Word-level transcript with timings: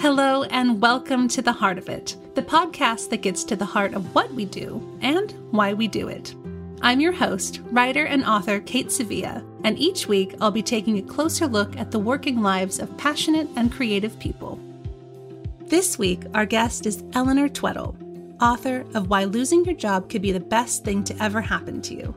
Hello, 0.00 0.44
and 0.44 0.80
welcome 0.80 1.28
to 1.28 1.42
The 1.42 1.52
Heart 1.52 1.76
of 1.76 1.90
It, 1.90 2.16
the 2.34 2.40
podcast 2.40 3.10
that 3.10 3.20
gets 3.20 3.44
to 3.44 3.54
the 3.54 3.66
heart 3.66 3.92
of 3.92 4.14
what 4.14 4.32
we 4.32 4.46
do 4.46 4.98
and 5.02 5.30
why 5.50 5.74
we 5.74 5.88
do 5.88 6.08
it. 6.08 6.34
I'm 6.80 7.00
your 7.00 7.12
host, 7.12 7.60
writer 7.64 8.06
and 8.06 8.24
author 8.24 8.60
Cate 8.60 8.90
Sevilla, 8.90 9.44
and 9.62 9.78
each 9.78 10.08
week 10.08 10.36
I'll 10.40 10.50
be 10.50 10.62
taking 10.62 10.96
a 10.96 11.02
closer 11.02 11.46
look 11.46 11.76
at 11.76 11.90
the 11.90 11.98
working 11.98 12.40
lives 12.40 12.78
of 12.78 12.96
passionate 12.96 13.46
and 13.56 13.70
creative 13.70 14.18
people. 14.18 14.58
This 15.66 15.98
week, 15.98 16.22
our 16.32 16.46
guest 16.46 16.86
is 16.86 17.04
Eleanor 17.12 17.50
Tweddell, 17.50 17.94
author 18.40 18.86
of 18.94 19.10
Why 19.10 19.24
Losing 19.24 19.66
Your 19.66 19.76
Job 19.76 20.08
Could 20.08 20.22
Be 20.22 20.32
the 20.32 20.40
Best 20.40 20.82
Thing 20.82 21.04
to 21.04 21.22
Ever 21.22 21.42
Happen 21.42 21.82
to 21.82 21.94
You. 21.94 22.14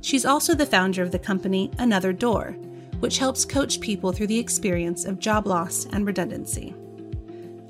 She's 0.00 0.24
also 0.24 0.54
the 0.54 0.64
founder 0.64 1.02
of 1.02 1.12
the 1.12 1.18
company 1.18 1.70
Another 1.76 2.14
Door, 2.14 2.52
which 3.00 3.18
helps 3.18 3.44
coach 3.44 3.82
people 3.82 4.12
through 4.12 4.28
the 4.28 4.38
experience 4.38 5.04
of 5.04 5.18
job 5.18 5.46
loss 5.46 5.84
and 5.92 6.06
redundancy. 6.06 6.74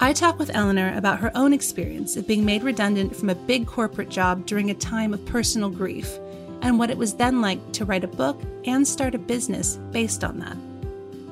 I 0.01 0.13
talk 0.13 0.39
with 0.39 0.55
Eleanor 0.55 0.97
about 0.97 1.19
her 1.19 1.33
own 1.35 1.53
experience 1.53 2.17
of 2.17 2.29
being 2.29 2.45
made 2.45 2.63
redundant 2.63 3.17
from 3.17 3.31
a 3.31 3.35
big 3.35 3.67
corporate 3.67 4.09
job 4.09 4.47
during 4.47 4.71
a 4.71 4.75
time 4.75 5.13
of 5.13 5.27
personal 5.27 5.71
grief, 5.71 6.19
and 6.63 6.79
what 6.79 6.91
it 6.91 6.97
was 6.97 7.15
then 7.15 7.41
like 7.41 7.73
to 7.73 7.85
write 7.85 8.05
a 8.05 8.09
book 8.09 8.41
and 8.65 8.87
start 8.87 9.17
a 9.17 9.19
business 9.19 9.77
based 9.91 10.23
on 10.23 10.39
that. 10.39 10.57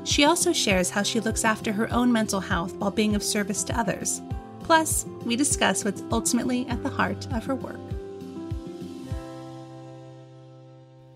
She 0.04 0.24
also 0.24 0.52
shares 0.52 0.90
how 0.90 1.04
she 1.04 1.20
looks 1.20 1.44
after 1.44 1.72
her 1.72 1.92
own 1.92 2.10
mental 2.10 2.40
health 2.40 2.74
while 2.74 2.90
being 2.90 3.14
of 3.14 3.22
service 3.22 3.62
to 3.64 3.78
others. 3.78 4.20
Plus, 4.64 5.06
we 5.24 5.36
discuss 5.36 5.84
what's 5.84 6.02
ultimately 6.10 6.66
at 6.66 6.82
the 6.82 6.90
heart 6.90 7.24
of 7.32 7.46
her 7.46 7.54
work. 7.54 7.78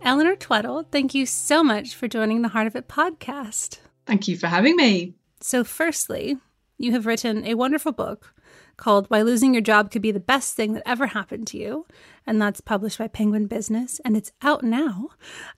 Eleanor 0.03 0.37
Tweddell, 0.37 0.87
thank 0.93 1.15
you 1.15 1.27
so 1.27 1.65
much 1.65 1.97
for 1.97 2.07
joining 2.07 2.43
the 2.43 2.49
Heart 2.49 2.69
of 2.69 2.77
It 2.77 2.87
podcast. 2.87 3.79
Thank 4.07 4.29
you 4.29 4.37
for 4.37 4.47
having 4.47 4.77
me. 4.77 5.15
So, 5.41 5.65
firstly, 5.65 6.37
you 6.81 6.93
have 6.93 7.05
written 7.05 7.45
a 7.45 7.55
wonderful 7.55 7.93
book 7.93 8.35
called 8.79 9.05
Why 9.09 9.21
Losing 9.21 9.53
Your 9.53 9.61
Job 9.61 9.91
Could 9.91 10.01
Be 10.01 10.13
the 10.13 10.19
Best 10.19 10.55
Thing 10.55 10.73
That 10.73 10.89
Ever 10.89 11.09
Happened 11.09 11.47
to 11.49 11.59
You. 11.59 11.87
And 12.27 12.41
that's 12.41 12.63
published 12.63 12.99
by 12.99 13.07
Penguin 13.07 13.47
Business 13.47 14.01
and 14.03 14.17
it's 14.17 14.33
out 14.41 14.65
now. 14.65 15.11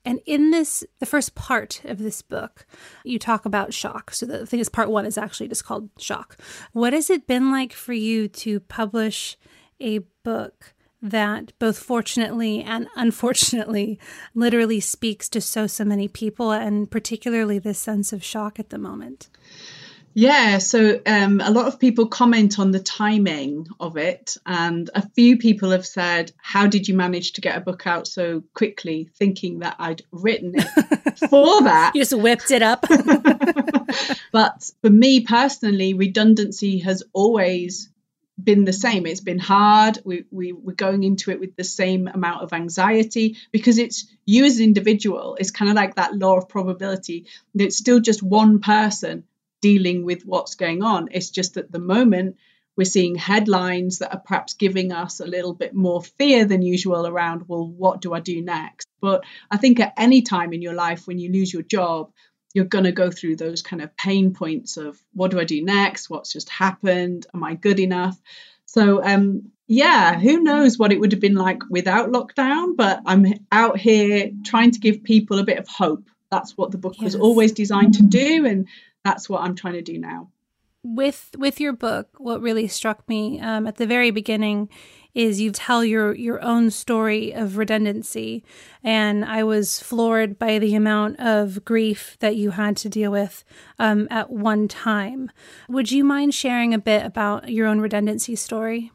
And 0.03 0.19
in 0.25 0.51
this, 0.51 0.83
the 0.99 1.05
first 1.05 1.33
part 1.33 1.81
of 1.85 1.99
this 1.99 2.21
book, 2.21 2.65
you 3.05 3.17
talk 3.17 3.45
about 3.45 3.73
shock. 3.73 4.13
So 4.13 4.25
the 4.25 4.45
thing 4.45 4.59
is, 4.59 4.67
part 4.67 4.89
one 4.89 5.05
is 5.05 5.17
actually 5.17 5.47
just 5.47 5.63
called 5.63 5.89
Shock. 5.97 6.37
What 6.73 6.91
has 6.91 7.09
it 7.09 7.25
been 7.25 7.49
like 7.49 7.71
for 7.71 7.93
you 7.93 8.27
to 8.27 8.59
publish 8.59 9.37
a 9.79 9.99
book? 10.23 10.73
that 11.05 11.51
both 11.59 11.77
fortunately 11.77 12.63
and 12.63 12.87
unfortunately 12.95 13.99
literally 14.33 14.79
speaks 14.79 15.27
to 15.27 15.41
so 15.41 15.67
so 15.67 15.83
many 15.83 16.07
people 16.07 16.53
and 16.53 16.89
particularly 16.89 17.59
this 17.59 17.77
sense 17.77 18.13
of 18.13 18.23
shock 18.23 18.57
at 18.57 18.69
the 18.69 18.77
moment 18.77 19.27
yeah, 20.13 20.59
so 20.59 21.01
um, 21.05 21.41
a 21.41 21.49
lot 21.49 21.67
of 21.67 21.79
people 21.79 22.07
comment 22.07 22.59
on 22.59 22.71
the 22.71 22.79
timing 22.79 23.67
of 23.79 23.97
it, 23.97 24.37
and 24.45 24.89
a 24.93 25.07
few 25.09 25.37
people 25.37 25.71
have 25.71 25.85
said, 25.85 26.31
How 26.37 26.67
did 26.67 26.87
you 26.87 26.93
manage 26.93 27.33
to 27.33 27.41
get 27.41 27.57
a 27.57 27.61
book 27.61 27.87
out 27.87 28.07
so 28.07 28.43
quickly, 28.53 29.09
thinking 29.15 29.59
that 29.59 29.75
I'd 29.79 30.03
written 30.11 30.53
it 30.55 30.67
for 31.29 31.63
that? 31.63 31.93
You 31.95 32.01
just 32.01 32.17
whipped 32.17 32.51
it 32.51 32.61
up. 32.61 32.85
but 34.31 34.69
for 34.81 34.89
me 34.89 35.21
personally, 35.21 35.95
redundancy 35.95 36.79
has 36.79 37.03
always 37.13 37.89
been 38.41 38.65
the 38.65 38.73
same. 38.73 39.05
It's 39.05 39.21
been 39.21 39.39
hard. 39.39 39.99
We, 40.03 40.25
we, 40.31 40.53
we're 40.53 40.73
going 40.73 41.03
into 41.03 41.31
it 41.31 41.39
with 41.39 41.55
the 41.55 41.63
same 41.63 42.07
amount 42.07 42.43
of 42.43 42.53
anxiety 42.53 43.37
because 43.51 43.77
it's 43.77 44.07
you 44.25 44.45
as 44.45 44.57
an 44.57 44.63
individual. 44.63 45.37
It's 45.39 45.51
kind 45.51 45.69
of 45.69 45.75
like 45.75 45.95
that 45.95 46.15
law 46.15 46.37
of 46.37 46.49
probability. 46.49 47.25
It's 47.55 47.77
still 47.77 47.99
just 47.99 48.21
one 48.21 48.59
person 48.59 49.23
dealing 49.63 50.03
with 50.03 50.23
what's 50.25 50.55
going 50.55 50.83
on. 50.83 51.07
It's 51.11 51.29
just 51.29 51.55
at 51.55 51.71
the 51.71 51.79
moment 51.79 52.35
we're 52.75 52.83
seeing 52.83 53.15
headlines 53.15 53.99
that 53.99 54.13
are 54.13 54.19
perhaps 54.19 54.55
giving 54.55 54.91
us 54.91 55.21
a 55.21 55.25
little 55.25 55.53
bit 55.53 55.73
more 55.73 56.03
fear 56.03 56.43
than 56.43 56.61
usual 56.61 57.07
around, 57.07 57.43
well, 57.47 57.65
what 57.65 58.01
do 58.01 58.13
I 58.13 58.19
do 58.19 58.41
next? 58.41 58.89
But 58.99 59.23
I 59.49 59.55
think 59.57 59.79
at 59.79 59.93
any 59.95 60.21
time 60.21 60.51
in 60.51 60.61
your 60.61 60.73
life 60.73 61.07
when 61.07 61.17
you 61.17 61.31
lose 61.31 61.53
your 61.53 61.61
job, 61.61 62.11
you're 62.53 62.65
going 62.65 62.83
to 62.83 62.91
go 62.91 63.09
through 63.09 63.37
those 63.37 63.61
kind 63.61 63.81
of 63.81 63.95
pain 63.95 64.33
points 64.33 64.75
of 64.75 65.01
what 65.13 65.31
do 65.31 65.39
I 65.39 65.45
do 65.45 65.63
next? 65.63 66.09
What's 66.09 66.33
just 66.33 66.49
happened? 66.49 67.25
Am 67.33 67.43
I 67.43 67.53
good 67.55 67.79
enough? 67.79 68.19
So, 68.65 69.01
um, 69.01 69.51
yeah, 69.67 70.19
who 70.19 70.43
knows 70.43 70.77
what 70.77 70.91
it 70.91 70.99
would 70.99 71.13
have 71.13 71.21
been 71.21 71.35
like 71.35 71.61
without 71.69 72.09
lockdown? 72.09 72.75
But 72.75 73.01
I'm 73.05 73.25
out 73.51 73.77
here 73.77 74.31
trying 74.43 74.71
to 74.71 74.79
give 74.79 75.03
people 75.03 75.39
a 75.39 75.45
bit 75.45 75.57
of 75.57 75.67
hope. 75.67 76.09
That's 76.29 76.57
what 76.57 76.71
the 76.71 76.79
book 76.79 76.95
yes. 76.97 77.03
was 77.03 77.15
always 77.15 77.51
designed 77.51 77.93
to 77.95 78.03
do. 78.03 78.45
And 78.45 78.67
that's 79.03 79.29
what 79.29 79.41
I'm 79.41 79.55
trying 79.55 79.73
to 79.73 79.81
do 79.81 79.97
now. 79.97 80.29
With 80.85 81.31
with 81.37 81.61
your 81.61 81.71
book, 81.71 82.09
what 82.17 82.41
really 82.41 82.67
struck 82.67 83.07
me 83.07 83.39
um, 83.39 83.67
at 83.67 83.77
the 83.77 83.87
very 83.87 84.11
beginning 84.11 84.69
is 85.13 85.39
you 85.39 85.51
tell 85.51 85.85
your 85.85 86.13
your 86.13 86.41
own 86.43 86.71
story 86.71 87.31
of 87.31 87.57
redundancy, 87.57 88.43
and 88.83 89.23
I 89.23 89.43
was 89.43 89.79
floored 89.79 90.37
by 90.37 90.59
the 90.59 90.75
amount 90.75 91.19
of 91.19 91.63
grief 91.63 92.17
that 92.19 92.35
you 92.35 92.51
had 92.51 92.75
to 92.77 92.89
deal 92.89 93.11
with 93.11 93.45
um, 93.79 94.07
at 94.09 94.29
one 94.29 94.67
time. 94.67 95.31
Would 95.69 95.91
you 95.91 96.03
mind 96.03 96.33
sharing 96.33 96.73
a 96.73 96.79
bit 96.79 97.05
about 97.05 97.49
your 97.49 97.67
own 97.67 97.79
redundancy 97.79 98.35
story? 98.35 98.91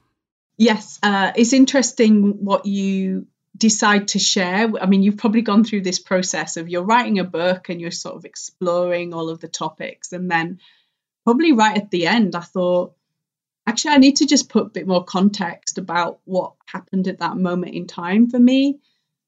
Yes, 0.59 0.99
uh, 1.03 1.33
it's 1.37 1.53
interesting 1.53 2.45
what 2.45 2.67
you 2.67 3.29
decide 3.59 4.09
to 4.09 4.19
share? 4.19 4.71
I 4.81 4.87
mean 4.87 5.03
you've 5.03 5.19
probably 5.19 5.43
gone 5.43 5.65
through 5.65 5.83
this 5.83 5.99
process 5.99 6.57
of 6.57 6.69
you're 6.69 6.83
writing 6.83 7.19
a 7.19 7.25
book 7.25 7.69
and 7.69 7.81
you're 7.81 7.91
sort 7.91 8.17
of 8.17 8.25
exploring 8.25 9.13
all 9.13 9.29
of 9.29 9.41
the 9.41 9.49
topics 9.49 10.13
and 10.13 10.31
then 10.31 10.61
probably 11.29 11.53
right 11.53 11.77
at 11.77 11.91
the 11.91 12.07
end 12.07 12.35
i 12.35 12.41
thought 12.41 12.95
actually 13.67 13.93
i 13.93 13.99
need 13.99 14.17
to 14.17 14.27
just 14.27 14.49
put 14.49 14.65
a 14.65 14.71
bit 14.71 14.87
more 14.87 15.05
context 15.05 15.77
about 15.77 16.21
what 16.25 16.55
happened 16.65 17.07
at 17.07 17.19
that 17.19 17.37
moment 17.37 17.75
in 17.75 17.87
time 17.87 18.31
for 18.31 18.39
me 18.39 18.79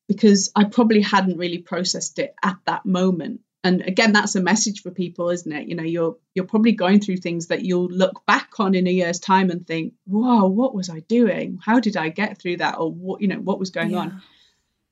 because 0.08 0.50
i 0.56 0.64
probably 0.64 1.02
hadn't 1.02 1.36
really 1.36 1.58
processed 1.58 2.18
it 2.18 2.34
at 2.42 2.56
that 2.64 2.86
moment 2.86 3.42
and 3.62 3.82
again 3.82 4.12
that's 4.12 4.36
a 4.36 4.40
message 4.40 4.82
for 4.82 4.90
people 4.90 5.30
isn't 5.30 5.52
it? 5.52 5.68
You 5.68 5.74
know 5.74 5.82
you're 5.82 6.16
you're 6.34 6.46
probably 6.46 6.72
going 6.72 7.00
through 7.00 7.18
things 7.18 7.48
that 7.48 7.62
you'll 7.62 7.88
look 7.88 8.24
back 8.26 8.58
on 8.58 8.74
in 8.74 8.86
a 8.86 8.90
year's 8.90 9.20
time 9.20 9.50
and 9.50 9.66
think 9.66 9.94
whoa 10.06 10.46
what 10.46 10.74
was 10.74 10.90
i 10.90 11.00
doing? 11.00 11.58
How 11.64 11.80
did 11.80 11.96
i 11.96 12.08
get 12.08 12.38
through 12.38 12.58
that? 12.58 12.78
Or 12.78 12.90
what 12.90 13.20
you 13.20 13.28
know 13.28 13.40
what 13.40 13.58
was 13.58 13.70
going 13.70 13.90
yeah. 13.90 13.98
on 13.98 14.22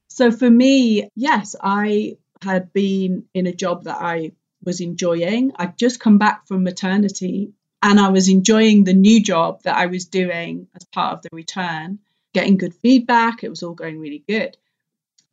so 0.08 0.30
for 0.30 0.48
me 0.48 1.08
yes 1.14 1.56
i 1.62 2.16
had 2.42 2.72
been 2.72 3.24
in 3.34 3.46
a 3.46 3.54
job 3.54 3.84
that 3.84 3.96
i 4.00 4.32
was 4.64 4.80
enjoying. 4.80 5.52
I'd 5.56 5.78
just 5.78 6.00
come 6.00 6.18
back 6.18 6.46
from 6.46 6.64
maternity 6.64 7.52
and 7.82 8.00
i 8.00 8.08
was 8.08 8.28
enjoying 8.28 8.84
the 8.84 8.94
new 8.94 9.22
job 9.22 9.62
that 9.62 9.76
i 9.76 9.86
was 9.86 10.06
doing 10.06 10.66
as 10.74 10.84
part 10.84 11.14
of 11.14 11.22
the 11.22 11.28
return 11.32 12.00
getting 12.34 12.56
good 12.56 12.74
feedback. 12.74 13.42
It 13.42 13.48
was 13.48 13.62
all 13.62 13.74
going 13.74 13.98
really 13.98 14.22
good 14.28 14.56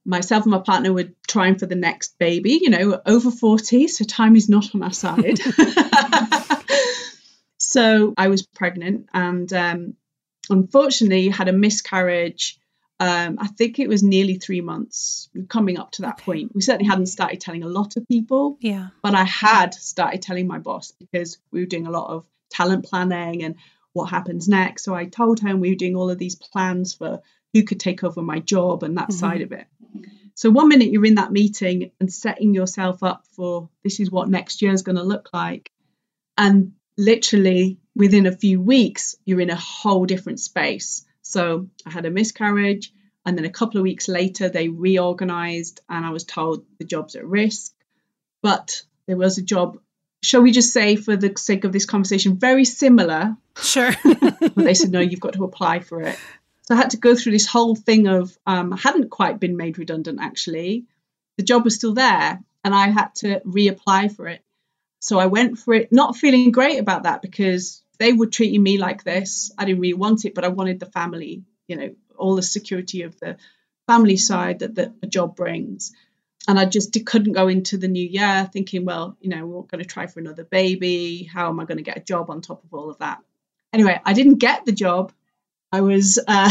myself 0.05 0.43
and 0.43 0.51
my 0.51 0.59
partner 0.59 0.93
were 0.93 1.09
trying 1.27 1.57
for 1.57 1.65
the 1.65 1.75
next 1.75 2.17
baby, 2.19 2.59
you 2.61 2.69
know, 2.69 3.01
over 3.05 3.31
40, 3.31 3.87
so 3.87 4.05
time 4.05 4.35
is 4.35 4.47
not 4.47 4.73
on 4.75 4.83
our 4.83 4.93
side. 4.93 5.39
so 7.57 8.13
I 8.17 8.27
was 8.27 8.45
pregnant 8.45 9.09
and 9.13 9.51
um, 9.51 9.95
unfortunately 10.49 11.29
had 11.29 11.47
a 11.47 11.53
miscarriage. 11.53 12.59
Um, 12.99 13.37
I 13.41 13.47
think 13.47 13.79
it 13.79 13.89
was 13.89 14.03
nearly 14.03 14.35
three 14.35 14.61
months 14.61 15.29
coming 15.49 15.77
up 15.77 15.91
to 15.93 16.03
that 16.03 16.15
okay. 16.15 16.23
point. 16.23 16.55
We 16.55 16.61
certainly 16.61 16.87
hadn't 16.87 17.07
started 17.07 17.41
telling 17.41 17.63
a 17.63 17.67
lot 17.67 17.97
of 17.97 18.07
people. 18.07 18.57
Yeah. 18.61 18.89
But 19.01 19.15
I 19.15 19.23
had 19.23 19.73
started 19.73 20.21
telling 20.21 20.47
my 20.47 20.59
boss 20.59 20.91
because 20.91 21.39
we 21.51 21.59
were 21.59 21.65
doing 21.65 21.87
a 21.87 21.91
lot 21.91 22.09
of 22.09 22.25
talent 22.51 22.85
planning 22.85 23.43
and 23.43 23.55
what 23.91 24.09
happens 24.09 24.47
next. 24.47 24.83
So 24.83 24.93
I 24.93 25.05
told 25.05 25.39
her 25.39 25.49
and 25.49 25.59
we 25.59 25.69
were 25.69 25.75
doing 25.75 25.95
all 25.95 26.09
of 26.09 26.19
these 26.19 26.35
plans 26.35 26.93
for 26.93 27.21
who 27.55 27.63
could 27.63 27.79
take 27.79 28.03
over 28.03 28.21
my 28.21 28.39
job 28.39 28.83
and 28.83 28.97
that 28.97 29.09
mm-hmm. 29.09 29.17
side 29.17 29.41
of 29.41 29.53
it. 29.53 29.65
So 30.35 30.51
one 30.51 30.67
minute 30.67 30.91
you're 30.91 31.05
in 31.05 31.15
that 31.15 31.31
meeting 31.31 31.91
and 31.99 32.11
setting 32.11 32.53
yourself 32.53 33.03
up 33.03 33.25
for 33.31 33.69
this 33.83 34.01
is 34.01 34.11
what 34.11 34.29
next 34.29 34.61
year 34.61 34.73
is 34.73 34.83
going 34.83 34.97
to 34.97 35.03
look 35.03 35.29
like. 35.33 35.71
And 36.37 36.73
literally 36.97 37.79
within 37.95 38.25
a 38.25 38.35
few 38.35 38.61
weeks, 38.61 39.15
you're 39.23 39.39
in 39.39 39.49
a 39.49 39.55
whole 39.55 40.05
different 40.05 40.41
space. 40.41 41.05
So 41.21 41.69
I 41.85 41.89
had 41.89 42.05
a 42.05 42.11
miscarriage. 42.11 42.93
And 43.25 43.37
then 43.37 43.45
a 43.45 43.49
couple 43.49 43.79
of 43.79 43.83
weeks 43.83 44.07
later, 44.07 44.49
they 44.49 44.69
reorganized 44.69 45.79
and 45.89 46.05
I 46.05 46.11
was 46.11 46.25
told 46.25 46.65
the 46.77 46.85
job's 46.85 47.15
at 47.15 47.25
risk. 47.25 47.73
But 48.43 48.83
there 49.07 49.17
was 49.17 49.37
a 49.37 49.41
job, 49.41 49.79
shall 50.21 50.41
we 50.41 50.51
just 50.51 50.73
say, 50.73 50.97
for 50.97 51.15
the 51.15 51.33
sake 51.37 51.63
of 51.63 51.71
this 51.71 51.85
conversation, 51.85 52.37
very 52.37 52.65
similar. 52.65 53.35
Sure. 53.59 53.91
but 54.03 54.55
they 54.55 54.73
said, 54.73 54.91
no, 54.91 54.99
you've 54.99 55.21
got 55.21 55.33
to 55.33 55.45
apply 55.45 55.79
for 55.79 56.01
it. 56.01 56.19
So 56.67 56.73
I 56.73 56.77
had 56.77 56.91
to 56.91 56.97
go 56.97 57.15
through 57.15 57.33
this 57.33 57.45
whole 57.45 57.75
thing 57.75 58.07
of 58.07 58.35
um, 58.45 58.73
I 58.73 58.77
hadn't 58.77 59.09
quite 59.09 59.39
been 59.39 59.55
made 59.55 59.77
redundant 59.77 60.19
actually. 60.21 60.85
The 61.37 61.43
job 61.43 61.63
was 61.63 61.75
still 61.75 61.93
there 61.93 62.39
and 62.63 62.73
I 62.73 62.87
had 62.89 63.13
to 63.15 63.39
reapply 63.41 64.15
for 64.15 64.27
it. 64.27 64.43
So 64.99 65.19
I 65.19 65.27
went 65.27 65.59
for 65.59 65.75
it, 65.75 65.91
not 65.91 66.17
feeling 66.17 66.51
great 66.51 66.79
about 66.79 67.03
that 67.03 67.21
because 67.21 67.83
they 67.99 68.13
were 68.13 68.25
treating 68.25 68.63
me 68.63 68.79
like 68.79 69.03
this. 69.03 69.51
I 69.57 69.65
didn't 69.65 69.81
really 69.81 69.93
want 69.93 70.25
it, 70.25 70.33
but 70.33 70.43
I 70.43 70.47
wanted 70.47 70.79
the 70.79 70.87
family, 70.87 71.43
you 71.67 71.75
know, 71.75 71.95
all 72.17 72.35
the 72.35 72.41
security 72.41 73.03
of 73.03 73.19
the 73.19 73.37
family 73.85 74.17
side 74.17 74.59
that 74.59 74.73
the, 74.73 74.93
job 75.07 75.35
brings. 75.35 75.93
and 76.47 76.59
I 76.59 76.65
just 76.65 76.97
couldn't 77.05 77.33
go 77.33 77.47
into 77.47 77.77
the 77.77 77.87
new 77.87 78.05
year 78.05 78.49
thinking, 78.51 78.85
well, 78.85 79.15
you 79.21 79.29
know, 79.29 79.45
we're 79.45 79.61
going 79.61 79.83
to 79.83 79.87
try 79.87 80.07
for 80.07 80.19
another 80.19 80.43
baby. 80.43 81.29
How 81.31 81.49
am 81.49 81.59
I 81.59 81.65
going 81.65 81.77
to 81.77 81.83
get 81.83 81.97
a 81.97 82.03
job 82.03 82.31
on 82.31 82.41
top 82.41 82.63
of 82.63 82.73
all 82.73 82.89
of 82.89 82.97
that? 82.97 83.19
Anyway, 83.71 84.01
I 84.03 84.13
didn't 84.13 84.39
get 84.39 84.65
the 84.65 84.71
job. 84.71 85.13
I 85.75 85.81
was 85.81 86.17
uh, 86.25 86.49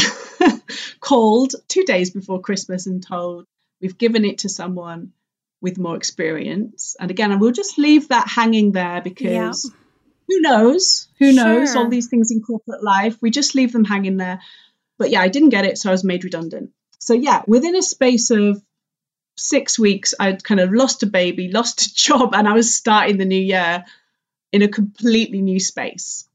called 1.01 1.55
two 1.67 1.85
days 1.85 2.11
before 2.11 2.43
Christmas 2.43 2.87
and 2.87 3.03
told, 3.03 3.47
we've 3.81 3.97
given 3.97 4.27
it 4.27 4.39
to 4.39 4.51
someone 4.51 5.13
with 5.63 5.79
more 5.79 5.97
experience. 5.97 6.95
And 7.01 7.11
again, 7.11 7.33
I 7.33 7.37
will 7.37 7.53
just 7.53 7.79
leave 7.79 8.09
that 8.09 8.29
hanging 8.29 8.73
there 8.73 9.01
because. 9.01 9.65
Yeah. 9.65 9.81
Who 10.27 10.41
knows? 10.41 11.09
Who 11.19 11.33
knows? 11.33 11.73
Sure. 11.73 11.83
All 11.83 11.91
these 11.91 12.09
things 12.09 12.31
in 12.31 12.43
corporate 12.43 12.83
life, 12.83 13.17
we 13.21 13.31
just 13.31 13.55
leave 13.55 13.73
them 13.73 13.85
hanging 13.85 14.17
there. 14.17 14.41
But 14.99 15.11
yeah, 15.11 15.21
I 15.21 15.29
didn't 15.29 15.51
get 15.51 15.67
it, 15.67 15.77
so 15.77 15.91
I 15.91 15.93
was 15.93 16.03
made 16.03 16.25
redundant. 16.25 16.71
So 16.99 17.13
yeah, 17.13 17.43
within 17.47 17.77
a 17.77 17.83
space 17.83 18.31
of 18.31 18.63
six 19.37 19.79
weeks, 19.79 20.15
I'd 20.19 20.43
kind 20.43 20.61
of 20.61 20.73
lost 20.73 21.03
a 21.03 21.07
baby, 21.07 21.51
lost 21.51 21.83
a 21.83 21.95
job, 22.07 22.35
and 22.35 22.49
I 22.49 22.55
was 22.55 22.75
starting 22.75 23.19
the 23.19 23.27
new 23.27 23.41
year 23.41 23.85
in 24.53 24.63
a 24.63 24.69
completely 24.69 25.43
new 25.43 25.61
space. 25.61 26.27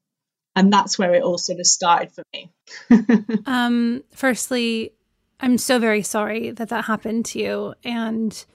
And 0.59 0.73
that's 0.73 0.99
where 0.99 1.13
it 1.13 1.23
all 1.23 1.37
sort 1.37 1.61
of 1.61 1.65
started 1.65 2.11
for 2.11 2.21
me. 2.33 2.51
um, 3.45 4.03
firstly, 4.13 4.91
I'm 5.39 5.57
so 5.57 5.79
very 5.79 6.01
sorry 6.01 6.51
that 6.51 6.67
that 6.67 6.83
happened 6.83 7.23
to 7.27 7.39
you. 7.39 7.75
And 7.85 8.45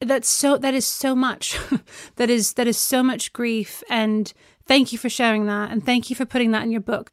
that's 0.00 0.28
so 0.28 0.58
that 0.58 0.74
is 0.74 0.84
so 0.84 1.14
much 1.14 1.56
that 2.16 2.28
is 2.28 2.54
that 2.54 2.66
is 2.66 2.76
so 2.76 3.00
much 3.04 3.32
grief 3.32 3.84
and 3.88 4.32
thank 4.66 4.92
you 4.92 4.98
for 4.98 5.08
sharing 5.08 5.46
that 5.46 5.70
and 5.70 5.84
thank 5.84 6.10
you 6.10 6.16
for 6.16 6.24
putting 6.24 6.52
that 6.52 6.62
in 6.62 6.70
your 6.70 6.80
book 6.80 7.10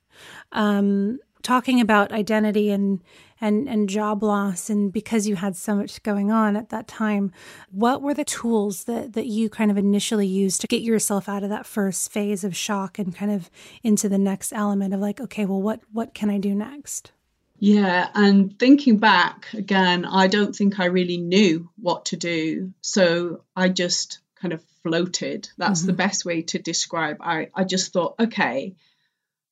um 0.51 1.17
talking 1.45 1.79
about 1.79 2.11
identity 2.11 2.71
and 2.71 3.01
and 3.39 3.69
and 3.69 3.87
job 3.87 4.23
loss 4.23 4.69
and 4.69 4.91
because 4.91 5.27
you 5.27 5.35
had 5.35 5.55
so 5.55 5.75
much 5.75 6.01
going 6.01 6.31
on 6.31 6.55
at 6.55 6.69
that 6.69 6.87
time 6.87 7.31
what 7.69 8.01
were 8.01 8.13
the 8.13 8.25
tools 8.25 8.85
that 8.85 9.13
that 9.13 9.27
you 9.27 9.47
kind 9.49 9.69
of 9.69 9.77
initially 9.77 10.25
used 10.25 10.59
to 10.59 10.67
get 10.67 10.81
yourself 10.81 11.29
out 11.29 11.43
of 11.43 11.49
that 11.49 11.65
first 11.65 12.11
phase 12.11 12.43
of 12.43 12.55
shock 12.55 12.97
and 12.97 13.15
kind 13.15 13.31
of 13.31 13.49
into 13.83 14.09
the 14.09 14.17
next 14.17 14.51
element 14.51 14.93
of 14.93 14.99
like 14.99 15.21
okay 15.21 15.45
well 15.45 15.61
what 15.61 15.81
what 15.91 16.13
can 16.15 16.29
i 16.29 16.37
do 16.37 16.55
next 16.55 17.11
yeah, 17.57 18.09
and 18.13 18.59
thinking 18.59 18.97
back 18.97 19.47
again, 19.53 20.05
I 20.05 20.27
don't 20.27 20.53
think 20.53 20.79
I 20.79 20.85
really 20.85 21.17
knew 21.17 21.69
what 21.77 22.05
to 22.07 22.17
do. 22.17 22.73
So 22.81 23.43
I 23.55 23.69
just 23.69 24.19
kind 24.35 24.53
of 24.53 24.61
floated. 24.83 25.47
That's 25.57 25.79
mm-hmm. 25.79 25.87
the 25.87 25.93
best 25.93 26.25
way 26.25 26.41
to 26.43 26.59
describe. 26.59 27.17
I, 27.21 27.49
I 27.55 27.63
just 27.63 27.93
thought, 27.93 28.15
okay, 28.19 28.75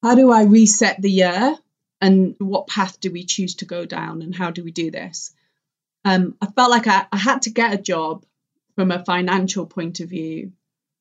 how 0.02 0.16
do 0.16 0.32
I 0.32 0.44
reset 0.44 1.02
the 1.02 1.10
year? 1.10 1.56
And 2.04 2.36
what 2.38 2.68
path 2.68 3.00
do 3.00 3.10
we 3.10 3.24
choose 3.24 3.56
to 3.56 3.66
go 3.66 3.86
down 3.86 4.22
and 4.22 4.36
how 4.36 4.52
do 4.52 4.62
we 4.62 4.72
do 4.72 4.92
this? 4.92 5.34
Um, 6.04 6.36
i 6.42 6.48
felt 6.48 6.70
like 6.70 6.86
I, 6.86 7.06
I 7.12 7.18
had 7.18 7.44
to 7.44 7.50
get 7.50 7.74
a 7.74 7.82
job 7.94 8.26
from 8.76 8.92
a 8.92 9.06
financial 9.06 9.66
point 9.66 10.02
of 10.02 10.10
view 10.10 10.52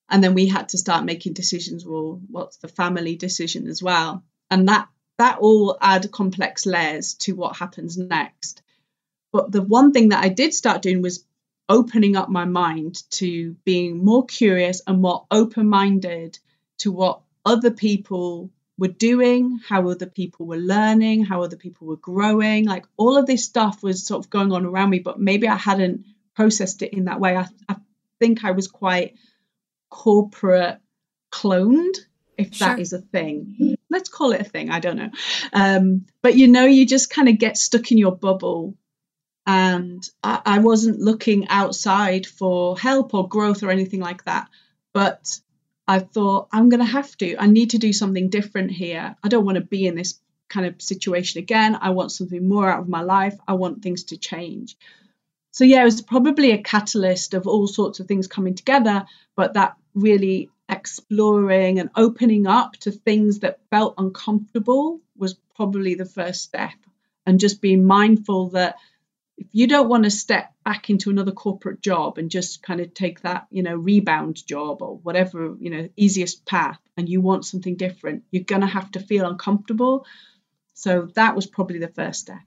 and 0.08 0.22
then 0.22 0.34
we 0.34 0.46
had 0.46 0.68
to 0.68 0.78
start 0.78 1.04
making 1.04 1.32
decisions 1.32 1.84
well 1.84 2.20
what's 2.30 2.58
the 2.58 2.68
family 2.68 3.16
decision 3.16 3.66
as 3.66 3.82
well? 3.82 4.22
And 4.48 4.68
that 4.68 4.88
that 5.18 5.38
all 5.40 5.76
add 5.80 6.12
complex 6.12 6.66
layers 6.66 7.14
to 7.24 7.34
what 7.34 7.56
happens 7.56 7.98
next. 7.98 8.62
But 9.32 9.50
the 9.50 9.62
one 9.62 9.92
thing 9.92 10.10
that 10.10 10.24
i 10.24 10.28
did 10.28 10.54
start 10.54 10.82
doing 10.82 11.02
was 11.02 11.24
opening 11.68 12.14
up 12.14 12.28
my 12.28 12.44
mind 12.44 13.02
to 13.18 13.56
being 13.64 14.04
more 14.04 14.24
curious 14.24 14.82
and 14.86 15.02
more 15.02 15.26
open-minded 15.32 16.38
to 16.78 16.92
what 16.92 17.22
other 17.44 17.72
people 17.72 18.50
were 18.82 18.88
doing, 18.88 19.60
how 19.68 19.88
other 19.88 20.06
people 20.06 20.44
were 20.44 20.56
learning, 20.56 21.24
how 21.24 21.44
other 21.44 21.56
people 21.56 21.86
were 21.86 21.96
growing. 21.96 22.66
Like 22.66 22.84
all 22.96 23.16
of 23.16 23.26
this 23.26 23.44
stuff 23.44 23.80
was 23.80 24.04
sort 24.04 24.24
of 24.24 24.28
going 24.28 24.50
on 24.50 24.66
around 24.66 24.90
me, 24.90 24.98
but 24.98 25.20
maybe 25.20 25.46
I 25.46 25.54
hadn't 25.54 26.04
processed 26.34 26.82
it 26.82 26.92
in 26.92 27.04
that 27.04 27.20
way. 27.20 27.36
I, 27.36 27.46
I 27.68 27.76
think 28.18 28.42
I 28.42 28.50
was 28.50 28.66
quite 28.66 29.14
corporate 29.88 30.80
cloned, 31.30 31.94
if 32.36 32.54
sure. 32.54 32.66
that 32.66 32.80
is 32.80 32.92
a 32.92 32.98
thing. 32.98 33.76
Let's 33.88 34.08
call 34.08 34.32
it 34.32 34.40
a 34.40 34.50
thing. 34.50 34.68
I 34.70 34.80
don't 34.80 34.96
know. 34.96 35.10
Um, 35.52 36.06
but 36.20 36.34
you 36.34 36.48
know, 36.48 36.64
you 36.64 36.84
just 36.84 37.08
kind 37.08 37.28
of 37.28 37.38
get 37.38 37.56
stuck 37.56 37.92
in 37.92 37.98
your 37.98 38.16
bubble. 38.16 38.74
And 39.46 40.02
I, 40.24 40.40
I 40.44 40.58
wasn't 40.58 40.98
looking 40.98 41.46
outside 41.46 42.26
for 42.26 42.76
help 42.76 43.14
or 43.14 43.28
growth 43.28 43.62
or 43.62 43.70
anything 43.70 44.00
like 44.00 44.24
that. 44.24 44.48
But 44.92 45.38
I 45.86 45.98
thought, 45.98 46.48
I'm 46.52 46.68
going 46.68 46.80
to 46.80 46.86
have 46.86 47.16
to. 47.18 47.36
I 47.36 47.46
need 47.46 47.70
to 47.70 47.78
do 47.78 47.92
something 47.92 48.30
different 48.30 48.70
here. 48.70 49.16
I 49.22 49.28
don't 49.28 49.44
want 49.44 49.56
to 49.56 49.64
be 49.64 49.86
in 49.86 49.94
this 49.94 50.20
kind 50.48 50.66
of 50.66 50.80
situation 50.80 51.38
again. 51.40 51.76
I 51.80 51.90
want 51.90 52.12
something 52.12 52.48
more 52.48 52.70
out 52.70 52.80
of 52.80 52.88
my 52.88 53.02
life. 53.02 53.36
I 53.48 53.54
want 53.54 53.82
things 53.82 54.04
to 54.04 54.16
change. 54.16 54.76
So, 55.50 55.64
yeah, 55.64 55.82
it 55.82 55.84
was 55.84 56.00
probably 56.00 56.52
a 56.52 56.62
catalyst 56.62 57.34
of 57.34 57.46
all 57.46 57.66
sorts 57.66 58.00
of 58.00 58.06
things 58.06 58.26
coming 58.26 58.54
together, 58.54 59.04
but 59.36 59.54
that 59.54 59.76
really 59.94 60.50
exploring 60.68 61.78
and 61.78 61.90
opening 61.96 62.46
up 62.46 62.72
to 62.78 62.90
things 62.90 63.40
that 63.40 63.60
felt 63.70 63.94
uncomfortable 63.98 65.00
was 65.16 65.34
probably 65.54 65.94
the 65.94 66.06
first 66.06 66.42
step. 66.42 66.72
And 67.26 67.38
just 67.38 67.60
being 67.60 67.84
mindful 67.84 68.50
that 68.50 68.76
if 69.36 69.46
you 69.52 69.66
don't 69.66 69.88
want 69.88 70.04
to 70.04 70.10
step 70.10 70.52
back 70.64 70.90
into 70.90 71.10
another 71.10 71.32
corporate 71.32 71.80
job 71.80 72.18
and 72.18 72.30
just 72.30 72.62
kind 72.62 72.80
of 72.80 72.94
take 72.94 73.20
that 73.22 73.46
you 73.50 73.62
know 73.62 73.74
rebound 73.74 74.44
job 74.46 74.82
or 74.82 74.96
whatever 74.98 75.56
you 75.58 75.70
know 75.70 75.88
easiest 75.96 76.44
path 76.46 76.78
and 76.96 77.08
you 77.08 77.20
want 77.20 77.44
something 77.44 77.76
different 77.76 78.24
you're 78.30 78.44
going 78.44 78.60
to 78.60 78.66
have 78.66 78.90
to 78.92 79.00
feel 79.00 79.26
uncomfortable. 79.26 80.06
So 80.74 81.08
that 81.14 81.36
was 81.36 81.46
probably 81.46 81.78
the 81.78 81.88
first 81.88 82.20
step. 82.20 82.40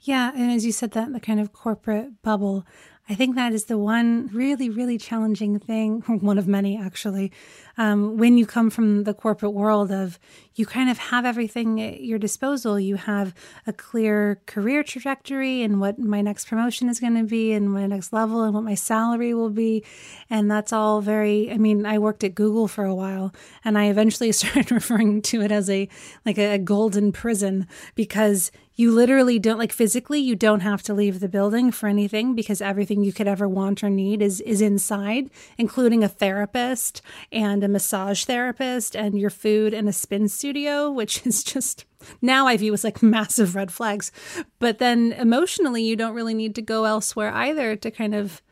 Yeah 0.00 0.30
and 0.34 0.50
as 0.50 0.64
you 0.64 0.72
said 0.72 0.92
that 0.92 1.12
the 1.12 1.20
kind 1.20 1.40
of 1.40 1.52
corporate 1.52 2.22
bubble 2.22 2.66
I 3.10 3.16
think 3.16 3.34
that 3.34 3.52
is 3.52 3.64
the 3.64 3.76
one 3.76 4.30
really, 4.32 4.70
really 4.70 4.96
challenging 4.96 5.58
thing, 5.58 6.00
one 6.20 6.38
of 6.38 6.46
many 6.46 6.78
actually, 6.78 7.32
um, 7.80 8.18
when 8.18 8.36
you 8.36 8.44
come 8.44 8.68
from 8.68 9.04
the 9.04 9.14
corporate 9.14 9.54
world 9.54 9.90
of 9.90 10.18
you 10.60 10.66
kind 10.66 10.90
of 10.90 10.98
have 10.98 11.24
everything 11.24 11.80
at 11.80 12.02
your 12.02 12.18
disposal. 12.18 12.78
You 12.78 12.96
have 12.96 13.34
a 13.66 13.72
clear 13.72 14.42
career 14.44 14.82
trajectory 14.82 15.62
and 15.62 15.80
what 15.80 15.98
my 15.98 16.20
next 16.20 16.48
promotion 16.48 16.90
is 16.90 17.00
going 17.00 17.14
to 17.14 17.24
be 17.24 17.52
and 17.52 17.72
my 17.72 17.86
next 17.86 18.12
level 18.12 18.42
and 18.42 18.52
what 18.54 18.64
my 18.64 18.74
salary 18.74 19.32
will 19.32 19.48
be. 19.48 19.82
And 20.28 20.50
that's 20.50 20.70
all 20.70 21.00
very, 21.00 21.50
I 21.50 21.56
mean, 21.56 21.86
I 21.86 21.98
worked 21.98 22.24
at 22.24 22.34
Google 22.34 22.68
for 22.68 22.84
a 22.84 22.94
while 22.94 23.32
and 23.64 23.78
I 23.78 23.86
eventually 23.86 24.30
started 24.40 24.70
referring 24.70 25.22
to 25.22 25.40
it 25.40 25.50
as 25.50 25.70
a, 25.70 25.88
like 26.26 26.36
a, 26.36 26.60
golden 26.60 27.10
prison 27.10 27.66
because 27.94 28.52
you 28.76 28.92
literally 28.92 29.38
don't 29.38 29.58
like 29.58 29.72
physically 29.72 30.20
you 30.20 30.36
don't 30.36 30.60
have 30.60 30.82
to 30.82 30.92
leave 30.92 31.20
the 31.20 31.28
building 31.28 31.72
for 31.72 31.86
anything 31.88 32.34
because 32.34 32.60
everything 32.60 33.02
you 33.02 33.12
could 33.12 33.26
ever 33.26 33.48
want 33.48 33.82
or 33.82 33.90
need 33.90 34.20
is 34.20 34.40
is 34.42 34.60
inside 34.60 35.30
including 35.56 36.04
a 36.04 36.08
therapist 36.08 37.00
and 37.32 37.64
a 37.64 37.68
massage 37.70 38.24
therapist 38.24 38.94
and 38.94 39.18
your 39.18 39.30
food 39.30 39.72
in 39.72 39.88
a 39.88 39.92
spin 39.92 40.28
studio 40.28 40.90
which 40.90 41.26
is 41.26 41.42
just 41.42 41.84
now 42.22 42.46
I 42.46 42.56
view 42.56 42.72
as 42.72 42.84
like 42.84 43.02
massive 43.02 43.54
red 43.54 43.72
flags. 43.72 44.10
But 44.58 44.78
then 44.78 45.12
emotionally 45.12 45.82
you 45.82 45.96
don't 45.96 46.14
really 46.14 46.34
need 46.34 46.54
to 46.56 46.62
go 46.62 46.84
elsewhere 46.84 47.32
either 47.32 47.76
to 47.76 47.90
kind 47.90 48.14
of 48.14 48.42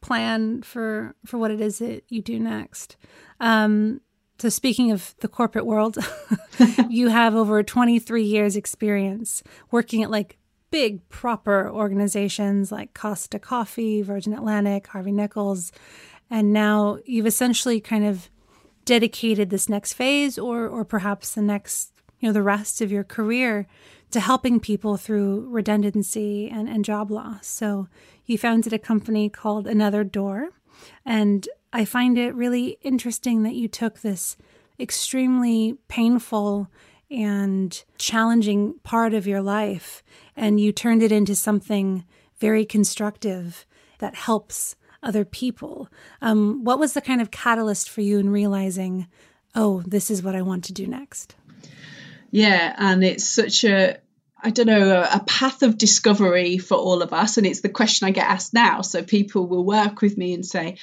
plan 0.00 0.62
for 0.62 1.14
for 1.24 1.38
what 1.38 1.50
it 1.50 1.60
is 1.60 1.78
that 1.78 2.04
you 2.08 2.22
do 2.22 2.38
next. 2.38 2.96
Um 3.40 4.00
so 4.38 4.50
speaking 4.50 4.92
of 4.92 5.14
the 5.20 5.28
corporate 5.28 5.64
world, 5.64 5.96
you 6.90 7.08
have 7.08 7.34
over 7.34 7.62
23 7.62 8.22
years 8.22 8.54
experience 8.54 9.42
working 9.70 10.02
at 10.02 10.10
like 10.10 10.36
big 10.70 11.08
proper 11.08 11.70
organizations 11.70 12.70
like 12.70 12.92
Costa 12.92 13.38
Coffee, 13.38 14.02
Virgin 14.02 14.34
Atlantic, 14.34 14.88
Harvey 14.88 15.12
Nichols, 15.12 15.72
and 16.28 16.52
now 16.52 16.98
you've 17.06 17.26
essentially 17.26 17.80
kind 17.80 18.04
of 18.04 18.28
dedicated 18.86 19.50
this 19.50 19.68
next 19.68 19.92
phase 19.92 20.38
or 20.38 20.66
or 20.66 20.84
perhaps 20.84 21.34
the 21.34 21.42
next, 21.42 21.92
you 22.18 22.28
know, 22.28 22.32
the 22.32 22.42
rest 22.42 22.80
of 22.80 22.90
your 22.90 23.04
career 23.04 23.66
to 24.10 24.20
helping 24.20 24.58
people 24.60 24.96
through 24.96 25.46
redundancy 25.50 26.48
and, 26.48 26.68
and 26.68 26.84
job 26.84 27.10
loss. 27.10 27.46
So 27.46 27.88
you 28.24 28.38
founded 28.38 28.72
a 28.72 28.78
company 28.78 29.28
called 29.28 29.66
Another 29.66 30.04
Door. 30.04 30.50
And 31.04 31.48
I 31.72 31.84
find 31.84 32.16
it 32.16 32.34
really 32.34 32.78
interesting 32.82 33.42
that 33.42 33.54
you 33.54 33.68
took 33.68 34.00
this 34.00 34.36
extremely 34.80 35.76
painful 35.88 36.70
and 37.10 37.84
challenging 37.98 38.78
part 38.82 39.14
of 39.14 39.26
your 39.26 39.42
life 39.42 40.02
and 40.34 40.60
you 40.60 40.72
turned 40.72 41.02
it 41.02 41.12
into 41.12 41.34
something 41.34 42.04
very 42.38 42.64
constructive 42.64 43.66
that 43.98 44.14
helps 44.14 44.76
other 45.06 45.24
people. 45.24 45.88
Um, 46.20 46.64
what 46.64 46.78
was 46.78 46.92
the 46.92 47.00
kind 47.00 47.20
of 47.20 47.30
catalyst 47.30 47.88
for 47.88 48.00
you 48.00 48.18
in 48.18 48.30
realizing, 48.30 49.06
oh, 49.54 49.82
this 49.86 50.10
is 50.10 50.22
what 50.22 50.34
I 50.34 50.42
want 50.42 50.64
to 50.64 50.72
do 50.72 50.86
next? 50.86 51.34
Yeah, 52.30 52.74
and 52.76 53.02
it's 53.02 53.26
such 53.26 53.64
a 53.64 53.98
I 54.42 54.50
don't 54.50 54.66
know, 54.66 55.00
a, 55.02 55.24
path 55.26 55.62
of 55.62 55.78
discovery 55.78 56.58
for 56.58 56.76
all 56.76 57.02
of 57.02 57.12
us. 57.12 57.36
And 57.36 57.46
it's 57.46 57.62
the 57.62 57.68
question 57.68 58.06
I 58.06 58.12
get 58.12 58.28
asked 58.28 58.54
now. 58.54 58.82
So 58.82 59.02
people 59.02 59.46
will 59.46 59.64
work 59.64 60.02
with 60.02 60.16
me 60.16 60.34
and 60.34 60.44
say, 60.44 60.76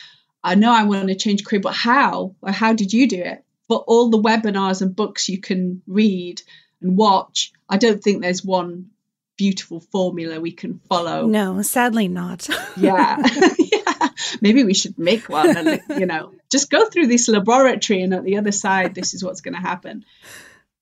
I 0.44 0.56
know 0.56 0.74
I 0.74 0.84
want 0.84 1.08
to 1.08 1.16
change 1.16 1.46
career, 1.46 1.62
but 1.62 1.76
how? 1.76 2.36
Or 2.42 2.52
how 2.52 2.74
did 2.74 2.92
you 2.92 3.08
do 3.08 3.22
it? 3.22 3.46
But 3.70 3.84
all 3.88 4.10
the 4.10 4.22
webinars 4.22 4.82
and 4.82 4.96
books 4.96 5.30
you 5.30 5.40
can 5.40 5.82
read 5.88 6.42
and 6.82 6.98
watch, 6.98 7.54
I 7.70 7.78
don't 7.78 8.04
think 8.04 8.22
there's 8.22 8.44
one 8.44 8.90
beautiful 9.38 9.80
formula 9.80 10.40
we 10.42 10.52
can 10.52 10.80
follow. 10.90 11.28
No, 11.28 11.62
sadly 11.62 12.08
not. 12.08 12.50
yeah. 12.78 13.18
yeah. 13.60 13.83
Maybe 14.42 14.64
we 14.64 14.74
should 14.74 14.98
make 14.98 15.30
one 15.30 15.56
and, 15.56 15.82
you 16.00 16.06
know, 16.06 16.34
just 16.52 16.70
go 16.70 16.90
through 16.90 17.08
this 17.08 17.28
laboratory 17.28 18.02
and 18.02 18.14
at 18.14 18.24
the 18.24 18.38
other 18.38 18.52
side, 18.52 18.96
this 18.96 19.14
is 19.14 19.24
what's 19.24 19.42
going 19.42 19.56
to 19.56 19.60
happen. 19.60 20.06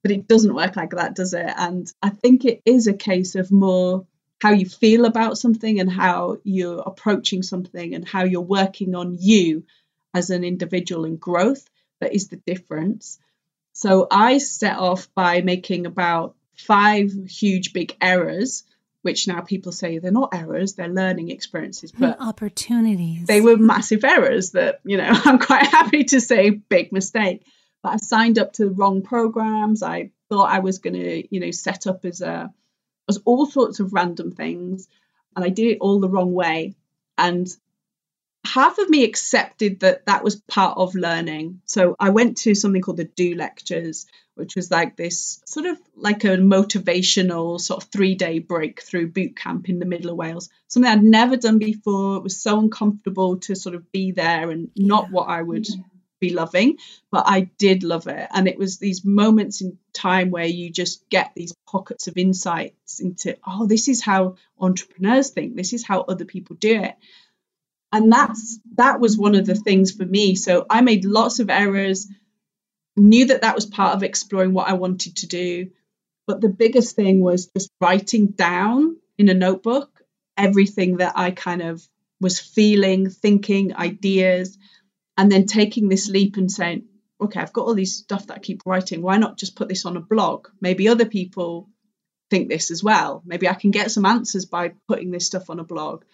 But 0.04 0.12
it 0.12 0.28
doesn't 0.28 0.56
work 0.56 0.76
like 0.76 0.92
that, 0.92 1.16
does 1.16 1.34
it? 1.34 1.54
And 1.58 1.92
I 2.02 2.10
think 2.10 2.46
it 2.46 2.62
is 2.66 2.88
a 2.88 2.94
case 2.94 3.36
of 3.36 3.52
more 3.52 4.06
how 4.42 4.52
you 4.52 4.68
feel 4.68 5.06
about 5.06 5.38
something 5.38 5.80
and 5.80 5.92
how 5.92 6.38
you're 6.44 6.80
approaching 6.80 7.44
something 7.44 7.94
and 7.94 8.08
how 8.08 8.24
you're 8.24 8.42
working 8.42 8.96
on 8.96 9.16
you 9.20 9.64
as 10.14 10.32
an 10.32 10.44
individual 10.44 11.06
and 11.06 11.20
growth 11.20 11.70
that 12.00 12.14
is 12.14 12.28
the 12.28 12.38
difference. 12.38 13.20
So 13.74 14.08
I 14.10 14.40
set 14.40 14.78
off 14.78 15.08
by 15.14 15.42
making 15.42 15.86
about 15.86 16.36
five 16.58 17.14
huge 17.28 17.72
big 17.72 17.96
errors, 18.02 18.64
which 19.02 19.28
now 19.28 19.42
people 19.42 19.72
say 19.72 19.98
they're 19.98 20.12
not 20.12 20.34
errors, 20.34 20.74
they're 20.74 20.88
learning 20.88 21.30
experiences, 21.30 21.92
but 21.92 22.22
opportunities. 22.22 23.28
They 23.28 23.42
were 23.42 23.58
massive 23.58 24.04
errors 24.04 24.52
that, 24.52 24.80
you 24.84 24.98
know, 24.98 25.10
I'm 25.26 25.40
quite 25.40 25.66
happy 25.66 26.04
to 26.06 26.22
say 26.22 26.50
big 26.50 26.92
mistake. 26.92 27.46
But 27.84 27.94
I 27.94 27.98
signed 27.98 28.38
up 28.38 28.54
to 28.54 28.66
the 28.66 28.72
wrong 28.72 29.02
programs. 29.02 29.82
I 29.82 30.12
thought 30.30 30.52
I 30.52 30.60
was 30.60 30.78
going 30.78 30.94
to, 30.94 31.34
you 31.34 31.40
know, 31.40 31.52
set 31.52 31.88
up 31.88 32.06
as 32.06 32.22
a 32.22 32.54
as 33.10 33.20
all 33.26 33.48
sorts 33.48 33.80
of 33.80 33.94
random 33.94 34.32
things, 34.32 34.88
and 35.36 35.44
I 35.44 35.50
did 35.50 35.68
it 35.68 35.78
all 35.82 36.00
the 36.00 36.10
wrong 36.10 36.34
way. 36.34 36.76
And 37.18 37.48
half 38.46 38.78
of 38.78 38.90
me 38.90 39.04
accepted 39.04 39.80
that 39.82 40.06
that 40.06 40.24
was 40.24 40.36
part 40.36 40.78
of 40.78 40.96
learning. 40.96 41.62
So 41.66 41.96
I 42.00 42.10
went 42.10 42.38
to 42.38 42.56
something 42.56 42.82
called 42.82 42.98
the 42.98 43.06
Do 43.06 43.36
Lectures, 43.36 44.06
which 44.42 44.56
was 44.56 44.72
like 44.72 44.98
this 44.98 45.40
sort 45.46 45.68
of 45.68 45.78
like 45.96 46.24
a 46.24 46.36
motivational 46.38 47.62
sort 47.62 47.84
of 47.84 47.90
three 47.92 48.16
day 48.16 48.40
breakthrough 48.40 49.08
boot 49.08 49.36
camp 49.36 49.70
in 49.70 49.78
the 49.78 49.86
middle 49.86 50.10
of 50.10 50.18
Wales. 50.18 50.50
Something 50.68 50.92
I'd 50.92 51.04
never 51.04 51.38
done 51.38 51.60
before. 51.60 52.18
It 52.18 52.24
was 52.24 52.42
so 52.42 52.60
uncomfortable 52.60 53.38
to 53.42 53.56
sort 53.56 53.76
of 53.76 53.92
be 53.92 54.12
there 54.12 54.50
and 54.50 54.72
not 54.76 55.06
yeah. 55.06 55.12
what 55.12 55.30
I 55.30 55.42
would. 55.42 55.70
Yeah 55.70 55.84
be 56.22 56.30
loving, 56.30 56.78
but 57.12 57.24
I 57.26 57.50
did 57.58 57.84
love 57.84 58.06
it. 58.06 58.28
And 58.32 58.48
it 58.48 58.58
was 58.58 58.78
these 58.78 59.04
moments 59.04 59.60
in 59.60 59.80
time 59.92 60.30
where 60.30 60.46
you 60.46 60.70
just 60.70 61.10
get 61.10 61.32
these 61.36 61.54
pockets 61.68 62.08
of 62.08 62.16
insights 62.16 63.00
into, 63.00 63.38
oh, 63.46 63.66
this 63.66 63.90
is 63.90 64.04
how 64.04 64.36
entrepreneurs 64.60 65.32
think, 65.32 65.56
this 65.56 65.74
is 65.74 65.84
how 65.84 66.02
other 66.02 66.26
people 66.26 66.56
do 66.56 66.84
it. 66.84 66.96
And 67.92 68.12
that's 68.12 68.60
that 68.76 69.02
was 69.02 69.18
one 69.18 69.36
of 69.36 69.46
the 69.46 69.56
things 69.56 69.92
for 69.92 70.06
me. 70.06 70.36
So 70.36 70.66
I 70.70 70.80
made 70.80 71.04
lots 71.04 71.40
of 71.40 71.50
errors, 71.50 72.08
knew 72.98 73.26
that 73.28 73.42
that 73.42 73.56
was 73.56 73.66
part 73.66 73.96
of 73.96 74.04
exploring 74.04 74.54
what 74.54 74.68
I 74.68 74.74
wanted 74.74 75.18
to 75.18 75.28
do. 75.28 75.72
But 76.28 76.42
the 76.42 76.50
biggest 76.50 76.96
thing 76.96 77.22
was 77.22 77.48
just 77.48 77.72
writing 77.82 78.28
down 78.28 78.98
in 79.18 79.30
a 79.30 79.34
notebook 79.34 80.02
everything 80.38 80.98
that 80.98 81.14
I 81.16 81.32
kind 81.32 81.62
of 81.62 81.88
was 82.20 82.40
feeling, 82.40 83.10
thinking, 83.10 83.76
ideas, 83.76 84.58
and 85.18 85.32
then 85.32 85.46
taking 85.46 85.90
this 85.90 86.10
leap 86.10 86.38
and 86.38 86.52
saying, 86.52 86.86
okay, 87.20 87.40
I've 87.40 87.54
got 87.54 87.66
all 87.66 87.76
these 87.76 87.96
stuff 87.98 88.28
that 88.28 88.38
I 88.38 88.40
keep 88.40 88.62
writing. 88.66 89.02
Why 89.02 89.18
not 89.18 89.38
just 89.38 89.56
put 89.56 89.70
this 89.70 89.86
on 89.86 89.98
a 89.98 90.02
blog? 90.02 90.48
Maybe 90.60 90.88
other 90.88 91.06
people 91.06 91.70
think 92.30 92.50
this 92.50 92.72
as 92.72 92.84
well. 92.84 93.22
Maybe 93.26 93.48
I 93.48 93.54
can 93.54 93.72
get 93.72 93.92
some 93.92 94.06
answers 94.06 94.46
by 94.46 94.74
putting 94.88 95.12
this 95.12 95.26
stuff 95.26 95.50
on 95.50 95.60
a 95.60 95.64
blog. 95.64 96.06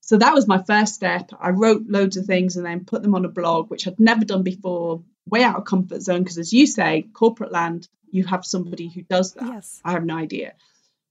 So 0.00 0.16
that 0.18 0.34
was 0.34 0.46
my 0.46 0.62
first 0.62 0.94
step. 0.94 1.30
I 1.38 1.50
wrote 1.50 1.82
loads 1.88 2.16
of 2.16 2.26
things 2.26 2.56
and 2.56 2.64
then 2.64 2.84
put 2.84 3.02
them 3.02 3.14
on 3.14 3.24
a 3.24 3.28
blog, 3.30 3.70
which 3.70 3.86
I'd 3.86 4.00
never 4.00 4.24
done 4.24 4.42
before, 4.42 5.02
way 5.28 5.42
out 5.42 5.56
of 5.56 5.64
comfort 5.64 6.02
zone. 6.02 6.22
Because 6.22 6.38
as 6.38 6.52
you 6.52 6.66
say, 6.66 7.06
corporate 7.12 7.52
land, 7.52 7.88
you 8.10 8.24
have 8.24 8.44
somebody 8.44 8.88
who 8.88 9.02
does 9.02 9.34
that. 9.34 9.46
Yes. 9.46 9.80
I 9.84 9.92
have 9.92 10.04
no 10.04 10.16
idea. 10.16 10.54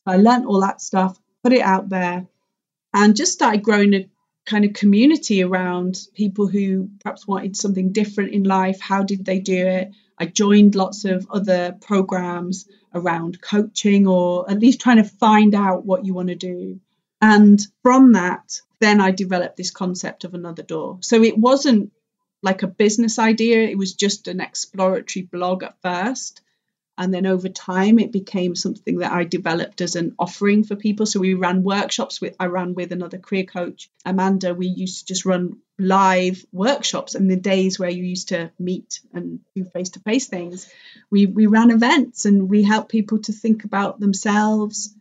I 0.06 0.18
learned 0.18 0.46
all 0.46 0.62
that 0.62 0.82
stuff, 0.82 1.20
put 1.44 1.54
it 1.54 1.62
out 1.62 1.90
there, 1.90 2.28
and 2.94 3.16
just 3.16 3.34
started 3.34 3.64
growing 3.64 3.94
a 3.94 4.10
kind 4.46 4.64
of 4.64 4.74
community 4.74 5.44
around 5.44 6.00
people 6.14 6.48
who 6.48 6.90
perhaps 7.02 7.28
wanted 7.28 7.58
something 7.58 7.92
different 7.92 8.32
in 8.32 8.44
life. 8.44 8.80
How 8.80 9.04
did 9.04 9.26
they 9.26 9.40
do 9.40 9.66
it? 9.66 9.92
I 10.18 10.28
joined 10.28 10.76
lots 10.76 11.04
of 11.06 11.28
other 11.30 11.76
programs 11.82 12.68
around 12.94 13.42
coaching 13.42 14.08
or 14.08 14.50
at 14.50 14.60
least 14.60 14.80
trying 14.80 14.98
to 14.98 15.04
find 15.04 15.54
out 15.54 15.86
what 15.86 16.06
you 16.06 16.14
want 16.14 16.30
to 16.30 16.36
do. 16.36 16.80
And 17.22 17.60
from 17.82 18.14
that, 18.14 18.62
then 18.80 19.02
I 19.02 19.12
developed 19.12 19.58
this 19.58 19.72
concept 19.72 20.24
of 20.24 20.34
another 20.34 20.64
door. 20.64 21.00
So 21.02 21.24
it 21.24 21.38
wasn't 21.38 21.92
like 22.42 22.64
a 22.64 22.68
business 22.68 23.20
idea, 23.20 23.68
it 23.68 23.78
was 23.78 23.94
just 23.94 24.28
an 24.28 24.40
exploratory 24.40 25.24
blog 25.24 25.64
at 25.64 25.82
first. 25.82 26.42
And 26.98 27.14
then 27.14 27.26
over 27.26 27.50
time, 27.50 28.00
it 28.00 28.14
became 28.14 28.56
something 28.56 29.00
that 29.00 29.12
I 29.12 29.26
developed 29.26 29.82
as 29.82 29.98
an 29.98 30.16
offering 30.18 30.64
for 30.64 30.78
people. 30.78 31.06
So 31.06 31.20
we 31.20 31.34
ran 31.34 31.64
workshops 31.64 32.22
with, 32.22 32.36
I 32.40 32.46
ran 32.46 32.74
with 32.74 32.94
another 32.94 33.18
career 33.18 33.44
coach, 33.44 33.90
Amanda. 34.06 34.54
We 34.54 34.68
used 34.68 35.00
to 35.00 35.06
just 35.14 35.26
run 35.26 35.58
live 35.78 36.46
workshops 36.54 37.16
and 37.16 37.30
the 37.30 37.36
days 37.36 37.78
where 37.78 37.90
you 37.90 38.04
used 38.04 38.30
to 38.30 38.50
meet 38.58 39.02
and 39.14 39.42
do 39.56 39.66
face 39.66 39.90
to 39.90 40.00
face 40.00 40.28
things. 40.28 40.72
We, 41.10 41.26
we 41.26 41.48
ran 41.48 41.70
events 41.70 42.24
and 42.24 42.50
we 42.50 42.64
helped 42.64 42.90
people 42.90 43.20
to 43.24 43.34
think 43.34 43.66
about 43.66 44.00
themselves, 44.00 44.96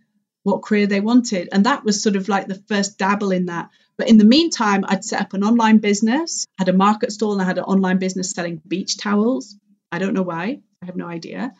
what 0.44 0.62
career 0.62 0.86
they 0.86 1.00
wanted. 1.00 1.48
And 1.50 1.66
that 1.66 1.84
was 1.84 2.02
sort 2.02 2.16
of 2.16 2.28
like 2.28 2.46
the 2.46 2.62
first 2.68 2.98
dabble 2.98 3.32
in 3.32 3.46
that. 3.46 3.70
But 3.96 4.08
in 4.08 4.18
the 4.18 4.24
meantime, 4.24 4.84
I'd 4.86 5.04
set 5.04 5.20
up 5.20 5.32
an 5.32 5.42
online 5.42 5.78
business, 5.78 6.46
had 6.58 6.68
a 6.68 6.72
market 6.72 7.12
stall, 7.12 7.32
and 7.32 7.42
I 7.42 7.44
had 7.44 7.58
an 7.58 7.64
online 7.64 7.98
business 7.98 8.30
selling 8.30 8.60
beach 8.66 8.96
towels. 8.96 9.56
I 9.90 9.98
don't 9.98 10.14
know 10.14 10.22
why, 10.22 10.60
I 10.82 10.86
have 10.86 10.96
no 10.96 11.06
idea. 11.06 11.52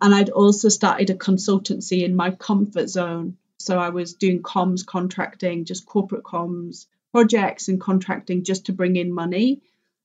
And 0.00 0.14
I'd 0.14 0.30
also 0.30 0.68
started 0.68 1.10
a 1.10 1.14
consultancy 1.14 2.02
in 2.04 2.16
my 2.16 2.32
comfort 2.32 2.88
zone. 2.88 3.36
So 3.58 3.78
I 3.78 3.90
was 3.90 4.14
doing 4.14 4.42
comms 4.42 4.84
contracting, 4.84 5.64
just 5.64 5.86
corporate 5.86 6.24
comms 6.24 6.86
projects 7.12 7.68
and 7.68 7.80
contracting 7.80 8.42
just 8.42 8.66
to 8.66 8.72
bring 8.72 8.96
in 8.96 9.12
money 9.12 9.62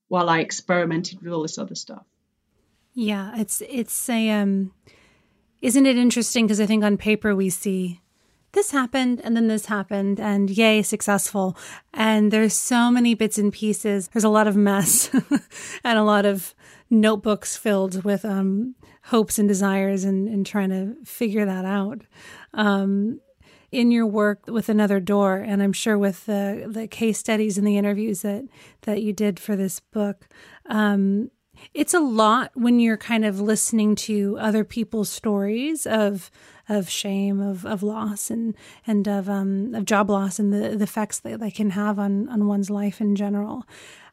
while 0.08 0.28
I 0.28 0.40
experimented 0.40 1.20
with 1.20 1.32
all 1.32 1.42
this 1.42 1.58
other 1.58 1.74
stuff. 1.74 2.04
Yeah, 2.94 3.32
it's 3.36 3.62
it's 3.68 4.08
a 4.08 4.30
um 4.30 4.72
isn't 5.60 5.86
it 5.86 5.96
interesting 5.96 6.46
because 6.46 6.60
I 6.60 6.66
think 6.66 6.84
on 6.84 6.96
paper 6.96 7.34
we 7.34 7.50
see 7.50 8.00
this 8.52 8.70
happened 8.70 9.20
and 9.22 9.36
then 9.36 9.48
this 9.48 9.66
happened 9.66 10.18
and 10.18 10.50
yay 10.50 10.82
successful 10.82 11.56
and 11.92 12.30
there's 12.32 12.54
so 12.54 12.90
many 12.90 13.14
bits 13.14 13.38
and 13.38 13.52
pieces 13.52 14.08
there's 14.08 14.24
a 14.24 14.28
lot 14.28 14.48
of 14.48 14.56
mess 14.56 15.10
and 15.84 15.98
a 15.98 16.04
lot 16.04 16.24
of 16.24 16.54
notebooks 16.90 17.56
filled 17.56 18.04
with 18.04 18.24
um, 18.24 18.74
hopes 19.04 19.38
and 19.38 19.48
desires 19.48 20.04
and, 20.04 20.28
and 20.28 20.46
trying 20.46 20.70
to 20.70 20.94
figure 21.04 21.44
that 21.44 21.64
out. 21.64 22.02
Um, 22.54 23.20
in 23.70 23.90
your 23.90 24.06
work 24.06 24.46
with 24.46 24.70
another 24.70 24.98
door, 24.98 25.36
and 25.36 25.62
I'm 25.62 25.74
sure 25.74 25.98
with 25.98 26.24
the 26.24 26.66
the 26.66 26.86
case 26.86 27.18
studies 27.18 27.58
and 27.58 27.66
the 27.66 27.76
interviews 27.76 28.22
that 28.22 28.44
that 28.82 29.02
you 29.02 29.12
did 29.12 29.38
for 29.38 29.56
this 29.56 29.80
book, 29.80 30.26
um, 30.66 31.30
it's 31.74 31.92
a 31.92 32.00
lot 32.00 32.50
when 32.54 32.80
you're 32.80 32.96
kind 32.96 33.26
of 33.26 33.42
listening 33.42 33.94
to 33.94 34.38
other 34.40 34.64
people's 34.64 35.10
stories 35.10 35.86
of 35.86 36.30
of 36.68 36.88
shame, 36.90 37.40
of, 37.40 37.64
of 37.64 37.82
loss, 37.82 38.30
and 38.30 38.54
and 38.86 39.08
of 39.08 39.28
um, 39.28 39.74
of 39.74 39.84
job 39.84 40.10
loss, 40.10 40.38
and 40.38 40.52
the, 40.52 40.76
the 40.76 40.84
effects 40.84 41.20
that 41.20 41.40
they 41.40 41.50
can 41.50 41.70
have 41.70 41.98
on 41.98 42.28
on 42.28 42.46
one's 42.46 42.70
life 42.70 43.00
in 43.00 43.16
general. 43.16 43.64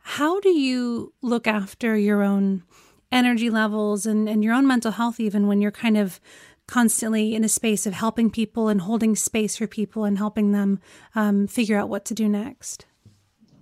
How 0.02 0.40
do 0.40 0.50
you 0.50 1.14
look 1.22 1.48
after 1.48 1.98
your 1.98 2.22
own 2.22 2.64
energy 3.12 3.50
levels 3.50 4.06
and, 4.06 4.30
and 4.30 4.44
your 4.44 4.54
own 4.54 4.68
mental 4.68 4.92
health, 4.92 5.20
even 5.20 5.48
when 5.48 5.62
you're 5.62 5.72
kind 5.72 5.98
of 5.98 6.20
constantly 6.68 7.36
in 7.36 7.44
a 7.44 7.50
space 7.50 7.86
of 7.86 7.94
helping 7.94 8.30
people 8.30 8.68
and 8.68 8.82
holding 8.82 9.16
space 9.16 9.58
for 9.58 9.68
people 9.68 10.04
and 10.04 10.18
helping 10.18 10.52
them 10.52 10.80
um, 11.16 11.48
figure 11.48 11.78
out 11.78 11.90
what 11.90 12.06
to 12.06 12.14
do 12.14 12.28
next? 12.28 12.86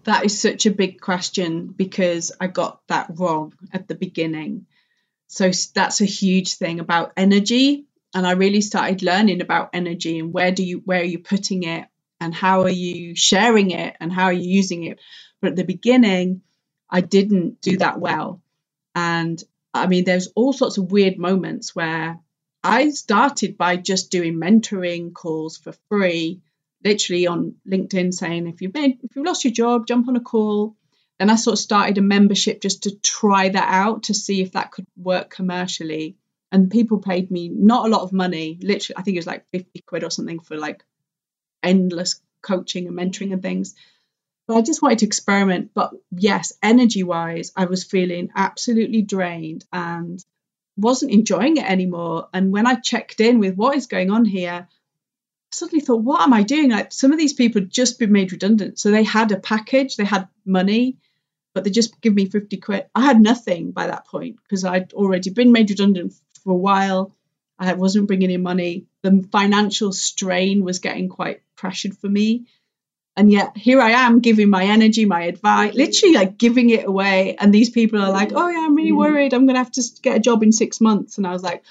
That 0.06 0.26
is 0.26 0.40
such 0.40 0.66
a 0.66 0.72
big 0.72 1.00
question 1.00 1.68
because 1.68 2.32
I 2.40 2.48
got 2.48 2.82
that 2.88 3.08
wrong 3.16 3.54
at 3.72 3.88
the 3.88 3.96
beginning. 3.96 4.66
So 5.28 5.50
that's 5.74 6.02
a 6.02 6.06
huge 6.06 6.56
thing 6.56 6.80
about 6.80 7.14
energy. 7.16 7.86
And 8.13 8.27
I 8.27 8.32
really 8.34 8.62
started 8.62 9.03
learning 9.03 9.41
about 9.41 9.72
energy 9.74 10.20
and 10.20 10.34
where 10.34 10.51
do 10.51 10.63
you 10.63 10.82
where 10.86 11.01
are 11.01 11.05
you 11.05 11.20
putting 11.20 11.63
it 11.63 11.88
and 12.22 12.34
how 12.34 12.62
are 12.62 12.70
you 12.70 13.15
sharing 13.15 13.72
it 13.72 13.96
and 14.00 14.12
how 14.12 14.25
are 14.25 14.34
you 14.34 14.50
using 14.50 14.86
it 14.86 15.00
but 15.43 15.51
at 15.51 15.55
the 15.58 15.65
beginning, 15.65 16.41
I 16.89 17.01
didn't 17.01 17.60
do 17.60 17.77
that 17.77 18.00
well. 18.00 18.41
And 18.96 19.43
I 19.74 19.88
mean, 19.88 20.05
there's 20.05 20.27
all 20.36 20.53
sorts 20.53 20.77
of 20.77 20.89
weird 20.89 21.17
moments 21.17 21.75
where 21.75 22.17
I 22.63 22.91
started 22.91 23.58
by 23.58 23.75
just 23.75 24.10
doing 24.10 24.36
mentoring 24.39 25.13
calls 25.13 25.58
for 25.58 25.74
free, 25.89 26.39
literally 26.82 27.27
on 27.27 27.55
LinkedIn 27.70 28.13
saying, 28.13 28.48
if 28.48 28.62
you've 28.62 28.74
made, 28.74 29.00
if 29.03 29.17
you've 29.17 29.25
lost 29.25 29.43
your 29.43 29.51
job, 29.51 29.86
jump 29.86 30.08
on 30.08 30.15
a 30.15 30.22
call. 30.22 30.77
And 31.20 31.29
I 31.29 31.36
sort 31.36 31.55
of 31.55 31.60
started 31.60 31.98
a 31.98 32.01
membership 32.01 32.62
just 32.62 32.84
to 32.84 32.96
try 33.00 33.50
that 33.50 33.67
out 33.70 34.03
to 34.03 34.13
see 34.13 34.41
if 34.41 34.53
that 34.53 34.72
could 34.72 34.88
work 34.96 35.29
commercially. 35.29 36.15
And 36.54 36.70
people 36.70 37.00
paid 37.00 37.32
me 37.32 37.50
not 37.50 37.88
a 37.88 37.90
lot 37.90 38.04
of 38.04 38.14
money, 38.14 38.60
literally, 38.62 38.96
I 38.96 39.02
think 39.02 39.16
it 39.16 39.20
was 39.20 39.28
like 39.28 39.48
50 39.52 39.82
quid 39.88 40.04
or 40.04 40.12
something 40.12 40.40
for 40.40 40.56
like 40.56 40.86
endless 41.64 42.22
coaching 42.44 42.88
and 42.88 42.96
mentoring 42.96 43.34
and 43.34 43.42
things. 43.42 43.74
But 44.48 44.58
I 44.58 44.62
just 44.62 44.82
wanted 44.82 45.00
to 45.00 45.08
experiment. 45.08 45.72
But 45.74 45.94
yes, 46.12 46.54
energy 46.62 47.02
wise, 47.02 47.52
I 47.56 47.66
was 47.66 47.84
feeling 47.84 48.30
absolutely 48.36 49.02
drained 49.02 49.66
and 49.74 50.24
wasn't 50.78 51.12
enjoying 51.12 51.58
it 51.58 51.70
anymore. 51.70 52.30
And 52.32 52.52
when 52.52 52.68
I 52.68 52.76
checked 52.76 53.20
in 53.20 53.40
with 53.40 53.56
what 53.56 53.76
is 53.76 53.88
going 53.88 54.12
on 54.12 54.24
here, 54.24 54.68
suddenly 55.52 55.84
thought, 55.84 56.04
what 56.04 56.22
am 56.22 56.34
I 56.34 56.44
doing? 56.44 56.70
Like 56.70 56.92
some 56.92 57.12
of 57.12 57.18
these 57.18 57.34
people 57.34 57.62
had 57.62 57.72
just 57.72 57.98
been 57.98 58.12
made 58.12 58.32
redundant. 58.32 58.78
So 58.78 58.92
they 58.92 59.04
had 59.04 59.32
a 59.32 59.40
package, 59.40 59.96
they 59.96 60.06
had 60.06 60.28
money, 60.46 60.98
but 61.56 61.64
they 61.64 61.72
just 61.72 62.00
give 62.00 62.14
me 62.14 62.28
50 62.28 62.58
quid. 62.58 62.86
I 62.94 63.02
had 63.02 63.20
nothing 63.20 63.72
by 63.72 63.88
that 63.88 64.06
point 64.06 64.38
because 64.44 64.66
I'd 64.66 64.94
already 64.94 65.32
been 65.32 65.52
made 65.52 65.72
redundant 65.72 66.14
for 66.44 66.52
a 66.52 66.58
while. 66.58 67.16
I 67.60 67.74
wasn't 67.74 68.08
bringing 68.08 68.32
in 68.32 68.42
money. 68.42 68.86
The 69.02 69.26
financial 69.32 69.94
strain 69.94 70.64
was 70.64 70.80
getting 70.80 71.10
quite 71.10 71.42
pressured 71.56 71.98
for 71.98 72.10
me. 72.10 72.46
And 73.16 73.32
yet 73.32 73.56
here 73.56 73.80
I 73.80 73.92
am 73.92 74.22
giving 74.22 74.50
my 74.50 74.66
energy, 74.66 75.06
my 75.06 75.24
advice, 75.24 75.76
literally 75.76 76.16
like 76.16 76.38
giving 76.38 76.72
it 76.72 76.86
away. 76.86 77.36
And 77.36 77.54
these 77.54 77.70
people 77.70 78.02
are 78.02 78.12
like, 78.12 78.32
oh, 78.34 78.50
yeah, 78.50 78.66
I'm 78.66 78.76
really 78.76 78.92
mm. 78.92 78.98
worried. 78.98 79.34
I'm 79.34 79.46
going 79.46 79.56
to 79.56 79.64
have 79.64 79.72
to 79.74 79.84
get 80.02 80.18
a 80.18 80.20
job 80.20 80.42
in 80.42 80.52
six 80.52 80.82
months. 80.82 81.18
And 81.18 81.28
I 81.28 81.32
was 81.32 81.44
like, 81.44 81.64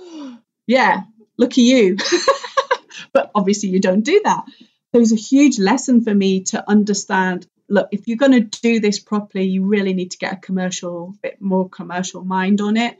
yeah, 0.66 1.02
look 1.36 1.52
at 1.52 1.58
you. 1.58 1.96
but 3.12 3.30
obviously, 3.34 3.68
you 3.68 3.80
don't 3.80 4.04
do 4.04 4.20
that. 4.24 4.44
There 4.92 5.00
was 5.00 5.12
a 5.12 5.16
huge 5.16 5.58
lesson 5.58 6.02
for 6.02 6.14
me 6.14 6.42
to 6.44 6.68
understand 6.68 7.46
look, 7.68 7.88
if 7.90 8.06
you're 8.06 8.16
going 8.16 8.32
to 8.32 8.60
do 8.60 8.80
this 8.80 8.98
properly, 8.98 9.44
you 9.44 9.66
really 9.66 9.92
need 9.92 10.12
to 10.12 10.18
get 10.18 10.32
a 10.32 10.36
commercial, 10.36 11.14
bit 11.22 11.40
more 11.40 11.68
commercial 11.68 12.24
mind 12.24 12.60
on 12.60 12.76
it 12.76 12.96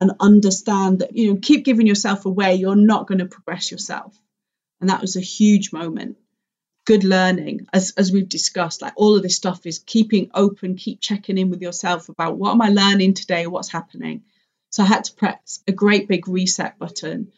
and 0.00 0.12
understand 0.20 1.00
that, 1.00 1.16
you 1.16 1.32
know, 1.32 1.40
keep 1.40 1.64
giving 1.64 1.86
yourself 1.86 2.26
away. 2.26 2.54
You're 2.54 2.76
not 2.76 3.06
going 3.06 3.18
to 3.18 3.26
progress 3.26 3.70
yourself. 3.70 4.16
And 4.80 4.90
that 4.90 5.00
was 5.00 5.16
a 5.16 5.20
huge 5.20 5.72
moment. 5.72 6.16
Good 6.86 7.04
learning, 7.04 7.66
as, 7.72 7.92
as 7.96 8.12
we've 8.12 8.28
discussed, 8.28 8.80
like 8.80 8.94
all 8.96 9.16
of 9.16 9.22
this 9.22 9.36
stuff 9.36 9.66
is 9.66 9.80
keeping 9.80 10.30
open, 10.32 10.76
keep 10.76 11.00
checking 11.00 11.36
in 11.36 11.50
with 11.50 11.60
yourself 11.60 12.08
about 12.08 12.38
what 12.38 12.52
am 12.52 12.62
I 12.62 12.68
learning 12.68 13.14
today, 13.14 13.46
what's 13.46 13.70
happening. 13.70 14.22
So 14.70 14.82
I 14.82 14.86
had 14.86 15.04
to 15.04 15.14
press 15.14 15.62
a 15.66 15.72
great 15.72 16.08
big 16.08 16.28
reset 16.28 16.78
button 16.78 17.32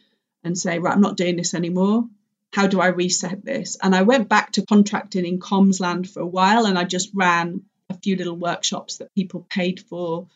and 0.44 0.56
say, 0.56 0.78
right, 0.78 0.94
I'm 0.94 1.00
not 1.00 1.16
doing 1.16 1.36
this 1.36 1.54
anymore 1.54 2.04
how 2.52 2.66
do 2.66 2.80
I 2.80 2.88
reset 2.88 3.44
this? 3.44 3.76
And 3.80 3.94
I 3.94 4.02
went 4.02 4.28
back 4.28 4.52
to 4.52 4.66
contracting 4.66 5.24
in 5.24 5.38
comms 5.38 5.80
land 5.80 6.10
for 6.10 6.20
a 6.20 6.26
while 6.26 6.66
and 6.66 6.78
I 6.78 6.84
just 6.84 7.10
ran 7.14 7.62
a 7.88 7.94
few 7.94 8.16
little 8.16 8.36
workshops 8.36 8.98
that 8.98 9.14
people 9.14 9.46
paid 9.48 9.80
for 9.80 10.26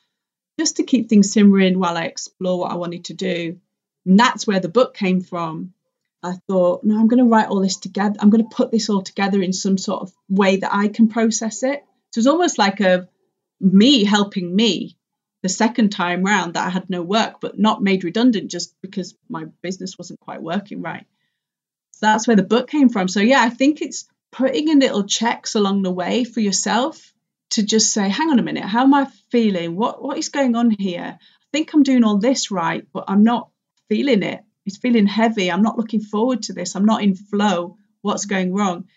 just 0.58 0.76
to 0.76 0.84
keep 0.84 1.08
things 1.08 1.32
simmering 1.32 1.78
while 1.78 1.96
I 1.96 2.04
explore 2.04 2.61
what 2.61 2.73
I 2.73 2.76
wanted 2.76 3.06
to 3.06 3.14
do. 3.14 3.58
And 4.06 4.18
that's 4.18 4.46
where 4.46 4.61
the 4.61 4.68
book 4.68 4.94
came 4.94 5.20
from. 5.20 5.73
I 6.23 6.34
thought, 6.49 6.84
no, 6.84 6.99
I'm 6.99 7.08
going 7.08 7.23
to 7.23 7.30
write 7.30 7.49
all 7.49 7.61
this 7.61 7.76
together. 7.76 8.16
I'm 8.18 8.30
going 8.30 8.49
to 8.49 8.56
put 8.56 8.70
this 8.70 8.88
all 8.88 9.02
together 9.02 9.42
in 9.42 9.52
some 9.52 9.76
sort 9.76 10.02
of 10.02 10.12
way 10.28 10.56
that 10.56 10.75
I 10.75 10.88
can 10.88 11.08
process 11.08 11.62
it. 11.62 11.84
So 12.12 12.18
it's 12.18 12.26
almost 12.26 12.58
like 12.58 12.80
a 12.80 13.08
me 13.61 14.04
helping 14.04 14.54
me 14.54 14.96
the 15.42 15.49
second 15.49 15.90
time 15.90 16.23
round 16.23 16.54
that 16.54 16.66
I 16.66 16.70
had 16.70 16.88
no 16.88 17.02
work, 17.02 17.40
but 17.40 17.58
not 17.58 17.82
made 17.82 18.04
redundant 18.04 18.50
just 18.50 18.75
because 18.80 19.14
my 19.28 19.44
business 19.62 19.99
wasn't 19.99 20.20
quite 20.20 20.42
working 20.42 20.80
right. 20.80 21.06
So 21.92 22.06
that's 22.06 22.26
where 22.26 22.37
the 22.37 22.42
book 22.42 22.68
came 22.68 22.88
from. 22.88 23.08
So 23.08 23.20
yeah, 23.20 23.42
I 23.42 23.50
think 23.50 23.82
it's 23.82 24.06
putting 24.32 24.68
in 24.68 24.80
little 24.80 25.04
checks 25.04 25.54
along 25.54 25.82
the 25.82 25.92
way 25.92 26.25
for 26.25 26.40
yourself 26.40 27.13
to 27.50 27.62
just 27.62 27.92
say, 27.92 28.08
hang 28.08 28.30
on 28.30 28.38
a 28.38 28.42
minute, 28.42 28.64
how 28.64 28.82
am 28.82 28.94
I 28.94 29.06
feeling? 29.30 29.76
What 29.76 30.02
what 30.02 30.18
is 30.18 30.28
going 30.28 30.56
on 30.56 30.70
here? 30.70 31.18
I 31.20 31.46
think 31.52 31.72
I'm 31.72 31.82
doing 31.82 32.04
all 32.04 32.18
this 32.18 32.50
right, 32.50 32.86
but 32.92 33.04
I'm 33.08 33.22
not 33.22 33.50
feeling 33.88 34.22
it. 34.22 34.42
It's 34.66 34.78
feeling 34.78 35.06
heavy. 35.06 35.50
I'm 35.50 35.62
not 35.62 35.76
looking 35.76 36.00
forward 36.00 36.44
to 36.44 36.52
this. 36.52 36.74
I'm 36.74 36.86
not 36.86 37.02
in 37.02 37.14
flow. 37.14 37.76
What's 38.02 38.24
going 38.24 38.52
wrong? 38.54 38.88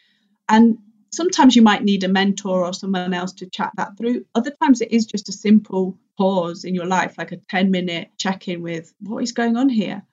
And 0.49 0.77
sometimes 1.11 1.55
you 1.55 1.61
might 1.61 1.83
need 1.83 2.03
a 2.03 2.07
mentor 2.07 2.65
or 2.65 2.73
someone 2.73 3.13
else 3.13 3.33
to 3.33 3.49
chat 3.49 3.71
that 3.77 3.97
through. 3.97 4.25
Other 4.33 4.51
times 4.51 4.81
it 4.81 4.91
is 4.91 5.05
just 5.05 5.29
a 5.29 5.33
simple 5.33 5.97
pause 6.17 6.63
in 6.63 6.73
your 6.73 6.85
life, 6.85 7.17
like 7.17 7.31
a 7.31 7.37
10 7.37 7.71
minute 7.71 8.09
check 8.17 8.47
in 8.47 8.61
with 8.61 8.93
what 8.99 9.23
is 9.23 9.33
going 9.33 9.57
on 9.57 9.69
here. 9.69 10.03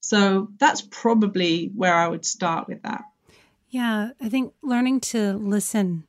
So 0.00 0.48
that's 0.58 0.82
probably 0.82 1.70
where 1.74 1.94
I 1.94 2.08
would 2.08 2.24
start 2.24 2.68
with 2.68 2.82
that. 2.82 3.04
Yeah, 3.70 4.10
I 4.20 4.28
think 4.28 4.54
learning 4.62 5.00
to 5.12 5.34
listen 5.34 6.04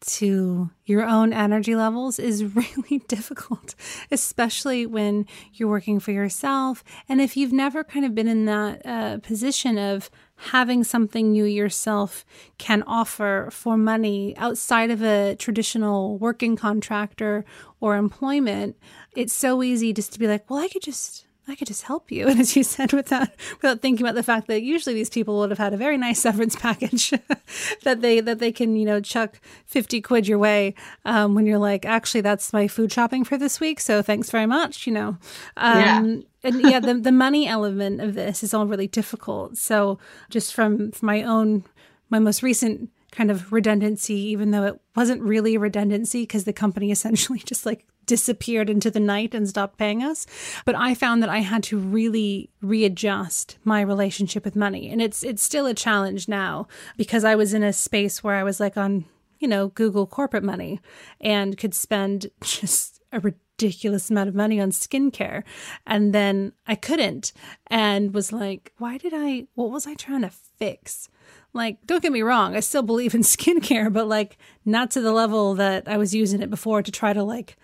to 0.00 0.70
your 0.84 1.04
own 1.04 1.32
energy 1.32 1.74
levels 1.74 2.18
is 2.18 2.44
really 2.54 2.98
difficult, 3.08 3.74
especially 4.10 4.86
when 4.86 5.26
you're 5.54 5.68
working 5.68 6.00
for 6.00 6.12
yourself. 6.12 6.82
And 7.08 7.20
if 7.20 7.36
you've 7.36 7.52
never 7.52 7.84
kind 7.84 8.04
of 8.04 8.14
been 8.14 8.28
in 8.28 8.44
that 8.46 8.84
uh, 8.84 9.18
position 9.18 9.78
of 9.78 10.10
having 10.36 10.84
something 10.84 11.34
you 11.34 11.44
yourself 11.44 12.24
can 12.58 12.82
offer 12.84 13.48
for 13.50 13.76
money 13.76 14.36
outside 14.36 14.90
of 14.90 15.02
a 15.02 15.34
traditional 15.36 16.16
working 16.18 16.56
contractor 16.56 17.44
or 17.80 17.96
employment, 17.96 18.76
it's 19.16 19.32
so 19.32 19.62
easy 19.62 19.92
just 19.92 20.12
to 20.12 20.18
be 20.18 20.28
like, 20.28 20.48
well, 20.48 20.60
I 20.60 20.68
could 20.68 20.82
just 20.82 21.26
I 21.48 21.54
could 21.54 21.66
just 21.66 21.84
help 21.84 22.10
you. 22.10 22.28
And 22.28 22.38
as 22.40 22.56
you 22.56 22.62
said, 22.62 22.92
without 22.92 23.28
without 23.60 23.80
thinking 23.80 24.04
about 24.04 24.14
the 24.14 24.22
fact 24.22 24.46
that 24.48 24.62
usually 24.62 24.94
these 24.94 25.10
people 25.10 25.38
would 25.38 25.50
have 25.50 25.58
had 25.58 25.74
a 25.74 25.76
very 25.76 25.98
nice 25.98 26.20
severance 26.28 26.56
package 26.56 27.10
that 27.82 28.00
they 28.00 28.20
that 28.20 28.38
they 28.38 28.52
can 28.52 28.76
you 28.76 28.84
know 28.84 29.00
chuck 29.00 29.40
fifty 29.66 30.00
quid 30.00 30.28
your 30.28 30.38
way 30.38 30.74
um, 31.04 31.34
when 31.34 31.46
you're 31.46 31.58
like, 31.58 31.84
actually, 31.84 32.20
that's 32.20 32.52
my 32.52 32.68
food 32.68 32.92
shopping 32.92 33.24
for 33.24 33.38
this 33.38 33.60
week. 33.60 33.80
So 33.80 34.02
thanks 34.02 34.30
very 34.30 34.46
much. 34.46 34.86
You 34.86 34.92
know, 34.92 35.18
um, 35.56 35.78
yeah. 35.78 35.98
and 36.44 36.60
yeah, 36.62 36.80
the 36.80 36.94
the 36.94 37.12
money 37.12 37.46
element 37.46 38.00
of 38.00 38.14
this 38.14 38.42
is 38.42 38.54
all 38.54 38.66
really 38.66 38.88
difficult. 38.88 39.56
So 39.56 39.98
just 40.30 40.54
from, 40.54 40.92
from 40.92 41.06
my 41.06 41.22
own 41.22 41.64
my 42.10 42.18
most 42.18 42.42
recent 42.42 42.90
kind 43.10 43.30
of 43.30 43.52
redundancy, 43.52 44.14
even 44.14 44.50
though 44.50 44.64
it 44.64 44.80
wasn't 44.94 45.22
really 45.22 45.54
a 45.54 45.58
redundancy 45.60 46.22
because 46.22 46.44
the 46.44 46.52
company 46.52 46.90
essentially 46.90 47.38
just 47.38 47.64
like 47.64 47.86
disappeared 48.08 48.68
into 48.68 48.90
the 48.90 48.98
night 48.98 49.34
and 49.34 49.48
stopped 49.48 49.78
paying 49.78 50.02
us. 50.02 50.26
But 50.64 50.74
I 50.74 50.94
found 50.94 51.22
that 51.22 51.28
I 51.28 51.38
had 51.38 51.62
to 51.64 51.78
really 51.78 52.50
readjust 52.60 53.58
my 53.62 53.80
relationship 53.82 54.44
with 54.44 54.56
money. 54.56 54.90
And 54.90 55.00
it's 55.00 55.22
it's 55.22 55.42
still 55.42 55.66
a 55.66 55.74
challenge 55.74 56.26
now 56.26 56.66
because 56.96 57.22
I 57.22 57.36
was 57.36 57.54
in 57.54 57.62
a 57.62 57.72
space 57.72 58.24
where 58.24 58.34
I 58.34 58.42
was 58.42 58.58
like 58.58 58.76
on, 58.76 59.04
you 59.38 59.46
know, 59.46 59.68
Google 59.68 60.06
corporate 60.06 60.42
money 60.42 60.80
and 61.20 61.56
could 61.56 61.74
spend 61.74 62.26
just 62.42 63.00
a 63.12 63.20
ridiculous 63.20 64.10
amount 64.10 64.28
of 64.28 64.34
money 64.34 64.60
on 64.60 64.70
skincare. 64.70 65.44
And 65.86 66.12
then 66.12 66.52
I 66.66 66.74
couldn't 66.74 67.32
and 67.68 68.14
was 68.14 68.32
like, 68.32 68.72
why 68.78 68.98
did 68.98 69.12
I 69.14 69.46
what 69.54 69.70
was 69.70 69.86
I 69.86 69.94
trying 69.94 70.22
to 70.22 70.30
fix? 70.30 71.08
Like, 71.52 71.78
don't 71.86 72.02
get 72.02 72.12
me 72.12 72.22
wrong, 72.22 72.56
I 72.56 72.60
still 72.60 72.82
believe 72.82 73.14
in 73.14 73.20
skincare, 73.36 73.92
but 73.92 74.08
like 74.08 74.38
not 74.64 74.90
to 74.92 75.02
the 75.02 75.12
level 75.12 75.54
that 75.54 75.86
I 75.86 75.98
was 75.98 76.14
using 76.14 76.40
it 76.40 76.48
before 76.48 76.82
to 76.82 76.90
try 76.90 77.12
to 77.12 77.22
like 77.22 77.56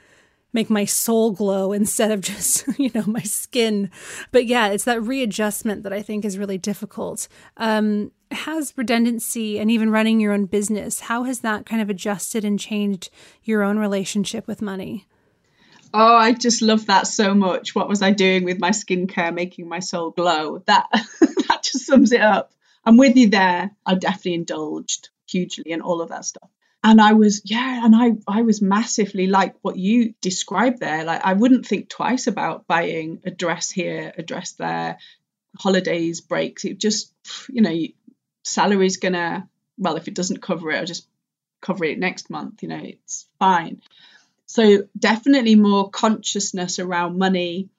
make 0.54 0.70
my 0.70 0.86
soul 0.86 1.32
glow 1.32 1.72
instead 1.72 2.10
of 2.10 2.20
just, 2.22 2.66
you 2.78 2.90
know, 2.94 3.04
my 3.06 3.20
skin. 3.20 3.90
But 4.32 4.46
yeah, 4.46 4.68
it's 4.68 4.84
that 4.84 5.02
readjustment 5.02 5.82
that 5.82 5.92
I 5.92 6.00
think 6.00 6.24
is 6.24 6.38
really 6.38 6.56
difficult. 6.56 7.28
Um, 7.58 8.12
has 8.30 8.72
redundancy 8.76 9.58
and 9.58 9.70
even 9.70 9.90
running 9.90 10.20
your 10.20 10.32
own 10.32 10.46
business, 10.46 11.00
how 11.00 11.24
has 11.24 11.40
that 11.40 11.66
kind 11.66 11.82
of 11.82 11.90
adjusted 11.90 12.44
and 12.44 12.58
changed 12.58 13.10
your 13.42 13.62
own 13.62 13.78
relationship 13.78 14.46
with 14.46 14.62
money? 14.62 15.06
Oh, 15.92 16.16
I 16.16 16.32
just 16.32 16.60
love 16.60 16.86
that 16.86 17.06
so 17.06 17.34
much. 17.34 17.74
What 17.74 17.88
was 17.88 18.02
I 18.02 18.10
doing 18.10 18.44
with 18.44 18.58
my 18.58 18.70
skincare 18.70 19.32
making 19.32 19.68
my 19.68 19.78
soul 19.78 20.10
glow? 20.10 20.58
That 20.66 20.88
that 21.20 21.60
just 21.62 21.86
sums 21.86 22.10
it 22.10 22.20
up. 22.20 22.52
I'm 22.84 22.96
with 22.96 23.16
you 23.16 23.28
there. 23.28 23.70
I 23.86 23.94
definitely 23.94 24.34
indulged 24.34 25.10
hugely 25.28 25.70
in 25.70 25.80
all 25.80 26.00
of 26.00 26.08
that 26.08 26.24
stuff 26.24 26.50
and 26.84 27.00
I 27.00 27.14
was 27.14 27.40
yeah, 27.46 27.84
and 27.84 27.96
I 27.96 28.12
I 28.28 28.42
was 28.42 28.60
massively 28.60 29.26
like 29.26 29.56
what 29.62 29.78
you 29.78 30.14
described 30.20 30.80
there. 30.80 31.02
Like 31.04 31.22
I 31.24 31.32
wouldn't 31.32 31.66
think 31.66 31.88
twice 31.88 32.26
about 32.26 32.66
buying 32.66 33.22
a 33.24 33.30
dress 33.30 33.70
here, 33.70 34.12
a 34.18 34.22
dress 34.22 34.52
there, 34.52 34.98
holidays, 35.58 36.20
breaks. 36.20 36.66
It 36.66 36.78
just 36.78 37.10
you 37.48 37.62
know, 37.62 37.74
salary's 38.44 38.98
gonna 38.98 39.48
well, 39.78 39.96
if 39.96 40.08
it 40.08 40.14
doesn't 40.14 40.42
cover 40.42 40.70
it, 40.70 40.76
I'll 40.76 40.84
just 40.84 41.08
cover 41.62 41.84
it 41.84 41.98
next 41.98 42.28
month. 42.28 42.62
You 42.62 42.68
know, 42.68 42.80
it's 42.82 43.26
fine. 43.38 43.80
So 44.44 44.86
definitely 44.96 45.54
more 45.54 45.88
consciousness 45.88 46.78
around 46.78 47.18
money 47.18 47.70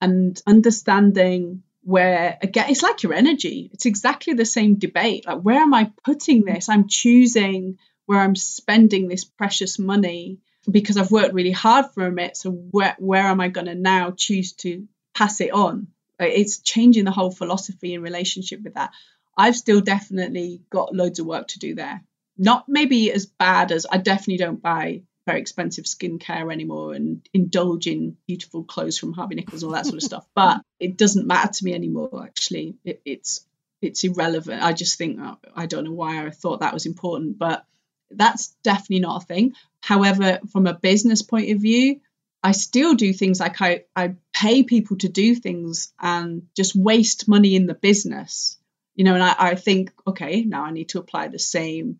and 0.00 0.40
understanding 0.46 1.62
where 1.82 2.36
again 2.42 2.68
it's 2.68 2.82
like 2.82 3.04
your 3.04 3.12
energy 3.12 3.70
it's 3.72 3.86
exactly 3.86 4.34
the 4.34 4.44
same 4.44 4.74
debate 4.74 5.24
like 5.24 5.40
where 5.40 5.60
am 5.60 5.72
i 5.72 5.88
putting 6.04 6.44
this 6.44 6.68
i'm 6.68 6.88
choosing 6.88 7.78
where 8.06 8.20
I'm 8.20 8.36
spending 8.36 9.08
this 9.08 9.24
precious 9.24 9.78
money 9.78 10.38
because 10.70 10.96
I've 10.96 11.10
worked 11.10 11.34
really 11.34 11.52
hard 11.52 11.86
for 11.92 12.18
it. 12.18 12.36
So 12.36 12.50
where 12.50 12.96
where 12.98 13.22
am 13.22 13.40
I 13.40 13.48
going 13.48 13.66
to 13.66 13.74
now 13.74 14.12
choose 14.16 14.52
to 14.54 14.88
pass 15.14 15.40
it 15.40 15.52
on? 15.52 15.88
It's 16.18 16.58
changing 16.58 17.04
the 17.04 17.10
whole 17.10 17.30
philosophy 17.30 17.94
in 17.94 18.02
relationship 18.02 18.62
with 18.62 18.74
that. 18.74 18.92
I've 19.36 19.56
still 19.56 19.80
definitely 19.80 20.62
got 20.70 20.94
loads 20.94 21.18
of 21.18 21.26
work 21.26 21.48
to 21.48 21.58
do 21.58 21.74
there. 21.74 22.02
Not 22.38 22.68
maybe 22.68 23.12
as 23.12 23.26
bad 23.26 23.70
as 23.70 23.86
I 23.90 23.98
definitely 23.98 24.38
don't 24.38 24.62
buy 24.62 25.02
very 25.26 25.40
expensive 25.40 25.84
skincare 25.84 26.52
anymore 26.52 26.94
and 26.94 27.28
indulge 27.34 27.86
in 27.86 28.16
beautiful 28.26 28.62
clothes 28.62 28.96
from 28.96 29.12
Harvey 29.12 29.34
Nichols 29.34 29.62
and 29.62 29.70
all 29.70 29.74
that 29.74 29.84
sort 29.84 29.96
of 29.96 30.02
stuff. 30.02 30.26
But 30.34 30.62
it 30.78 30.96
doesn't 30.96 31.26
matter 31.26 31.52
to 31.52 31.64
me 31.64 31.74
anymore. 31.74 32.24
Actually, 32.24 32.76
it, 32.84 33.02
it's 33.04 33.44
it's 33.82 34.04
irrelevant. 34.04 34.62
I 34.62 34.72
just 34.72 34.96
think 34.96 35.18
oh, 35.20 35.38
I 35.54 35.66
don't 35.66 35.84
know 35.84 35.92
why 35.92 36.24
I 36.24 36.30
thought 36.30 36.60
that 36.60 36.74
was 36.74 36.86
important, 36.86 37.38
but 37.38 37.64
that's 38.10 38.48
definitely 38.62 39.00
not 39.00 39.22
a 39.22 39.26
thing. 39.26 39.54
However, 39.80 40.40
from 40.52 40.66
a 40.66 40.74
business 40.74 41.22
point 41.22 41.50
of 41.50 41.60
view, 41.60 42.00
I 42.42 42.52
still 42.52 42.94
do 42.94 43.12
things 43.12 43.40
like 43.40 43.60
I, 43.60 43.84
I 43.94 44.14
pay 44.32 44.62
people 44.62 44.98
to 44.98 45.08
do 45.08 45.34
things 45.34 45.92
and 46.00 46.46
just 46.56 46.76
waste 46.76 47.28
money 47.28 47.56
in 47.56 47.66
the 47.66 47.74
business. 47.74 48.56
You 48.94 49.04
know, 49.04 49.14
and 49.14 49.22
I, 49.22 49.34
I 49.36 49.54
think, 49.56 49.92
okay, 50.06 50.42
now 50.42 50.64
I 50.64 50.70
need 50.70 50.90
to 50.90 50.98
apply 50.98 51.28
the 51.28 51.38
same 51.38 51.98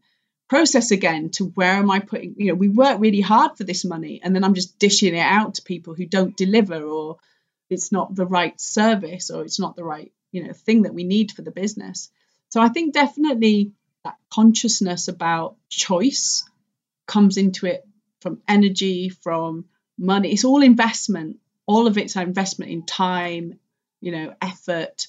process 0.49 0.93
again 0.93 1.31
to 1.31 1.47
where 1.47 1.73
am 1.73 1.91
I 1.91 1.99
putting, 1.99 2.37
you 2.39 2.47
know, 2.47 2.55
we 2.55 2.69
work 2.69 3.01
really 3.01 3.21
hard 3.21 3.57
for 3.57 3.65
this 3.65 3.85
money 3.85 4.21
and 4.23 4.35
then 4.35 4.45
I'm 4.45 4.55
just 4.55 4.79
dishing 4.79 5.15
it 5.15 5.19
out 5.19 5.55
to 5.55 5.63
people 5.63 5.95
who 5.95 6.07
don't 6.07 6.37
deliver 6.37 6.83
or 6.83 7.17
it's 7.69 7.91
not 7.91 8.15
the 8.15 8.27
right 8.27 8.59
service 8.61 9.31
or 9.31 9.43
it's 9.43 9.59
not 9.59 9.75
the 9.75 9.85
right, 9.85 10.13
you 10.31 10.45
know, 10.45 10.53
thing 10.53 10.83
that 10.83 10.95
we 10.95 11.05
need 11.05 11.33
for 11.33 11.43
the 11.43 11.51
business. 11.51 12.11
So 12.51 12.61
I 12.61 12.69
think 12.69 12.95
definitely 12.95 13.73
that 14.07 14.17
consciousness 14.31 15.09
about 15.09 15.57
choice 15.69 16.49
comes 17.07 17.37
into 17.37 17.67
it 17.67 17.87
from 18.21 18.41
energy, 18.49 19.09
from 19.09 19.67
money. 19.99 20.33
It's 20.33 20.45
all 20.45 20.63
investment. 20.63 21.39
All 21.67 21.87
of 21.87 21.99
it's 21.99 22.17
an 22.17 22.23
investment 22.23 22.71
in 22.71 22.87
time, 22.87 23.59
you 24.01 24.13
know, 24.13 24.35
effort, 24.41 25.09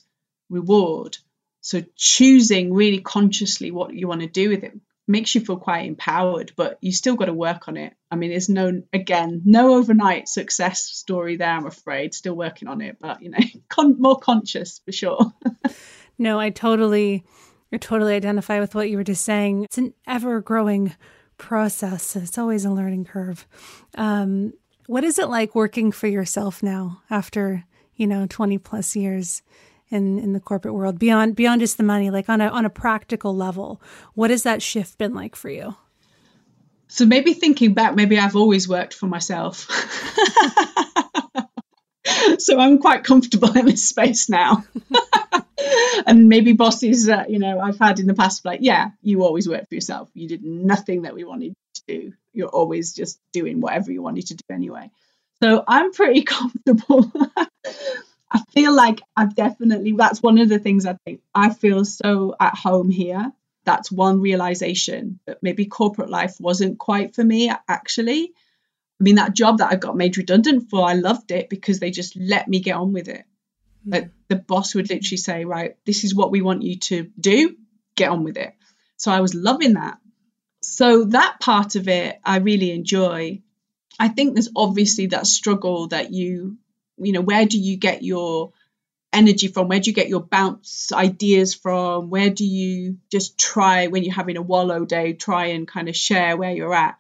reward. 0.50 1.18
So 1.62 1.84
choosing 1.96 2.74
really 2.74 3.00
consciously 3.00 3.72
what 3.72 3.94
you 3.94 4.08
want 4.08 4.22
to 4.22 4.28
do 4.28 4.50
with 4.50 4.64
it 4.64 4.80
makes 5.08 5.34
you 5.36 5.42
feel 5.42 5.58
quite 5.58 5.86
empowered, 5.86 6.52
but 6.56 6.78
you 6.82 6.92
still 6.92 7.16
got 7.16 7.26
to 7.26 7.34
work 7.34 7.68
on 7.68 7.78
it. 7.78 7.94
I 8.12 8.16
mean, 8.16 8.32
there's 8.32 8.50
no, 8.50 8.82
again, 8.92 9.42
no 9.46 9.76
overnight 9.76 10.28
success 10.28 10.82
story 10.82 11.38
there, 11.38 11.50
I'm 11.50 11.66
afraid. 11.66 12.14
Still 12.14 12.36
working 12.36 12.68
on 12.68 12.82
it, 12.82 12.98
but, 13.00 13.22
you 13.22 13.30
know, 13.30 13.40
con- 13.70 14.02
more 14.02 14.18
conscious 14.18 14.82
for 14.84 14.92
sure. 14.92 15.32
no, 16.18 16.40
I 16.40 16.50
totally, 16.50 17.26
I 17.72 17.78
totally 17.78 18.16
identify 18.16 18.60
with 18.60 18.76
what 18.76 18.90
you 18.90 18.98
were 18.98 19.04
just 19.04 19.26
saying. 19.26 19.64
It's 19.64 19.78
an 19.78 19.94
ever 20.06 20.42
growing 20.42 20.96
process, 21.38 22.16
it's 22.16 22.38
always 22.38 22.66
a 22.66 22.72
learning 22.72 23.06
curve. 23.06 23.48
Um, 23.96 24.54
what 24.88 25.04
is 25.04 25.20
it 25.20 25.30
like 25.30 25.54
working 25.54 25.92
for 25.92 26.08
yourself 26.08 26.64
now 26.64 27.02
after, 27.10 27.66
you 27.96 28.08
know, 28.08 28.26
20 28.28 28.58
plus 28.58 28.96
years? 28.96 29.42
in 29.90 30.20
in 30.20 30.34
the 30.34 30.40
corporate 30.40 30.74
world 30.74 31.00
beyond 31.00 31.36
beyond 31.36 31.62
just 31.62 31.78
the 31.78 31.84
money 31.84 32.10
like 32.10 32.30
on 32.30 32.42
a 32.42 32.48
on 32.48 32.66
a 32.66 32.70
practical 32.70 33.36
level 33.36 33.82
what 34.16 34.30
has 34.30 34.44
that 34.44 34.62
shift 34.62 34.98
been 34.98 35.14
like 35.14 35.36
for 35.36 35.50
you 35.50 35.76
so 36.88 37.06
maybe 37.06 37.34
thinking 37.34 37.74
back 37.74 37.96
maybe 37.96 38.20
i've 38.20 38.36
always 38.36 38.68
worked 38.68 38.94
for 38.94 39.08
myself 39.08 39.70
so 42.38 42.60
i'm 42.60 42.80
quite 42.80 43.04
comfortable 43.04 43.58
in 43.58 43.66
this 43.66 43.88
space 43.88 44.30
now 44.30 44.66
and 46.06 46.30
maybe 46.30 46.54
bosses 46.54 47.06
that 47.06 47.30
you 47.30 47.40
know 47.40 47.60
i've 47.60 47.80
had 47.80 48.00
in 48.00 48.08
the 48.08 48.14
past 48.14 48.46
like 48.46 48.60
yeah 48.62 48.92
you 49.02 49.24
always 49.24 49.48
work 49.48 49.68
for 49.68 49.76
yourself 49.76 50.10
you 50.14 50.28
did 50.28 50.44
nothing 50.44 51.04
that 51.04 51.14
we 51.14 51.24
wanted 51.24 51.54
to 51.74 51.82
do 51.88 52.14
you're 52.34 52.50
always 52.50 52.94
just 52.94 53.20
doing 53.32 53.62
whatever 53.62 53.92
you 53.92 54.02
wanted 54.02 54.28
to 54.28 54.36
do 54.36 54.44
anyway 54.52 54.90
so 55.42 55.64
i'm 55.68 55.92
pretty 55.92 56.22
comfortable 56.24 57.12
I 58.30 58.42
feel 58.54 58.74
like 58.74 59.02
I've 59.16 59.36
definitely, 59.36 59.94
that's 59.94 60.22
one 60.22 60.38
of 60.38 60.50
the 60.50 60.60
things 60.60 60.86
I 60.86 60.98
think 61.06 61.22
I 61.34 61.54
feel 61.54 61.86
so 61.86 62.36
at 62.40 62.56
home 62.56 62.90
here. 62.90 63.32
That's 63.64 63.92
one 63.92 64.22
realization 64.22 65.20
that 65.26 65.42
maybe 65.42 65.66
corporate 65.66 66.10
life 66.10 66.36
wasn't 66.40 66.78
quite 66.78 67.16
for 67.16 67.24
me, 67.24 67.52
actually. 67.68 68.34
I 69.00 69.04
mean, 69.04 69.16
that 69.16 69.34
job 69.34 69.60
that 69.60 69.72
I 69.72 69.76
got 69.76 69.96
made 69.96 70.18
redundant 70.18 70.70
for, 70.70 70.88
I 70.88 70.94
loved 70.94 71.32
it 71.32 71.50
because 71.50 71.80
they 71.80 71.92
just 71.92 72.16
let 72.16 72.48
me 72.48 72.60
get 72.60 72.76
on 72.76 72.94
with 72.94 73.08
it. 73.08 73.26
Mm. 73.88 73.94
Like 73.94 74.10
the 74.28 74.36
boss 74.36 74.76
would 74.76 74.90
literally 74.90 75.18
say, 75.18 75.46
right, 75.46 75.76
this 75.86 76.04
is 76.04 76.14
what 76.14 76.32
we 76.32 76.42
want 76.42 76.64
you 76.64 76.78
to 76.80 77.10
do, 77.20 77.56
get 77.96 78.10
on 78.10 78.24
with 78.24 78.38
it. 78.38 78.54
So 78.98 79.12
I 79.12 79.22
was 79.22 79.34
loving 79.34 79.74
that. 79.74 80.00
So 80.62 81.06
that 81.06 81.40
part 81.40 81.76
of 81.76 81.88
it, 81.88 82.20
I 82.24 82.38
really 82.38 82.72
enjoy. 82.72 83.42
I 84.00 84.10
think 84.10 84.34
there's 84.34 84.50
obviously 84.56 85.08
that 85.08 85.28
struggle 85.28 85.88
that 85.88 86.12
you 86.12 86.58
you 86.98 87.12
know 87.12 87.22
where 87.22 87.46
do 87.46 87.60
you 87.60 87.78
get 87.78 88.04
your 88.04 88.52
energy 89.14 89.48
from 89.48 89.68
where 89.68 89.80
do 89.80 89.90
you 89.90 89.96
get 89.96 90.10
your 90.10 90.20
bounce 90.22 90.92
ideas 90.92 91.54
from 91.54 92.10
where 92.10 92.30
do 92.30 92.46
you 92.46 92.98
just 93.10 93.40
try 93.40 93.88
when 93.88 94.04
you're 94.04 94.14
having 94.14 94.38
a 94.38 94.42
wallow 94.42 94.84
day 94.84 95.14
try 95.14 95.48
and 95.48 95.68
kind 95.68 95.88
of 95.88 95.96
share 95.96 96.36
where 96.36 96.52
you're 96.52 96.74
at 96.74 96.98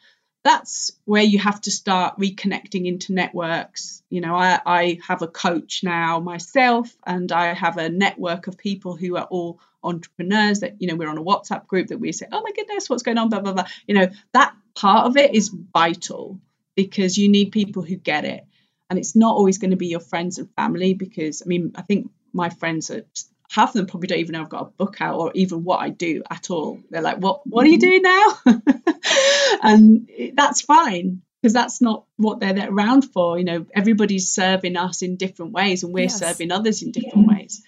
that's 0.47 0.93
where 1.05 1.23
you 1.23 1.39
have 1.39 1.59
to 1.61 1.71
start 1.71 2.17
reconnecting 2.17 2.85
into 2.85 3.13
networks. 3.13 4.01
You 4.09 4.21
know 4.21 4.35
i, 4.35 4.59
I 4.65 4.99
have 5.05 5.21
a 5.21 5.27
coach 5.27 5.83
now 5.83 6.19
myself 6.19 6.95
and 7.05 7.29
i 7.31 7.53
have 7.53 7.77
a 7.77 7.89
network 7.89 8.47
of 8.47 8.57
people 8.57 8.95
who 8.95 9.17
are 9.17 9.25
all 9.25 9.59
entrepreneurs 9.83 10.61
that 10.61 10.81
you 10.81 10.87
know 10.87 10.95
we're 10.95 11.09
on 11.09 11.17
a 11.17 11.23
whatsapp 11.23 11.67
group 11.67 11.87
that 11.87 11.99
we 11.99 12.11
say 12.11 12.27
oh 12.31 12.41
my 12.41 12.51
goodness 12.51 12.89
what's 12.89 13.03
going 13.03 13.17
on? 13.17 13.29
Blah 13.29 13.41
blah 13.41 13.53
blah. 13.53 13.65
You 13.87 13.95
know 13.95 14.07
that 14.33 14.53
part 14.75 15.07
of 15.07 15.17
it 15.17 15.33
is 15.33 15.49
vital 15.49 16.39
because 16.75 17.17
you 17.17 17.29
need 17.29 17.51
people 17.51 17.83
who 17.83 17.95
get 17.95 18.25
it. 18.25 18.45
And 18.89 18.97
it's 18.97 19.15
not 19.15 19.35
always 19.35 19.57
going 19.57 19.71
to 19.71 19.77
be 19.77 19.87
your 19.87 19.99
friends 19.99 20.37
and 20.37 20.49
family 20.55 20.93
because 20.93 21.41
I 21.41 21.45
mean 21.47 21.73
I 21.75 21.81
think 21.81 22.09
my 22.33 22.49
friends 22.49 22.91
are 22.91 23.03
half 23.49 23.69
of 23.69 23.73
them 23.73 23.87
probably 23.87 24.07
don't 24.07 24.19
even 24.19 24.33
know 24.33 24.41
I've 24.41 24.49
got 24.49 24.61
a 24.61 24.71
book 24.71 24.97
out 24.99 25.15
or 25.15 25.31
even 25.33 25.63
what 25.63 25.79
I 25.79 25.89
do 25.89 26.23
at 26.29 26.49
all. 26.49 26.79
They're 26.89 27.01
like, 27.01 27.17
"What? 27.17 27.45
What 27.45 27.65
are 27.65 27.69
you 27.69 27.79
doing 27.79 28.01
now?" 28.01 28.39
and 29.63 30.09
that's 30.33 30.61
fine 30.61 31.21
because 31.41 31.53
that's 31.53 31.81
not 31.81 32.05
what 32.17 32.39
they're 32.39 32.69
around 32.69 33.03
for. 33.03 33.37
You 33.37 33.45
know, 33.45 33.65
everybody's 33.73 34.29
serving 34.29 34.75
us 34.75 35.01
in 35.01 35.17
different 35.17 35.53
ways, 35.53 35.83
and 35.83 35.93
we're 35.93 36.03
yes. 36.03 36.19
serving 36.19 36.51
others 36.51 36.83
in 36.83 36.91
different 36.91 37.27
yeah. 37.29 37.37
ways. 37.37 37.63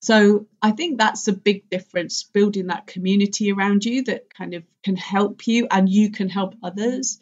So 0.00 0.46
I 0.62 0.70
think 0.72 0.98
that's 0.98 1.26
a 1.26 1.32
big 1.32 1.68
difference, 1.68 2.22
building 2.22 2.68
that 2.68 2.86
community 2.86 3.50
around 3.50 3.84
you 3.84 4.04
that 4.04 4.32
kind 4.32 4.54
of 4.54 4.62
can 4.84 4.94
help 4.94 5.46
you 5.48 5.66
and 5.70 5.88
you 5.88 6.12
can 6.12 6.28
help 6.28 6.54
others 6.62 7.18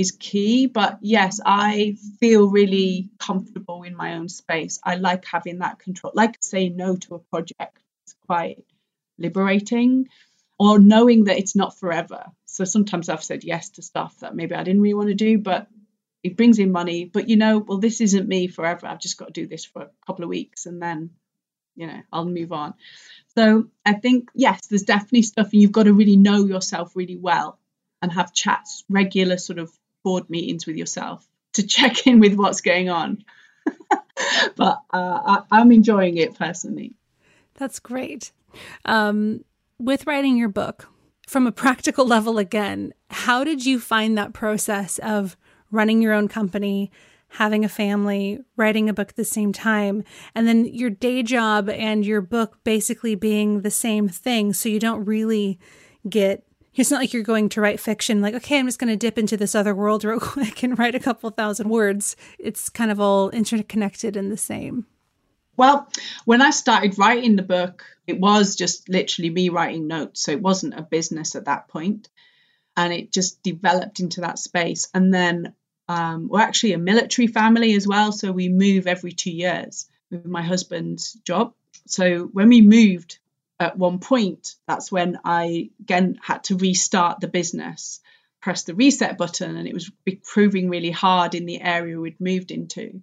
is 0.00 0.12
key. 0.12 0.66
But 0.66 0.98
yes, 1.02 1.40
I 1.44 1.96
feel 2.18 2.48
really 2.50 3.10
comfortable 3.18 3.82
in 3.82 3.94
my 3.96 4.14
own 4.14 4.28
space. 4.28 4.80
I 4.82 4.96
like 4.96 5.24
having 5.24 5.58
that 5.58 5.78
control, 5.78 6.12
like 6.14 6.38
saying 6.40 6.76
no 6.76 6.96
to 6.96 7.14
a 7.16 7.18
project. 7.18 7.78
It's 8.04 8.16
quite 8.26 8.64
liberating, 9.18 10.08
or 10.58 10.78
knowing 10.78 11.24
that 11.24 11.38
it's 11.38 11.54
not 11.54 11.78
forever. 11.78 12.24
So 12.46 12.64
sometimes 12.64 13.08
I've 13.08 13.22
said 13.22 13.44
yes 13.44 13.70
to 13.70 13.82
stuff 13.82 14.18
that 14.20 14.34
maybe 14.34 14.54
I 14.54 14.64
didn't 14.64 14.82
really 14.82 14.94
want 14.94 15.08
to 15.08 15.14
do, 15.14 15.38
but 15.38 15.68
it 16.22 16.36
brings 16.36 16.58
in 16.58 16.72
money. 16.72 17.04
But 17.04 17.28
you 17.28 17.36
know, 17.36 17.58
well, 17.58 17.78
this 17.78 18.00
isn't 18.00 18.28
me 18.28 18.48
forever. 18.48 18.86
I've 18.86 19.00
just 19.00 19.18
got 19.18 19.26
to 19.26 19.40
do 19.40 19.46
this 19.46 19.64
for 19.64 19.82
a 19.82 19.90
couple 20.06 20.24
of 20.24 20.30
weeks 20.30 20.66
and 20.66 20.82
then, 20.82 21.10
you 21.76 21.86
know, 21.86 22.00
I'll 22.12 22.24
move 22.24 22.52
on. 22.52 22.74
So 23.36 23.68
I 23.86 23.92
think, 23.94 24.30
yes, 24.34 24.66
there's 24.66 24.82
definitely 24.82 25.22
stuff, 25.22 25.52
and 25.52 25.62
you've 25.62 25.72
got 25.72 25.84
to 25.84 25.92
really 25.92 26.16
know 26.16 26.44
yourself 26.44 26.96
really 26.96 27.16
well 27.16 27.58
and 28.02 28.12
have 28.12 28.34
chats, 28.34 28.84
regular 28.88 29.36
sort 29.36 29.58
of 29.58 29.70
board 30.02 30.28
meetings 30.30 30.66
with 30.66 30.76
yourself 30.76 31.26
to 31.54 31.66
check 31.66 32.06
in 32.06 32.20
with 32.20 32.34
what's 32.34 32.60
going 32.60 32.90
on. 32.90 33.24
but 34.56 34.80
uh, 34.92 35.42
I, 35.50 35.60
am 35.60 35.72
enjoying 35.72 36.16
it 36.16 36.34
personally. 36.34 36.94
That's 37.54 37.78
great. 37.78 38.32
Um, 38.84 39.44
with 39.78 40.06
writing 40.06 40.36
your 40.36 40.48
book, 40.48 40.88
from 41.26 41.46
a 41.46 41.52
practical 41.52 42.06
level 42.16 42.38
again, 42.38 42.92
how 43.10 43.44
did 43.44 43.64
you 43.64 43.78
find 43.78 44.16
that 44.18 44.32
process 44.32 44.98
of 44.98 45.36
running 45.70 46.02
your 46.02 46.12
own 46.12 46.26
company, 46.26 46.90
having 47.28 47.64
a 47.64 47.68
family, 47.68 48.40
writing 48.56 48.88
a 48.88 48.92
book 48.92 49.10
at 49.10 49.16
the 49.16 49.24
same 49.24 49.52
time, 49.52 50.02
and 50.34 50.48
then 50.48 50.64
your 50.64 50.90
day 50.90 51.22
job 51.22 51.68
and 51.68 52.04
your 52.04 52.20
book 52.20 52.58
basically 52.64 53.14
being 53.14 53.60
the 53.60 53.70
same 53.70 54.08
thing? 54.08 54.52
So 54.52 54.68
you 54.68 54.80
don't 54.80 55.04
really 55.04 55.58
get 56.08 56.44
it's 56.74 56.90
not 56.90 57.00
like 57.00 57.12
you're 57.12 57.22
going 57.22 57.48
to 57.48 57.60
write 57.60 57.80
fiction 57.80 58.20
like 58.20 58.34
okay 58.34 58.58
i'm 58.58 58.66
just 58.66 58.78
going 58.78 58.88
to 58.88 58.96
dip 58.96 59.18
into 59.18 59.36
this 59.36 59.54
other 59.54 59.74
world 59.74 60.04
real 60.04 60.20
quick 60.20 60.62
and 60.62 60.78
write 60.78 60.94
a 60.94 61.00
couple 61.00 61.30
thousand 61.30 61.68
words. 61.68 62.16
It's 62.38 62.68
kind 62.68 62.90
of 62.90 63.00
all 63.00 63.30
interconnected 63.30 64.16
and 64.16 64.30
the 64.30 64.36
same. 64.36 64.86
Well 65.56 65.88
when 66.24 66.42
i 66.42 66.50
started 66.50 66.98
writing 66.98 67.36
the 67.36 67.42
book 67.42 67.84
it 68.10 68.20
was 68.20 68.56
just 68.56 68.88
literally 68.88 69.30
me 69.30 69.48
writing 69.48 69.86
notes 69.86 70.22
so 70.22 70.32
it 70.32 70.42
wasn't 70.42 70.78
a 70.78 70.82
business 70.82 71.36
at 71.36 71.44
that 71.46 71.68
point. 71.68 72.08
And 72.76 72.92
it 72.92 73.12
just 73.12 73.42
developed 73.42 74.00
into 74.00 74.22
that 74.22 74.38
space. 74.38 74.88
And 74.94 75.12
then 75.12 75.54
um, 75.88 76.28
we're 76.28 76.40
actually 76.40 76.72
a 76.72 76.78
military 76.78 77.26
family 77.26 77.74
as 77.74 77.86
well 77.86 78.12
so 78.12 78.32
we 78.32 78.48
move 78.48 78.86
every 78.86 79.12
two 79.12 79.30
years 79.30 79.86
with 80.10 80.26
my 80.26 80.42
husband's 80.42 81.12
job. 81.24 81.54
So 81.86 82.24
when 82.24 82.48
we 82.48 82.62
moved 82.62 83.18
at 83.60 83.76
one 83.76 83.98
point, 83.98 84.56
that's 84.66 84.90
when 84.90 85.18
I 85.22 85.70
again 85.80 86.18
had 86.22 86.44
to 86.44 86.56
restart 86.56 87.20
the 87.20 87.28
business, 87.28 88.00
press 88.40 88.64
the 88.64 88.74
reset 88.74 89.18
button, 89.18 89.56
and 89.56 89.68
it 89.68 89.74
was 89.74 89.92
proving 90.24 90.70
really 90.70 90.90
hard 90.90 91.34
in 91.34 91.44
the 91.44 91.60
area 91.60 92.00
we'd 92.00 92.20
moved 92.20 92.50
into. 92.50 93.02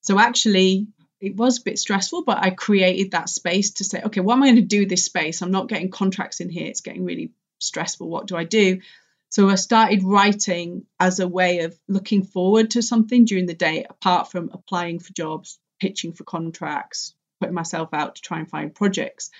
So 0.00 0.18
actually, 0.18 0.88
it 1.20 1.36
was 1.36 1.58
a 1.58 1.62
bit 1.62 1.78
stressful, 1.78 2.24
but 2.24 2.38
I 2.38 2.50
created 2.50 3.12
that 3.12 3.28
space 3.28 3.72
to 3.72 3.84
say, 3.84 4.02
okay, 4.02 4.20
what 4.20 4.34
am 4.34 4.42
I 4.42 4.46
going 4.46 4.56
to 4.56 4.62
do 4.62 4.80
with 4.80 4.88
this 4.88 5.04
space? 5.04 5.42
I'm 5.42 5.50
not 5.50 5.68
getting 5.68 5.90
contracts 5.90 6.40
in 6.40 6.48
here. 6.48 6.66
It's 6.66 6.80
getting 6.80 7.04
really 7.04 7.32
stressful. 7.60 8.08
What 8.08 8.26
do 8.26 8.36
I 8.36 8.44
do? 8.44 8.80
So 9.28 9.48
I 9.50 9.56
started 9.56 10.02
writing 10.02 10.86
as 10.98 11.20
a 11.20 11.28
way 11.28 11.60
of 11.60 11.78
looking 11.88 12.22
forward 12.22 12.70
to 12.72 12.82
something 12.82 13.26
during 13.26 13.46
the 13.46 13.54
day, 13.54 13.84
apart 13.88 14.30
from 14.30 14.50
applying 14.52 14.98
for 14.98 15.12
jobs, 15.12 15.58
pitching 15.80 16.12
for 16.12 16.24
contracts, 16.24 17.14
putting 17.40 17.54
myself 17.54 17.90
out 17.92 18.16
to 18.16 18.22
try 18.22 18.38
and 18.38 18.48
find 18.48 18.74
projects 18.74 19.30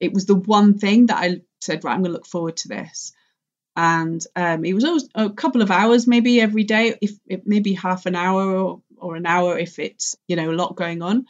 it 0.00 0.12
was 0.12 0.26
the 0.26 0.34
one 0.34 0.78
thing 0.78 1.06
that 1.06 1.18
I 1.18 1.42
said, 1.60 1.84
right, 1.84 1.92
I'm 1.92 2.02
going 2.02 2.12
to 2.12 2.16
look 2.16 2.26
forward 2.26 2.56
to 2.58 2.68
this. 2.68 3.12
And 3.76 4.20
um, 4.34 4.64
it 4.64 4.74
was 4.74 4.84
always 4.84 5.08
a 5.14 5.30
couple 5.30 5.62
of 5.62 5.70
hours, 5.70 6.06
maybe 6.06 6.40
every 6.40 6.64
day, 6.64 6.96
if, 7.00 7.12
maybe 7.44 7.74
half 7.74 8.06
an 8.06 8.16
hour 8.16 8.56
or, 8.56 8.82
or 8.96 9.16
an 9.16 9.26
hour 9.26 9.58
if 9.58 9.78
it's 9.78 10.16
you 10.26 10.36
know 10.36 10.50
a 10.50 10.52
lot 10.52 10.76
going 10.76 11.02
on. 11.02 11.26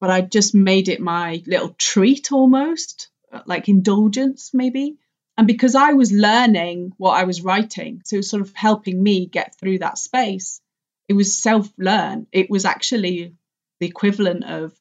But 0.00 0.10
I 0.10 0.20
just 0.20 0.54
made 0.54 0.88
it 0.88 1.00
my 1.00 1.42
little 1.46 1.74
treat 1.78 2.32
almost 2.32 3.08
like 3.46 3.68
indulgence, 3.68 4.50
maybe. 4.52 4.96
And 5.38 5.46
because 5.46 5.74
I 5.74 5.92
was 5.92 6.12
learning 6.12 6.92
what 6.96 7.12
I 7.12 7.24
was 7.24 7.42
writing, 7.42 8.02
so 8.04 8.16
it 8.16 8.18
was 8.18 8.30
sort 8.30 8.42
of 8.42 8.52
helping 8.54 9.02
me 9.02 9.26
get 9.26 9.54
through 9.58 9.78
that 9.78 9.98
space, 9.98 10.60
it 11.08 11.12
was 11.12 11.40
self 11.40 11.70
learn. 11.78 12.26
It 12.32 12.50
was 12.50 12.64
actually 12.64 13.34
the 13.80 13.86
equivalent 13.86 14.44
of, 14.44 14.72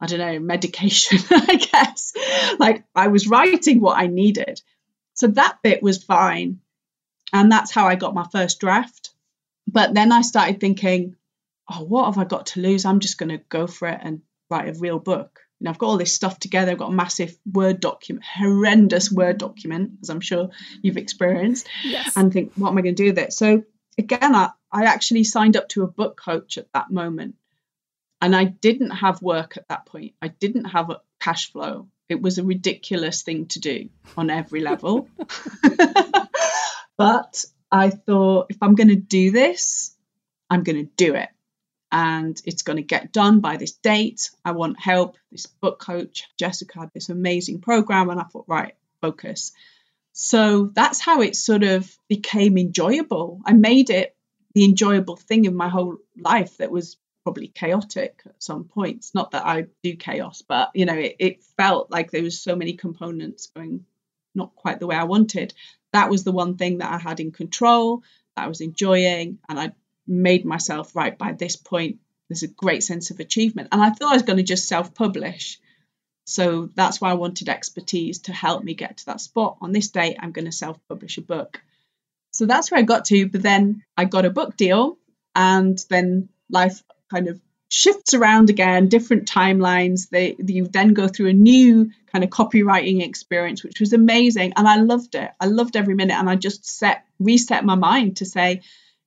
I 0.00 0.06
don't 0.06 0.18
know, 0.18 0.38
medication, 0.38 1.18
I 1.30 1.56
guess. 1.56 2.12
Like 2.58 2.84
I 2.94 3.08
was 3.08 3.28
writing 3.28 3.80
what 3.80 3.98
I 3.98 4.06
needed. 4.06 4.60
So 5.14 5.26
that 5.28 5.58
bit 5.62 5.82
was 5.82 6.02
fine. 6.02 6.60
And 7.32 7.52
that's 7.52 7.70
how 7.70 7.86
I 7.86 7.94
got 7.94 8.14
my 8.14 8.26
first 8.32 8.60
draft. 8.60 9.10
But 9.66 9.94
then 9.94 10.10
I 10.10 10.22
started 10.22 10.58
thinking, 10.58 11.16
oh, 11.70 11.84
what 11.84 12.06
have 12.06 12.18
I 12.18 12.24
got 12.24 12.46
to 12.46 12.60
lose? 12.60 12.84
I'm 12.84 13.00
just 13.00 13.18
going 13.18 13.28
to 13.28 13.44
go 13.48 13.66
for 13.66 13.88
it 13.88 14.00
and 14.02 14.22
write 14.48 14.68
a 14.68 14.78
real 14.78 14.98
book. 14.98 15.40
You 15.60 15.66
know, 15.66 15.70
I've 15.70 15.78
got 15.78 15.86
all 15.86 15.98
this 15.98 16.14
stuff 16.14 16.38
together. 16.38 16.72
I've 16.72 16.78
got 16.78 16.90
a 16.90 16.94
massive 16.94 17.36
Word 17.50 17.80
document, 17.80 18.24
horrendous 18.24 19.12
Word 19.12 19.38
document, 19.38 19.92
as 20.02 20.08
I'm 20.08 20.20
sure 20.20 20.48
you've 20.82 20.96
experienced, 20.96 21.68
yes. 21.84 22.16
and 22.16 22.32
think, 22.32 22.52
what 22.56 22.70
am 22.70 22.78
I 22.78 22.82
going 22.82 22.94
to 22.94 23.02
do 23.02 23.10
with 23.10 23.18
it? 23.18 23.32
So 23.32 23.62
again, 23.98 24.34
I, 24.34 24.50
I 24.72 24.84
actually 24.84 25.24
signed 25.24 25.56
up 25.56 25.68
to 25.70 25.82
a 25.82 25.88
book 25.88 26.18
coach 26.18 26.58
at 26.58 26.72
that 26.72 26.90
moment. 26.90 27.34
And 28.20 28.36
I 28.36 28.44
didn't 28.44 28.90
have 28.90 29.22
work 29.22 29.56
at 29.56 29.68
that 29.68 29.86
point. 29.86 30.14
I 30.20 30.28
didn't 30.28 30.66
have 30.66 30.90
a 30.90 31.00
cash 31.20 31.52
flow. 31.52 31.88
It 32.08 32.20
was 32.20 32.38
a 32.38 32.44
ridiculous 32.44 33.22
thing 33.22 33.46
to 33.46 33.60
do 33.60 33.88
on 34.16 34.30
every 34.30 34.60
level. 34.60 35.08
but 36.96 37.44
I 37.70 37.90
thought, 37.90 38.46
if 38.50 38.58
I'm 38.62 38.74
going 38.74 38.88
to 38.88 38.96
do 38.96 39.30
this, 39.30 39.94
I'm 40.50 40.64
going 40.64 40.84
to 40.84 40.90
do 40.96 41.14
it 41.14 41.28
and 41.92 42.40
it's 42.44 42.62
going 42.62 42.76
to 42.76 42.82
get 42.82 43.12
done 43.12 43.40
by 43.40 43.56
this 43.56 43.72
date. 43.72 44.30
I 44.44 44.52
want 44.52 44.80
help. 44.80 45.16
This 45.32 45.46
book 45.46 45.80
coach, 45.80 46.28
Jessica, 46.38 46.80
had 46.80 46.90
this 46.94 47.08
amazing 47.08 47.60
program, 47.60 48.10
and 48.10 48.20
I 48.20 48.24
thought, 48.24 48.44
right, 48.46 48.74
focus. 49.00 49.52
So 50.12 50.70
that's 50.74 51.00
how 51.00 51.22
it 51.22 51.36
sort 51.36 51.62
of 51.62 51.90
became 52.08 52.58
enjoyable. 52.58 53.40
I 53.44 53.52
made 53.52 53.90
it 53.90 54.14
the 54.54 54.64
enjoyable 54.64 55.16
thing 55.16 55.44
in 55.44 55.54
my 55.54 55.68
whole 55.68 55.96
life 56.18 56.56
that 56.58 56.70
was 56.70 56.96
probably 57.24 57.48
chaotic 57.48 58.22
at 58.26 58.42
some 58.42 58.64
points. 58.64 59.14
Not 59.14 59.32
that 59.32 59.46
I 59.46 59.66
do 59.82 59.96
chaos, 59.96 60.42
but 60.46 60.70
you 60.74 60.86
know, 60.86 60.94
it, 60.94 61.16
it 61.18 61.42
felt 61.56 61.90
like 61.90 62.10
there 62.10 62.22
was 62.22 62.40
so 62.40 62.56
many 62.56 62.74
components 62.74 63.48
going 63.54 63.84
not 64.34 64.54
quite 64.54 64.78
the 64.80 64.86
way 64.86 64.96
I 64.96 65.04
wanted. 65.04 65.54
That 65.92 66.08
was 66.08 66.24
the 66.24 66.32
one 66.32 66.56
thing 66.56 66.78
that 66.78 66.92
I 66.92 66.98
had 66.98 67.20
in 67.20 67.32
control, 67.32 68.02
that 68.36 68.44
I 68.44 68.48
was 68.48 68.60
enjoying, 68.60 69.38
and 69.48 69.58
I 69.58 69.72
made 70.06 70.44
myself 70.44 70.96
right 70.96 71.16
by 71.16 71.32
this 71.32 71.56
point 71.56 71.98
there's 72.28 72.42
a 72.42 72.48
great 72.48 72.82
sense 72.82 73.10
of 73.10 73.20
achievement 73.20 73.68
and 73.70 73.80
i 73.80 73.90
thought 73.90 74.10
i 74.10 74.14
was 74.14 74.22
going 74.22 74.36
to 74.36 74.42
just 74.42 74.68
self-publish 74.68 75.60
so 76.24 76.68
that's 76.74 77.00
why 77.00 77.10
i 77.10 77.14
wanted 77.14 77.48
expertise 77.48 78.18
to 78.20 78.32
help 78.32 78.62
me 78.64 78.74
get 78.74 78.98
to 78.98 79.06
that 79.06 79.20
spot 79.20 79.56
on 79.60 79.72
this 79.72 79.88
date 79.88 80.16
i'm 80.18 80.32
going 80.32 80.44
to 80.46 80.52
self-publish 80.52 81.18
a 81.18 81.22
book 81.22 81.62
so 82.32 82.44
that's 82.46 82.70
where 82.70 82.80
i 82.80 82.82
got 82.82 83.04
to 83.04 83.28
but 83.28 83.42
then 83.42 83.82
i 83.96 84.04
got 84.04 84.24
a 84.24 84.30
book 84.30 84.56
deal 84.56 84.98
and 85.34 85.78
then 85.90 86.28
life 86.50 86.82
kind 87.10 87.28
of 87.28 87.40
shifts 87.72 88.14
around 88.14 88.50
again 88.50 88.88
different 88.88 89.30
timelines 89.30 90.08
they 90.10 90.34
you 90.44 90.66
then 90.66 90.92
go 90.92 91.06
through 91.06 91.28
a 91.28 91.32
new 91.32 91.88
kind 92.12 92.24
of 92.24 92.30
copywriting 92.30 93.00
experience 93.00 93.62
which 93.62 93.78
was 93.78 93.92
amazing 93.92 94.52
and 94.56 94.66
i 94.66 94.76
loved 94.76 95.14
it 95.14 95.30
i 95.38 95.46
loved 95.46 95.76
every 95.76 95.94
minute 95.94 96.16
and 96.16 96.28
i 96.28 96.34
just 96.34 96.66
set 96.66 97.04
reset 97.20 97.64
my 97.64 97.76
mind 97.76 98.16
to 98.16 98.24
say 98.24 98.60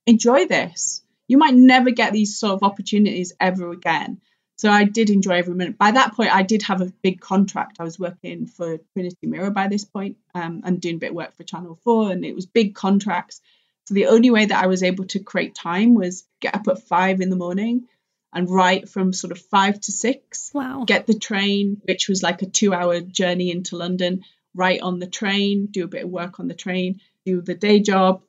enjoy 0.06 0.46
this. 0.46 1.02
You 1.28 1.38
might 1.38 1.54
never 1.54 1.92
get 1.92 2.14
these 2.14 2.38
sort 2.38 2.54
of 2.54 2.64
opportunities 2.64 3.34
ever 3.40 3.72
again. 3.72 4.22
So 4.58 4.70
I 4.70 4.84
did 4.84 5.10
enjoy 5.10 5.34
every 5.34 5.56
minute. 5.56 5.78
By 5.78 5.92
that 5.92 6.14
point, 6.14 6.34
I 6.34 6.44
did 6.44 6.62
have 6.64 6.82
a 6.82 6.94
big 7.02 7.20
contract. 7.20 7.78
I 7.80 7.84
was 7.84 8.00
working 8.00 8.46
for 8.46 8.78
Trinity 8.94 9.28
Mirror 9.28 9.52
by 9.52 9.68
this 9.68 9.84
point, 9.84 10.18
um, 10.36 10.62
and 10.64 10.80
doing 10.80 10.96
a 10.96 11.00
bit 11.00 11.10
of 11.10 11.16
work 11.16 11.36
for 11.36 11.44
Channel 11.44 11.80
4, 11.84 12.12
and 12.12 12.24
it 12.24 12.36
was 12.36 12.46
big 12.46 12.76
contracts. 12.76 13.42
So 13.86 13.96
the 13.96 14.08
only 14.08 14.30
way 14.30 14.46
that 14.46 14.64
I 14.64 14.68
was 14.68 14.84
able 14.84 15.06
to 15.06 15.20
create 15.20 15.56
time 15.56 15.96
was 15.96 16.24
get 16.40 16.56
up 16.56 16.68
at 16.68 16.88
five 16.88 17.20
in 17.20 17.30
the 17.30 17.36
morning 17.36 17.88
and 18.34 18.50
write 18.50 18.90
from 18.90 19.14
sort 19.14 19.32
of 19.32 19.40
five 19.40 19.80
to 19.82 19.92
six. 19.92 20.52
Wow. 20.54 20.84
Get 20.86 21.08
the 21.08 21.18
train, 21.18 21.82
which 21.84 22.10
was 22.10 22.24
like 22.24 22.42
a 22.42 22.50
two 22.50 22.74
hour 22.74 23.00
journey 23.00 23.52
into 23.52 23.78
London, 23.78 24.24
write 24.56 24.82
on 24.82 25.00
the 25.00 25.08
train, 25.08 25.68
do 25.68 25.84
a 25.84 25.88
bit 25.88 26.04
of 26.04 26.10
work 26.10 26.40
on 26.40 26.48
the 26.48 26.54
train, 26.54 27.00
do 27.26 27.42
the 27.42 27.56
day 27.56 27.80
job, 27.80 28.22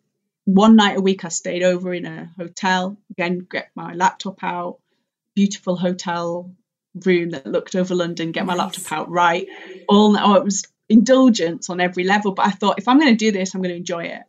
one 0.45 0.77
night 0.77 0.99
a 0.99 1.01
week 1.01 1.25
I 1.25 1.29
stayed 1.29 1.63
over 1.63 1.93
in 1.93 2.05
a 2.05 2.31
hotel, 2.37 2.99
again, 3.11 3.47
get 3.51 3.71
my 3.75 3.95
laptop 3.95 4.43
out, 4.43 4.79
beautiful 5.35 5.77
hotel 5.77 6.55
room 7.05 7.31
that 7.31 7.47
looked 7.47 7.75
over 7.75 7.95
London, 7.95 8.33
get 8.33 8.47
my 8.47 8.55
laptop 8.55 8.93
out, 8.93 9.11
right. 9.11 9.49
All 9.89 10.17
oh, 10.17 10.35
it 10.35 10.45
was 10.45 10.67
indulgence 10.89 11.71
on 11.71 11.81
every 11.81 12.05
level. 12.05 12.33
But 12.33 12.47
I 12.47 12.51
thought 12.51 12.79
if 12.79 12.89
I'm 12.89 13.01
going 13.01 13.17
to 13.17 13.25
do 13.25 13.33
this, 13.33 13.55
I'm 13.55 13.63
going 13.63 13.71
to 13.71 13.77
enjoy 13.77 14.05
it. 14.05 14.23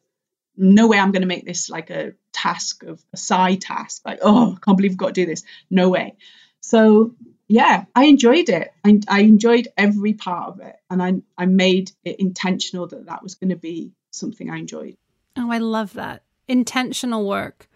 No 0.57 0.88
way 0.88 0.97
I'm 0.97 1.11
going 1.11 1.21
to 1.21 1.27
make 1.27 1.45
this 1.45 1.69
like 1.69 1.89
a 1.89 2.13
task 2.45 2.84
of 2.84 3.03
a 3.13 3.17
side 3.17 3.62
task. 3.62 4.01
Like, 4.05 4.19
oh, 4.21 4.53
I 4.55 4.60
can't 4.63 4.77
believe 4.77 4.91
I've 4.91 4.97
got 4.97 5.13
to 5.15 5.21
do 5.21 5.25
this. 5.25 5.43
No 5.69 5.89
way. 5.89 6.15
So 6.62 7.15
yeah, 7.47 7.86
I 7.95 8.05
enjoyed 8.05 8.49
it. 8.49 8.73
I, 8.84 8.99
I 9.08 9.21
enjoyed 9.21 9.67
every 9.77 10.13
part 10.13 10.49
of 10.49 10.60
it, 10.62 10.75
and 10.89 11.01
I 11.01 11.13
I 11.38 11.45
made 11.45 11.91
it 12.03 12.19
intentional 12.19 12.88
that 12.88 13.05
that 13.05 13.23
was 13.23 13.36
going 13.36 13.51
to 13.51 13.55
be 13.55 13.91
something 14.12 14.49
I 14.49 14.58
enjoyed. 14.58 14.97
Oh, 15.38 15.51
I 15.51 15.60
love 15.60 15.93
that. 15.93 16.23
Intentional 16.47 17.27
work. 17.27 17.67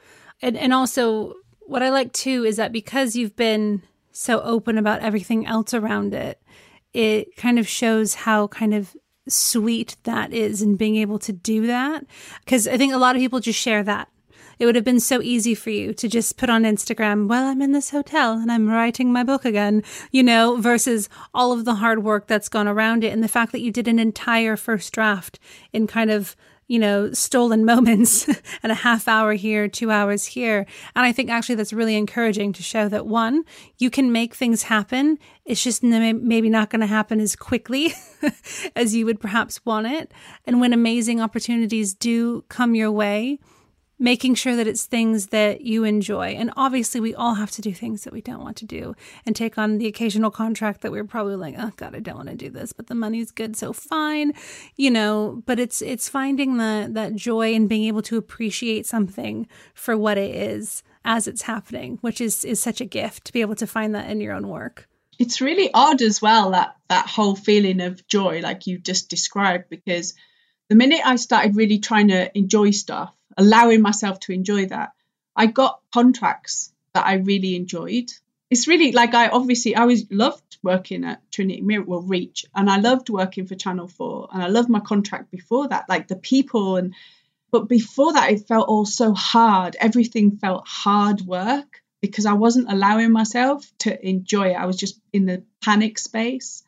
And 0.42 0.58
and 0.58 0.74
also 0.74 1.36
what 1.62 1.84
I 1.84 1.90
like 1.90 2.14
too 2.14 2.46
is 2.46 2.56
that 2.56 2.72
because 2.72 3.16
you've 3.16 3.36
been 3.36 3.84
so 4.12 4.42
open 4.42 4.78
about 4.78 5.02
everything 5.02 5.46
else 5.46 5.74
around 5.74 6.14
it, 6.14 6.42
it 6.94 7.36
kind 7.38 7.60
of 7.60 7.68
shows 7.68 8.16
how 8.16 8.48
kind 8.48 8.74
of 8.74 8.96
sweet 9.28 9.96
that 10.04 10.34
is 10.34 10.64
in 10.64 10.76
being 10.76 10.96
able 10.96 11.20
to 11.20 11.32
do 11.32 11.68
that. 11.68 12.06
Because 12.44 12.68
I 12.68 12.78
think 12.78 12.94
a 12.94 12.98
lot 12.98 13.16
of 13.16 13.20
people 13.20 13.40
just 13.40 13.60
share 13.60 13.84
that. 13.84 14.08
It 14.60 14.66
would 14.66 14.76
have 14.76 14.84
been 14.84 15.00
so 15.00 15.22
easy 15.22 15.56
for 15.56 15.70
you 15.70 15.94
to 15.94 16.08
just 16.10 16.38
put 16.38 16.50
on 16.50 16.64
Instagram, 16.64 17.28
well, 17.28 17.48
I'm 17.48 17.62
in 17.62 17.72
this 17.72 17.92
hotel 17.92 18.34
and 18.34 18.52
I'm 18.52 18.70
writing 18.70 19.12
my 19.12 19.24
book 19.24 19.46
again, 19.46 19.84
you 20.12 20.22
know, 20.22 20.58
versus 20.58 21.08
all 21.34 21.54
of 21.54 21.64
the 21.64 21.76
hard 21.76 22.04
work 22.04 22.28
that's 22.28 22.50
gone 22.50 22.68
around 22.68 23.06
it. 23.06 23.14
And 23.14 23.24
the 23.24 23.30
fact 23.30 23.54
that 23.54 23.62
you 23.62 23.72
did 23.72 23.88
an 23.88 24.00
entire 24.00 24.58
first 24.58 24.92
draft 24.92 25.40
in 25.72 25.88
kind 25.88 26.12
of 26.12 26.36
you 26.70 26.78
know, 26.78 27.12
stolen 27.12 27.66
moments 27.74 28.30
and 28.64 28.72
a 28.72 28.76
half 28.76 29.10
hour 29.10 29.34
here, 29.34 29.68
two 29.68 29.92
hours 29.92 30.26
here. 30.26 30.66
And 30.96 31.06
I 31.06 31.12
think 31.12 31.30
actually 31.30 31.56
that's 31.56 31.74
really 31.74 31.96
encouraging 31.96 32.54
to 32.54 32.64
show 32.64 32.88
that 32.88 33.06
one, 33.06 33.44
you 33.78 33.90
can 33.90 34.14
make 34.14 34.36
things 34.36 34.64
happen. 34.64 35.18
It's 35.44 35.64
just 35.64 35.84
maybe 35.84 36.50
not 36.50 36.70
going 36.70 36.82
to 36.82 36.88
happen 36.88 37.20
as 37.20 37.36
quickly 37.36 37.94
as 38.76 38.96
you 38.96 39.06
would 39.06 39.20
perhaps 39.20 39.66
want 39.66 39.88
it. 39.88 40.14
And 40.46 40.62
when 40.62 40.72
amazing 40.72 41.20
opportunities 41.20 41.94
do 41.94 42.46
come 42.50 42.76
your 42.76 42.92
way, 42.92 43.40
making 44.00 44.34
sure 44.34 44.56
that 44.56 44.66
it's 44.66 44.86
things 44.86 45.28
that 45.28 45.62
you 45.62 45.84
enjoy. 45.84 46.30
And 46.30 46.52
obviously, 46.56 47.02
we 47.02 47.14
all 47.14 47.36
have 47.36 47.52
to 47.52 47.62
do 47.62 47.74
things 47.74 48.06
that 48.06 48.14
we 48.14 48.22
don't 48.22 48.42
want 48.42 48.56
to 48.58 48.66
do 48.66 48.96
and 49.26 49.36
take 49.36 49.58
on 49.58 49.78
the 49.78 49.88
occasional 49.88 50.32
contract 50.32 50.82
that 50.82 50.92
we're 50.92 51.04
probably 51.04 51.36
like, 51.36 51.56
oh 51.58 51.72
God, 51.76 51.96
I 51.96 52.00
don't 52.00 52.16
want 52.16 52.30
to 52.30 52.36
do 52.36 52.50
this, 52.50 52.72
but 52.72 52.88
the 52.88 52.96
money's 52.96 53.32
good, 53.32 53.58
so 53.58 53.74
fine, 53.74 54.34
you 54.78 54.90
know. 54.90 55.44
But 55.46 55.60
it's 55.60 55.82
it's 55.82 56.08
finding 56.08 56.58
the 56.58 56.88
that 56.92 57.16
joy 57.16 57.54
and 57.54 57.68
being 57.68 57.86
able 57.86 58.02
to 58.04 58.18
appreciate 58.18 58.86
something 58.86 59.48
for 59.74 59.98
what 59.98 60.18
it 60.18 60.34
is 60.34 60.82
as 61.04 61.28
it's 61.28 61.44
happening, 61.44 61.98
which 62.02 62.22
is 62.22 62.46
is 62.46 62.62
such 62.62 62.80
a 62.80 62.86
gift 62.86 63.26
to 63.26 63.34
be 63.34 63.42
able 63.42 63.56
to 63.56 63.68
find 63.68 63.94
that 63.96 64.10
in 64.10 64.22
your 64.22 64.34
own 64.34 64.48
work. 64.48 64.88
It's 65.18 65.42
really 65.42 65.70
odd 65.74 66.02
as 66.02 66.22
well 66.22 66.52
that 66.52 66.78
that 66.88 67.08
whole 67.08 67.36
feeling 67.36 67.82
of 67.82 68.08
joy, 68.08 68.40
like 68.42 68.68
you 68.68 68.80
just 68.80 69.10
described, 69.10 69.66
because 69.70 70.14
the 70.70 70.76
minute 70.76 71.02
I 71.04 71.18
started 71.18 71.58
really 71.58 71.80
trying 71.80 72.08
to 72.08 72.38
enjoy 72.38 72.72
stuff 72.72 73.14
allowing 73.40 73.82
myself 73.82 74.20
to 74.22 74.34
enjoy 74.34 74.68
that. 74.68 74.92
I 75.36 75.46
got 75.46 75.82
contracts 75.94 76.74
that 76.94 77.06
I 77.06 77.16
really 77.16 77.56
enjoyed. 77.56 78.12
It's 78.50 78.68
really 78.68 78.92
like 78.92 79.14
I 79.14 79.30
obviously 79.30 79.76
I 79.76 79.82
always 79.82 80.06
loved 80.12 80.58
working 80.62 81.06
at 81.06 81.22
Trinity 81.32 81.62
Mirror, 81.62 81.86
well, 81.86 82.02
Reach, 82.02 82.46
and 82.54 82.70
I 82.70 82.78
loved 82.78 83.10
working 83.10 83.48
for 83.48 83.56
Channel 83.56 83.88
4, 83.88 84.30
and 84.34 84.44
I 84.44 84.48
loved 84.48 84.70
my 84.70 84.80
contract 84.80 85.32
before 85.32 85.68
that, 85.70 85.88
like 85.88 86.08
the 86.08 86.16
people 86.16 86.76
and 86.76 86.94
but 87.52 87.70
before 87.70 88.14
that 88.14 88.32
it 88.32 88.48
felt 88.48 88.68
all 88.68 88.86
so 88.86 89.14
hard. 89.14 89.76
Everything 89.80 90.38
felt 90.38 90.68
hard 90.68 91.22
work 91.22 91.82
because 92.02 92.26
I 92.26 92.34
wasn't 92.34 92.72
allowing 92.72 93.12
myself 93.12 93.66
to 93.80 94.08
enjoy 94.08 94.52
it. 94.52 94.56
I 94.56 94.66
was 94.66 94.78
just 94.78 95.00
in 95.14 95.26
the 95.26 95.44
panic 95.64 95.98
space. 95.98 96.64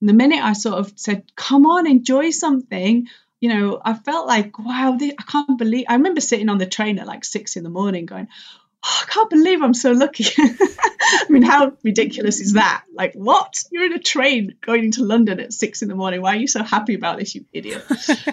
And 0.00 0.08
the 0.08 0.14
minute 0.14 0.42
I 0.42 0.52
sort 0.52 0.78
of 0.78 0.92
said, 0.96 1.24
come 1.36 1.66
on, 1.66 1.86
enjoy 1.86 2.30
something, 2.30 3.08
you 3.40 3.48
know, 3.48 3.80
I 3.82 3.94
felt 3.94 4.26
like, 4.26 4.58
wow, 4.58 4.96
I 5.00 5.22
can't 5.26 5.58
believe. 5.58 5.86
I 5.88 5.94
remember 5.94 6.20
sitting 6.20 6.50
on 6.50 6.58
the 6.58 6.66
train 6.66 6.98
at 6.98 7.06
like 7.06 7.24
six 7.24 7.56
in 7.56 7.64
the 7.64 7.70
morning 7.70 8.04
going, 8.04 8.28
oh, 8.84 9.02
I 9.02 9.10
can't 9.10 9.30
believe 9.30 9.62
I'm 9.62 9.74
so 9.74 9.92
lucky. 9.92 10.24
I 10.38 11.26
mean, 11.30 11.42
how 11.42 11.72
ridiculous 11.82 12.40
is 12.40 12.52
that? 12.52 12.84
Like, 12.94 13.14
what? 13.14 13.64
You're 13.70 13.86
in 13.86 13.94
a 13.94 13.98
train 13.98 14.56
going 14.60 14.84
into 14.84 15.04
London 15.04 15.40
at 15.40 15.54
six 15.54 15.80
in 15.80 15.88
the 15.88 15.94
morning. 15.94 16.20
Why 16.20 16.34
are 16.34 16.38
you 16.38 16.46
so 16.46 16.62
happy 16.62 16.94
about 16.94 17.18
this, 17.18 17.34
you 17.34 17.46
idiot? 17.52 17.82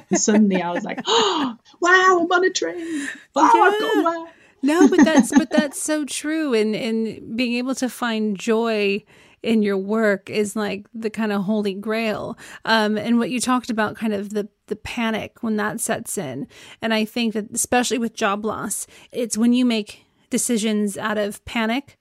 and 0.09 0.19
suddenly 0.19 0.61
I 0.61 0.71
was 0.71 0.83
like, 0.83 0.99
oh, 1.07 1.57
wow, 1.79 2.19
I'm 2.21 2.31
on 2.31 2.43
a 2.43 2.49
train. 2.49 3.07
Wow, 3.33 3.51
yeah. 3.53 3.61
I've 3.61 3.79
got 3.79 4.03
wow. 4.03 4.27
no, 4.61 4.87
but 4.89 5.05
that's 5.05 5.31
but 5.31 5.49
that's 5.49 5.81
so 5.81 6.03
true. 6.03 6.53
And 6.53 6.75
and 6.75 7.37
being 7.37 7.55
able 7.55 7.75
to 7.75 7.87
find 7.87 8.37
joy 8.37 9.05
in 9.43 9.61
your 9.61 9.77
work 9.77 10.29
is 10.29 10.55
like 10.55 10.87
the 10.93 11.09
kind 11.09 11.31
of 11.31 11.43
holy 11.43 11.73
grail. 11.73 12.37
Um, 12.65 12.97
and 12.97 13.19
what 13.19 13.29
you 13.29 13.39
talked 13.39 13.69
about, 13.69 13.95
kind 13.95 14.13
of 14.13 14.31
the 14.31 14.49
the 14.67 14.75
panic 14.75 15.41
when 15.41 15.55
that 15.55 15.79
sets 15.79 16.17
in, 16.17 16.47
and 16.81 16.93
I 16.93 17.05
think 17.05 17.33
that 17.33 17.51
especially 17.51 17.97
with 17.97 18.13
job 18.13 18.43
loss, 18.43 18.85
it's 19.11 19.37
when 19.37 19.53
you 19.53 19.65
make 19.65 20.05
decisions 20.29 20.97
out 20.97 21.17
of 21.17 21.43
panic 21.45 21.97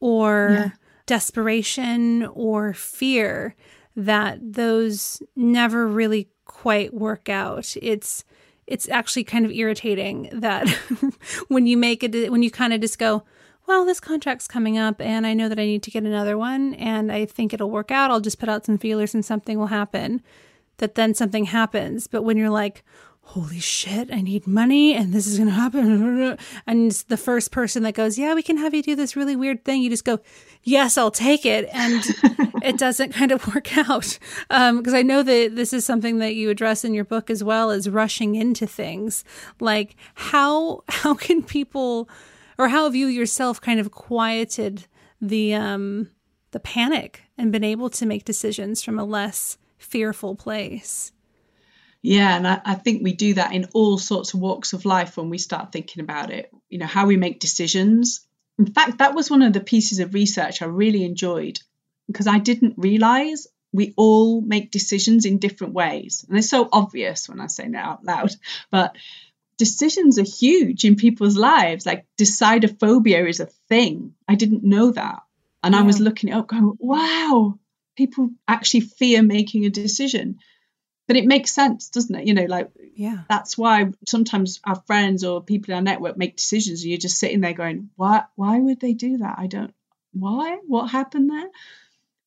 or 0.00 0.48
yeah. 0.52 0.70
desperation 1.04 2.24
or 2.32 2.72
fear 2.72 3.54
that 3.96 4.38
those 4.40 5.22
never 5.34 5.86
really 5.86 6.28
quite 6.44 6.94
work 6.94 7.28
out. 7.28 7.76
It's 7.82 8.24
it's 8.66 8.88
actually 8.88 9.24
kind 9.24 9.44
of 9.44 9.52
irritating 9.52 10.28
that 10.32 10.68
when 11.48 11.66
you 11.66 11.76
make 11.76 12.02
it 12.02 12.30
when 12.30 12.42
you 12.42 12.50
kind 12.50 12.72
of 12.72 12.80
just 12.80 12.98
go 12.98 13.24
well, 13.66 13.84
this 13.84 14.00
contract's 14.00 14.46
coming 14.46 14.78
up 14.78 15.00
and 15.00 15.26
I 15.26 15.34
know 15.34 15.48
that 15.48 15.58
I 15.58 15.64
need 15.64 15.82
to 15.84 15.90
get 15.90 16.04
another 16.04 16.38
one 16.38 16.74
and 16.74 17.10
I 17.10 17.26
think 17.26 17.52
it'll 17.52 17.70
work 17.70 17.90
out. 17.90 18.10
I'll 18.10 18.20
just 18.20 18.38
put 18.38 18.48
out 18.48 18.64
some 18.64 18.78
feelers 18.78 19.14
and 19.14 19.24
something 19.24 19.58
will 19.58 19.66
happen. 19.66 20.22
That 20.78 20.94
then 20.94 21.14
something 21.14 21.46
happens. 21.46 22.06
But 22.06 22.22
when 22.22 22.36
you're 22.36 22.50
like, 22.50 22.84
holy 23.22 23.58
shit, 23.58 24.08
I 24.12 24.20
need 24.20 24.46
money 24.46 24.94
and 24.94 25.12
this 25.12 25.26
is 25.26 25.36
going 25.36 25.48
to 25.48 25.54
happen. 25.54 26.38
And 26.66 26.92
the 27.08 27.16
first 27.16 27.50
person 27.50 27.82
that 27.82 27.94
goes, 27.94 28.18
yeah, 28.18 28.34
we 28.34 28.42
can 28.42 28.56
have 28.56 28.72
you 28.72 28.82
do 28.82 28.94
this 28.94 29.16
really 29.16 29.34
weird 29.34 29.64
thing. 29.64 29.82
You 29.82 29.90
just 29.90 30.04
go, 30.04 30.20
yes, 30.62 30.96
I'll 30.96 31.10
take 31.10 31.44
it. 31.44 31.68
And 31.72 32.04
it 32.62 32.78
doesn't 32.78 33.12
kind 33.12 33.32
of 33.32 33.46
work 33.54 33.76
out. 33.76 34.18
Because 34.48 34.94
um, 34.94 34.94
I 34.94 35.02
know 35.02 35.22
that 35.22 35.56
this 35.56 35.72
is 35.72 35.84
something 35.84 36.18
that 36.18 36.34
you 36.34 36.50
address 36.50 36.84
in 36.84 36.94
your 36.94 37.04
book 37.04 37.28
as 37.28 37.42
well 37.42 37.70
as 37.70 37.90
rushing 37.90 38.36
into 38.36 38.66
things. 38.66 39.24
Like 39.60 39.96
how, 40.14 40.84
how 40.88 41.14
can 41.14 41.42
people 41.42 42.08
or 42.58 42.68
how 42.68 42.84
have 42.84 42.94
you 42.94 43.06
yourself 43.06 43.60
kind 43.60 43.80
of 43.80 43.90
quieted 43.90 44.86
the 45.20 45.54
um 45.54 46.10
the 46.52 46.60
panic 46.60 47.22
and 47.36 47.52
been 47.52 47.64
able 47.64 47.90
to 47.90 48.06
make 48.06 48.24
decisions 48.24 48.82
from 48.82 48.98
a 48.98 49.04
less 49.04 49.58
fearful 49.78 50.34
place? 50.34 51.12
Yeah 52.02 52.36
and 52.36 52.46
I, 52.46 52.60
I, 52.64 52.74
think 52.74 53.02
we 53.02 53.12
do 53.12 53.34
that 53.34 53.52
in 53.52 53.66
all 53.74 53.98
sorts 53.98 54.32
of 54.32 54.40
walks 54.40 54.72
of 54.72 54.84
life 54.84 55.16
when 55.16 55.28
we 55.28 55.38
start 55.38 55.72
thinking 55.72 56.02
about 56.02 56.30
it 56.30 56.50
you 56.68 56.78
know 56.78 56.86
how 56.86 57.06
we 57.06 57.16
make 57.16 57.40
decisions. 57.40 58.26
In 58.58 58.66
fact 58.66 58.98
that 58.98 59.14
was 59.14 59.30
one 59.30 59.42
of 59.42 59.52
the 59.52 59.60
pieces 59.60 59.98
of 59.98 60.14
research 60.14 60.62
i 60.62 60.66
really 60.66 61.04
enjoyed 61.04 61.58
because 62.06 62.26
i 62.26 62.38
didn't 62.38 62.74
realize 62.76 63.46
we 63.72 63.92
all 63.96 64.40
make 64.40 64.70
decisions 64.70 65.26
in 65.26 65.38
different 65.38 65.74
ways. 65.74 66.24
And 66.26 66.38
it's 66.38 66.48
so 66.48 66.68
obvious 66.72 67.28
when 67.28 67.40
i 67.40 67.46
say 67.46 67.66
it 67.66 67.74
out 67.74 68.04
loud 68.04 68.30
but 68.70 68.96
decisions 69.58 70.18
are 70.18 70.24
huge 70.24 70.84
in 70.84 70.96
people's 70.96 71.36
lives. 71.36 71.86
Like 71.86 72.06
decidophobia 72.18 73.28
is 73.28 73.40
a 73.40 73.46
thing. 73.68 74.14
I 74.28 74.34
didn't 74.34 74.64
know 74.64 74.90
that. 74.92 75.22
And 75.62 75.74
yeah. 75.74 75.80
I 75.80 75.84
was 75.84 76.00
looking 76.00 76.30
it 76.30 76.34
up 76.34 76.46
going, 76.46 76.76
wow, 76.78 77.58
people 77.96 78.30
actually 78.46 78.80
fear 78.80 79.22
making 79.22 79.64
a 79.64 79.70
decision. 79.70 80.38
But 81.08 81.16
it 81.16 81.26
makes 81.26 81.52
sense, 81.52 81.90
doesn't 81.90 82.14
it? 82.14 82.26
You 82.26 82.34
know, 82.34 82.46
like 82.46 82.70
yeah, 82.96 83.22
that's 83.28 83.56
why 83.56 83.92
sometimes 84.08 84.60
our 84.64 84.74
friends 84.86 85.22
or 85.22 85.40
people 85.40 85.72
in 85.72 85.76
our 85.76 85.82
network 85.82 86.16
make 86.16 86.36
decisions 86.36 86.82
and 86.82 86.90
you're 86.90 86.98
just 86.98 87.18
sitting 87.18 87.40
there 87.40 87.52
going, 87.52 87.90
Why 87.94 88.24
why 88.34 88.58
would 88.58 88.80
they 88.80 88.92
do 88.92 89.18
that? 89.18 89.36
I 89.38 89.46
don't 89.46 89.72
why? 90.12 90.58
What 90.66 90.88
happened 90.88 91.30
there? 91.30 91.48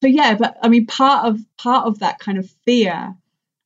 But 0.01 0.11
yeah, 0.11 0.35
but 0.35 0.57
I 0.63 0.69
mean 0.69 0.85
part 0.85 1.25
of 1.25 1.41
part 1.57 1.87
of 1.87 1.99
that 1.99 2.19
kind 2.19 2.37
of 2.37 2.49
fear 2.65 3.15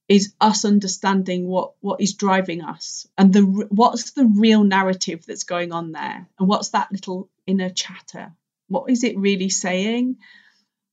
is 0.10 0.34
us 0.42 0.66
understanding 0.66 1.48
what 1.48 1.74
what 1.80 2.02
is 2.02 2.14
driving 2.14 2.62
us 2.62 3.08
and 3.18 3.34
the 3.34 3.42
what's 3.42 4.12
the 4.12 4.26
real 4.26 4.64
narrative 4.64 5.26
that's 5.26 5.46
going 5.46 5.72
on 5.72 5.92
there 5.92 6.28
and 6.38 6.48
what's 6.48 6.70
that 6.70 6.92
little 6.92 7.30
inner 7.48 7.70
chatter? 7.70 8.34
What 8.68 8.90
is 8.90 9.04
it 9.04 9.18
really 9.18 9.50
saying? 9.50 10.18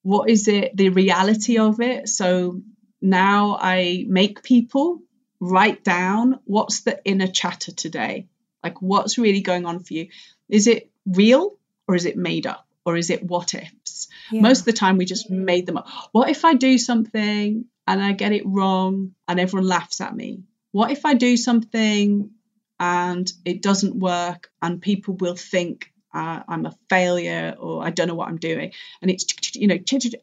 What 0.03 0.31
is 0.31 0.49
it 0.49 0.77
the 0.77 0.91
reality 0.91 1.59
of 1.59 1.81
it? 1.81 2.09
So 2.09 2.63
now 3.03 3.59
i 3.61 4.05
make 4.09 4.43
people 4.43 5.01
write 5.41 5.83
down 5.83 6.39
what's 6.45 6.81
the 6.83 7.03
inner 7.05 7.27
chatter 7.27 7.73
today. 7.73 8.29
Like 8.63 8.81
what's 8.83 9.19
really 9.19 9.41
going 9.41 9.67
on 9.67 9.81
for 9.81 9.95
you? 9.95 10.09
Is 10.49 10.67
it 10.67 10.91
real 11.07 11.59
or 11.89 11.95
is 11.95 12.05
it 12.05 12.17
made 12.17 12.47
up 12.47 12.67
or 12.85 12.97
is 12.97 13.11
it 13.11 13.23
what 13.23 13.55
ifs? 13.55 14.09
Yeah. 14.31 14.43
most 14.43 14.61
of 14.61 14.65
the 14.67 14.73
time 14.73 14.97
we 14.97 15.07
just 15.07 15.31
made 15.31 15.67
them 15.67 15.79
up. 15.79 15.89
What 16.13 16.31
if 16.31 16.45
i 16.45 16.55
do 16.55 16.79
something 16.79 17.65
and 17.91 18.01
I 18.01 18.13
get 18.13 18.31
it 18.31 18.47
wrong 18.47 19.17
and 19.27 19.41
everyone 19.41 19.67
laughs 19.67 20.01
at 20.01 20.15
me? 20.15 20.45
What 20.71 20.93
if 20.93 21.05
I 21.05 21.15
do 21.15 21.37
something 21.37 22.31
and 22.79 23.33
it 23.45 23.63
doesn't 23.63 23.99
work 23.99 24.49
and 24.63 24.81
people 24.81 25.17
will 25.17 25.35
think 25.35 25.93
uh, 26.15 26.41
I'm 26.47 26.67
a 26.67 26.77
failure 26.89 27.57
or 27.59 27.85
I 27.85 27.91
don't 27.91 28.07
know 28.07 28.15
what 28.15 28.29
I'm 28.29 28.39
doing? 28.39 28.73
And 29.03 29.11
it's, 29.11 29.57
you 29.57 29.67
know, 29.67 29.79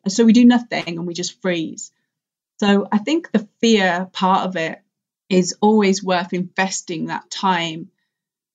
so 0.07 0.23
we 0.23 0.31
do 0.31 0.45
nothing 0.45 0.87
and 0.87 1.05
we 1.05 1.13
just 1.13 1.41
freeze. 1.41 1.91
So 2.61 2.87
I 2.89 2.99
think 2.99 3.33
the 3.33 3.49
fear 3.59 4.09
part 4.13 4.47
of 4.47 4.55
it 4.55 4.79
is 5.29 5.57
always 5.59 6.01
worth 6.01 6.31
investing 6.31 7.07
that 7.07 7.29
time 7.29 7.89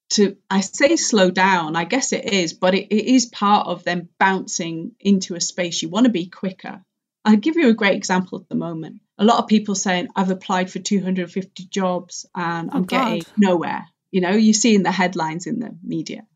to 0.08 0.36
i 0.50 0.60
say 0.60 0.96
slow 0.96 1.30
down 1.30 1.76
i 1.76 1.84
guess 1.84 2.12
it 2.12 2.32
is 2.32 2.52
but 2.54 2.74
it, 2.74 2.88
it 2.94 3.06
is 3.06 3.26
part 3.26 3.66
of 3.66 3.84
them 3.84 4.08
bouncing 4.18 4.92
into 5.00 5.34
a 5.34 5.40
space 5.40 5.82
you 5.82 5.88
want 5.90 6.06
to 6.06 6.12
be 6.12 6.26
quicker 6.26 6.82
I'll 7.24 7.36
give 7.36 7.56
you 7.56 7.68
a 7.68 7.74
great 7.74 7.96
example 7.96 8.40
at 8.40 8.48
the 8.48 8.54
moment. 8.56 9.01
A 9.18 9.24
lot 9.24 9.38
of 9.38 9.46
people 9.46 9.74
saying, 9.74 10.08
I've 10.16 10.30
applied 10.30 10.70
for 10.70 10.78
250 10.78 11.64
jobs 11.66 12.26
and 12.34 12.70
oh, 12.70 12.76
I'm 12.76 12.82
oh, 12.82 12.86
getting 12.86 13.24
nowhere. 13.36 13.86
You 14.10 14.20
know, 14.20 14.30
you 14.30 14.52
see 14.52 14.74
in 14.74 14.82
the 14.82 14.92
headlines 14.92 15.46
in 15.46 15.58
the 15.58 15.76
media. 15.82 16.26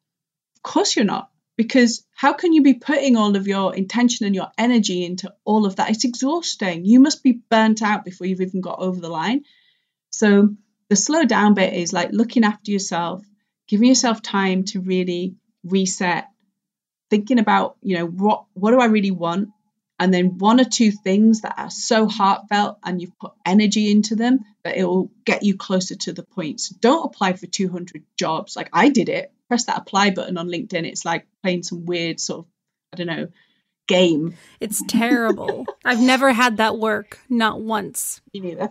Of 0.57 0.63
course 0.63 0.97
you're 0.97 1.05
not, 1.05 1.31
because 1.57 2.05
how 2.15 2.33
can 2.33 2.53
you 2.53 2.63
be 2.63 2.75
putting 2.75 3.17
all 3.17 3.37
of 3.37 3.47
your 3.47 3.75
intention 3.75 4.27
and 4.27 4.35
your 4.35 4.49
energy 4.59 5.05
into 5.05 5.33
all 5.45 5.67
of 5.67 5.77
that? 5.77 5.91
It's 5.91 6.05
exhausting. 6.05 6.85
You 6.85 7.01
must 7.01 7.23
be 7.23 7.41
burnt 7.51 7.83
out 7.83 8.05
before 8.05 8.27
you've 8.27 8.41
even 8.41 8.61
got 8.61 8.79
over 8.79 9.01
the 9.01 9.09
line. 9.09 9.45
So 10.11 10.55
the 10.89 10.97
slow 10.97 11.25
down 11.25 11.55
bit 11.55 11.75
is 11.75 11.93
like 11.93 12.11
looking 12.13 12.45
after 12.45 12.71
yourself, 12.71 13.25
giving 13.69 13.89
yourself 13.89 14.23
time 14.23 14.65
to 14.65 14.81
really 14.81 15.37
reset, 15.65 16.29
thinking 17.11 17.39
about, 17.39 17.77
you 17.83 17.97
know, 17.97 18.07
what 18.07 18.45
what 18.55 18.71
do 18.71 18.81
I 18.81 18.87
really 18.87 19.11
want? 19.11 19.51
And 19.99 20.13
then 20.13 20.39
one 20.39 20.61
or 20.61 20.65
two 20.65 20.91
things 20.91 21.41
that 21.41 21.55
are 21.57 21.71
so 21.71 22.07
heartfelt 22.07 22.79
and 22.85 23.01
you've 23.01 23.19
put 23.19 23.33
energy 23.45 23.91
into 23.91 24.15
them 24.15 24.41
that 24.65 24.77
it 24.77 24.85
will 24.85 25.11
get 25.25 25.43
you 25.43 25.57
closer 25.57 25.95
to 25.95 26.13
the 26.13 26.23
point. 26.23 26.61
So 26.61 26.77
don't 26.81 27.07
apply 27.07 27.33
for 27.35 27.47
200 27.47 28.05
jobs. 28.17 28.57
Like 28.57 28.69
I 28.73 28.91
did 28.91 29.09
it, 29.09 29.33
press 29.49 29.65
that 29.65 29.79
apply 29.79 30.11
button 30.11 30.37
on 30.37 30.49
LinkedIn. 30.49 30.87
It's 30.87 31.05
like 31.05 31.27
playing 31.43 31.63
some 31.63 31.87
weird 31.87 32.21
sort 32.21 32.41
of, 32.41 32.47
I 32.93 32.97
don't 32.97 33.07
know, 33.07 33.29
game. 33.89 34.37
It's 34.61 34.83
terrible. 34.87 35.67
I've 35.85 36.01
never 36.01 36.33
had 36.33 36.59
that 36.59 36.79
work, 36.79 37.19
not 37.29 37.61
once. 37.61 38.21
Me 38.35 38.41
neither. 38.41 38.69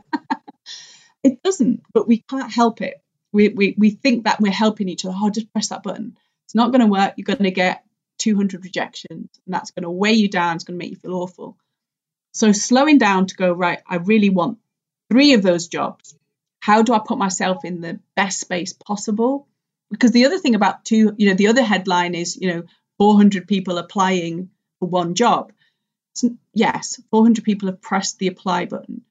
it 1.24 1.42
doesn't, 1.42 1.82
but 1.94 2.08
we 2.08 2.22
can't 2.30 2.52
help 2.52 2.82
it. 2.82 3.02
We, 3.32 3.50
we, 3.50 3.76
we 3.78 3.90
think 3.92 4.26
that 4.26 4.40
we're 4.40 4.52
helping 4.52 4.90
each 4.90 5.06
other. 5.06 5.16
Oh, 5.18 5.30
just 5.30 5.52
press 5.52 5.70
that 5.70 5.84
button. 5.84 6.18
It's 6.46 6.56
not 6.56 6.72
going 6.72 6.82
to 6.82 6.88
work. 6.88 7.16
You're 7.18 7.26
going 7.26 7.44
to 7.44 7.52
get 7.52 7.84
200 8.26 8.64
rejections, 8.64 9.30
and 9.46 9.54
that's 9.54 9.70
going 9.70 9.84
to 9.84 9.90
weigh 9.92 10.14
you 10.14 10.28
down. 10.28 10.56
It's 10.56 10.64
going 10.64 10.80
to 10.80 10.84
make 10.84 10.90
you 10.90 10.98
feel 10.98 11.14
awful. 11.14 11.58
So, 12.34 12.52
slowing 12.52 12.98
down 12.98 13.28
to 13.28 13.36
go, 13.36 13.54
right, 13.54 13.80
I 13.88 13.98
really 13.98 14.32
want 14.32 14.58
three 15.12 15.34
of 15.34 15.44
those 15.44 15.68
jobs. 15.68 16.16
How 16.60 16.82
do 16.82 16.94
I 16.94 17.00
put 17.06 17.20
myself 17.20 17.64
in 17.64 17.82
the 17.82 18.00
best 18.16 18.40
space 18.40 18.74
possible? 18.74 19.48
Because 19.92 20.12
the 20.12 20.26
other 20.26 20.40
thing 20.40 20.56
about 20.56 20.84
two, 20.84 21.14
you 21.18 21.30
know, 21.30 21.36
the 21.36 21.50
other 21.50 21.62
headline 21.62 22.16
is, 22.16 22.36
you 22.36 22.52
know, 22.52 22.64
400 22.98 23.48
people 23.48 23.78
applying 23.78 24.50
for 24.80 24.90
one 24.90 25.14
job. 25.14 25.52
So, 26.16 26.36
yes, 26.52 27.00
400 27.12 27.46
people 27.46 27.70
have 27.70 27.80
pressed 27.80 28.18
the 28.18 28.28
apply 28.28 28.66
button. 28.66 29.04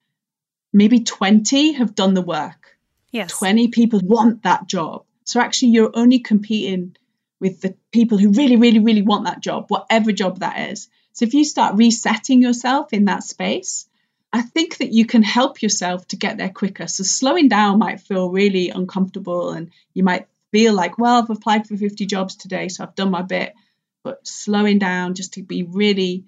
Maybe 0.73 1.01
20 1.01 1.75
have 1.75 1.95
done 1.95 2.15
the 2.15 2.21
work. 2.21 2.77
Yes. 3.13 3.39
20 3.39 3.69
people 3.69 4.01
want 4.03 4.43
that 4.43 4.67
job. 4.67 5.05
So 5.25 5.41
actually, 5.41 5.69
you're 5.69 5.93
only 5.95 6.19
competing 6.19 6.97
with 7.41 7.61
the 7.61 7.75
people 7.93 8.19
who 8.19 8.33
really, 8.33 8.57
really, 8.57 8.79
really 8.79 9.03
want 9.03 9.25
that 9.25 9.41
job, 9.41 9.67
whatever 9.69 10.13
job 10.13 10.41
that 10.41 10.71
is. 10.71 10.89
So 11.13 11.25
if 11.25 11.35
you 11.35 11.45
start 11.45 11.77
resetting 11.77 12.43
yourself 12.43 12.93
in 12.93 13.07
that 13.07 13.23
space, 13.23 13.87
I 14.33 14.43
think 14.43 14.79
that 14.79 14.93
you 14.93 15.07
can 15.07 15.23
help 15.23 15.63
yourself 15.63 16.09
to 16.09 16.17
get 16.17 16.39
there 16.39 16.49
quicker. 16.49 16.89
So 16.89 17.05
slowing 17.05 17.49
down 17.49 17.79
might 17.79 18.01
feel 18.01 18.31
really 18.31 18.71
uncomfortable 18.71 19.53
and 19.53 19.71
you 19.93 20.03
might 20.03 20.27
feel 20.51 20.75
like, 20.75 20.99
well, 20.99 21.23
I've 21.23 21.31
applied 21.31 21.69
for 21.69 21.77
50 21.77 22.07
jobs 22.07 22.35
today, 22.35 22.69
so 22.69 22.83
I've 22.83 22.97
done 22.97 23.11
my 23.11 23.23
bit. 23.23 23.55
But 24.03 24.27
slowing 24.27 24.79
down 24.79 25.15
just 25.15 25.35
to 25.35 25.43
be 25.43 25.63
really 25.63 26.25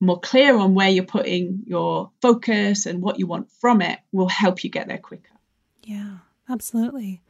more 0.00 0.20
clear 0.20 0.56
on 0.56 0.74
where 0.74 0.88
you're 0.88 1.04
putting 1.04 1.64
your 1.66 2.10
focus 2.20 2.86
and 2.86 3.02
what 3.02 3.18
you 3.18 3.26
want 3.26 3.50
from 3.60 3.82
it 3.82 3.98
will 4.12 4.28
help 4.28 4.62
you 4.62 4.70
get 4.70 4.86
there 4.86 4.98
quicker. 4.98 5.34
Yeah, 5.82 6.18
absolutely. 6.48 7.22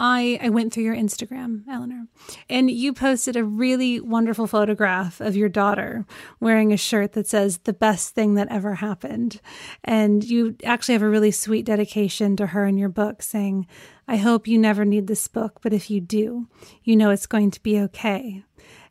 I, 0.00 0.40
I 0.42 0.48
went 0.48 0.72
through 0.72 0.84
your 0.84 0.96
Instagram, 0.96 1.62
Eleanor, 1.70 2.06
and 2.50 2.68
you 2.68 2.92
posted 2.92 3.36
a 3.36 3.44
really 3.44 4.00
wonderful 4.00 4.48
photograph 4.48 5.20
of 5.20 5.36
your 5.36 5.48
daughter 5.48 6.04
wearing 6.40 6.72
a 6.72 6.76
shirt 6.76 7.12
that 7.12 7.28
says 7.28 7.58
the 7.58 7.72
best 7.72 8.12
thing 8.12 8.34
that 8.34 8.48
ever 8.50 8.74
happened. 8.74 9.40
And 9.84 10.24
you 10.24 10.56
actually 10.64 10.94
have 10.94 11.02
a 11.02 11.08
really 11.08 11.30
sweet 11.30 11.64
dedication 11.64 12.36
to 12.36 12.48
her 12.48 12.66
in 12.66 12.76
your 12.76 12.88
book 12.88 13.22
saying, 13.22 13.68
I 14.08 14.16
hope 14.16 14.48
you 14.48 14.58
never 14.58 14.84
need 14.84 15.06
this 15.06 15.28
book, 15.28 15.60
but 15.62 15.72
if 15.72 15.90
you 15.90 16.00
do, 16.00 16.48
you 16.82 16.96
know 16.96 17.10
it's 17.10 17.26
going 17.26 17.52
to 17.52 17.62
be 17.62 17.78
okay. 17.80 18.44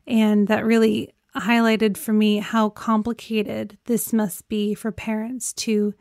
And 0.07 0.47
that 0.47 0.65
really 0.65 1.13
highlighted 1.35 1.97
for 1.97 2.13
me 2.13 2.37
how 2.37 2.69
complicated 2.69 3.77
this 3.85 4.13
must 4.13 4.47
be 4.47 4.73
for 4.73 4.91
parents 4.91 5.51
to 5.53 5.93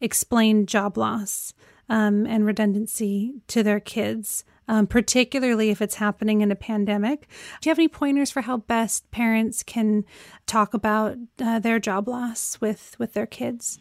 explain 0.00 0.66
job 0.66 0.96
loss 0.96 1.52
um, 1.88 2.26
and 2.26 2.44
redundancy 2.44 3.34
to 3.48 3.62
their 3.62 3.80
kids, 3.80 4.44
um, 4.68 4.86
particularly 4.86 5.70
if 5.70 5.80
it's 5.80 5.96
happening 5.96 6.40
in 6.40 6.50
a 6.50 6.56
pandemic. 6.56 7.28
Do 7.60 7.68
you 7.68 7.70
have 7.70 7.78
any 7.78 7.88
pointers 7.88 8.30
for 8.30 8.42
how 8.42 8.58
best 8.58 9.10
parents 9.10 9.62
can 9.62 10.04
talk 10.46 10.74
about 10.74 11.16
uh, 11.40 11.58
their 11.58 11.78
job 11.78 12.08
loss 12.08 12.60
with 12.60 12.96
with 12.98 13.12
their 13.12 13.26
kids? 13.26 13.78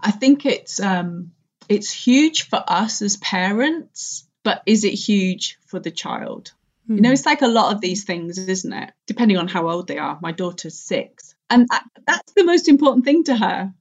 I 0.00 0.10
think 0.10 0.44
it's 0.44 0.80
um, 0.80 1.32
it's 1.68 1.92
huge 1.92 2.48
for 2.48 2.62
us 2.66 3.02
as 3.02 3.16
parents, 3.16 4.26
but 4.42 4.62
is 4.66 4.84
it 4.84 4.94
huge 4.94 5.58
for 5.66 5.78
the 5.78 5.90
child? 5.90 6.52
You 6.88 7.00
know, 7.00 7.08
hmm. 7.08 7.14
it's 7.14 7.26
like 7.26 7.42
a 7.42 7.48
lot 7.48 7.74
of 7.74 7.80
these 7.80 8.04
things, 8.04 8.38
isn't 8.38 8.72
it? 8.72 8.92
Depending 9.06 9.38
on 9.38 9.48
how 9.48 9.68
old 9.68 9.88
they 9.88 9.98
are. 9.98 10.18
My 10.22 10.30
daughter's 10.30 10.78
six, 10.78 11.34
and 11.50 11.68
that's 12.06 12.32
the 12.34 12.44
most 12.44 12.68
important 12.68 13.04
thing 13.04 13.24
to 13.24 13.36
her. 13.36 13.74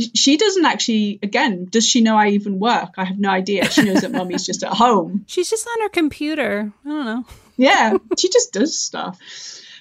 She 0.00 0.36
doesn't 0.36 0.64
actually. 0.64 1.18
Again, 1.22 1.66
does 1.70 1.86
she 1.86 2.00
know 2.00 2.16
I 2.16 2.28
even 2.28 2.58
work? 2.58 2.94
I 2.96 3.04
have 3.04 3.18
no 3.18 3.30
idea. 3.30 3.70
She 3.70 3.82
knows 3.82 4.02
that 4.02 4.12
mommy's 4.12 4.46
just 4.46 4.62
at 4.62 4.72
home. 4.72 5.24
She's 5.28 5.50
just 5.50 5.66
on 5.66 5.82
her 5.82 5.88
computer. 5.88 6.72
I 6.84 6.88
don't 6.88 7.04
know. 7.04 7.24
Yeah, 7.56 7.98
she 8.18 8.28
just 8.28 8.52
does 8.52 8.78
stuff. 8.78 9.18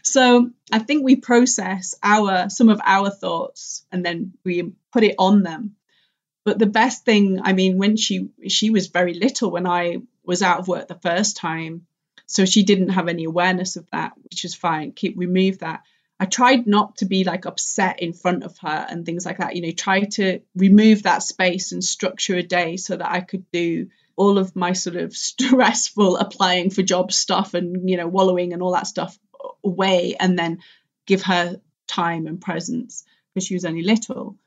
So 0.03 0.49
I 0.71 0.79
think 0.79 1.03
we 1.03 1.15
process 1.15 1.95
our 2.03 2.49
some 2.49 2.69
of 2.69 2.81
our 2.83 3.09
thoughts 3.09 3.85
and 3.91 4.05
then 4.05 4.33
we 4.43 4.73
put 4.91 5.03
it 5.03 5.15
on 5.17 5.43
them. 5.43 5.75
But 6.45 6.57
the 6.57 6.65
best 6.65 7.05
thing, 7.05 7.39
I 7.43 7.53
mean, 7.53 7.77
when 7.77 7.95
she 7.95 8.29
she 8.47 8.69
was 8.69 8.87
very 8.87 9.13
little 9.13 9.51
when 9.51 9.67
I 9.67 9.97
was 10.23 10.41
out 10.41 10.59
of 10.59 10.67
work 10.67 10.87
the 10.87 10.95
first 10.95 11.37
time, 11.37 11.85
so 12.25 12.45
she 12.45 12.63
didn't 12.63 12.89
have 12.89 13.07
any 13.07 13.25
awareness 13.25 13.75
of 13.75 13.89
that, 13.91 14.13
which 14.23 14.45
is 14.45 14.55
fine. 14.55 14.91
Keep 14.91 15.17
remove 15.17 15.59
that. 15.59 15.83
I 16.19 16.25
tried 16.25 16.67
not 16.67 16.97
to 16.97 17.05
be 17.05 17.23
like 17.23 17.45
upset 17.45 18.01
in 18.01 18.13
front 18.13 18.43
of 18.43 18.57
her 18.59 18.85
and 18.89 19.05
things 19.05 19.25
like 19.25 19.37
that. 19.37 19.55
You 19.55 19.61
know, 19.61 19.71
try 19.71 20.01
to 20.01 20.41
remove 20.55 21.03
that 21.03 21.23
space 21.23 21.71
and 21.71 21.83
structure 21.83 22.35
a 22.35 22.43
day 22.43 22.75
so 22.77 22.97
that 22.97 23.09
I 23.09 23.21
could 23.21 23.49
do 23.51 23.87
all 24.19 24.37
of 24.37 24.55
my 24.55 24.73
sort 24.73 24.97
of 24.97 25.15
stressful 25.29 26.17
applying 26.17 26.69
for 26.69 26.83
job 26.83 27.11
stuff 27.11 27.53
and 27.53 27.89
you 27.89 27.97
know 27.97 28.07
wallowing 28.07 28.53
and 28.53 28.61
all 28.61 28.73
that 28.73 28.87
stuff 28.87 29.17
away 29.63 30.15
and 30.19 30.37
then 30.37 30.59
give 31.07 31.23
her 31.23 31.59
time 31.87 32.27
and 32.27 32.41
presence 32.41 33.03
because 33.33 33.47
she 33.47 33.55
was 33.55 33.65
only 33.65 33.81
little 33.81 34.37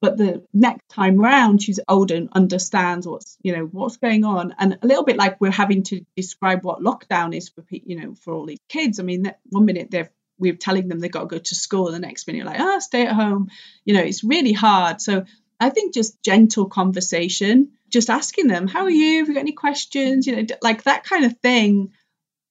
but 0.00 0.16
the 0.16 0.44
next 0.54 0.88
time 0.88 1.18
round 1.18 1.62
she's 1.62 1.80
older 1.88 2.14
and 2.14 2.30
understands 2.32 3.06
what's 3.06 3.36
you 3.42 3.54
know 3.54 3.64
what's 3.66 3.98
going 3.98 4.24
on 4.24 4.54
and 4.58 4.78
a 4.82 4.86
little 4.86 5.04
bit 5.04 5.16
like 5.16 5.40
we're 5.40 5.50
having 5.50 5.82
to 5.82 6.04
describe 6.16 6.64
what 6.64 6.80
lockdown 6.80 7.36
is 7.36 7.50
for 7.50 7.64
you 7.70 8.00
know 8.00 8.14
for 8.14 8.32
all 8.32 8.46
these 8.46 8.58
kids 8.68 8.98
i 8.98 9.02
mean 9.02 9.30
one 9.50 9.66
minute 9.66 9.90
they're 9.90 10.10
we're 10.38 10.56
telling 10.56 10.88
them 10.88 11.00
they've 11.00 11.10
got 11.10 11.22
to 11.22 11.26
go 11.26 11.38
to 11.38 11.54
school 11.54 11.90
the 11.90 11.98
next 11.98 12.26
minute 12.26 12.38
you're 12.38 12.46
like 12.46 12.60
ah 12.60 12.74
oh, 12.76 12.78
stay 12.78 13.06
at 13.06 13.14
home. 13.14 13.48
You 13.84 13.94
know 13.94 14.02
it's 14.02 14.24
really 14.24 14.52
hard. 14.52 15.00
So 15.00 15.24
i 15.60 15.70
think 15.70 15.92
just 15.92 16.22
gentle 16.22 16.66
conversation 16.66 17.72
just 17.90 18.10
asking 18.10 18.46
them 18.46 18.66
how 18.66 18.82
are 18.82 18.90
you? 18.90 19.18
Have 19.18 19.28
you 19.28 19.34
got 19.34 19.40
any 19.40 19.52
questions? 19.52 20.26
You 20.26 20.36
know 20.36 20.46
like 20.62 20.84
that 20.84 21.04
kind 21.04 21.24
of 21.24 21.38
thing. 21.38 21.92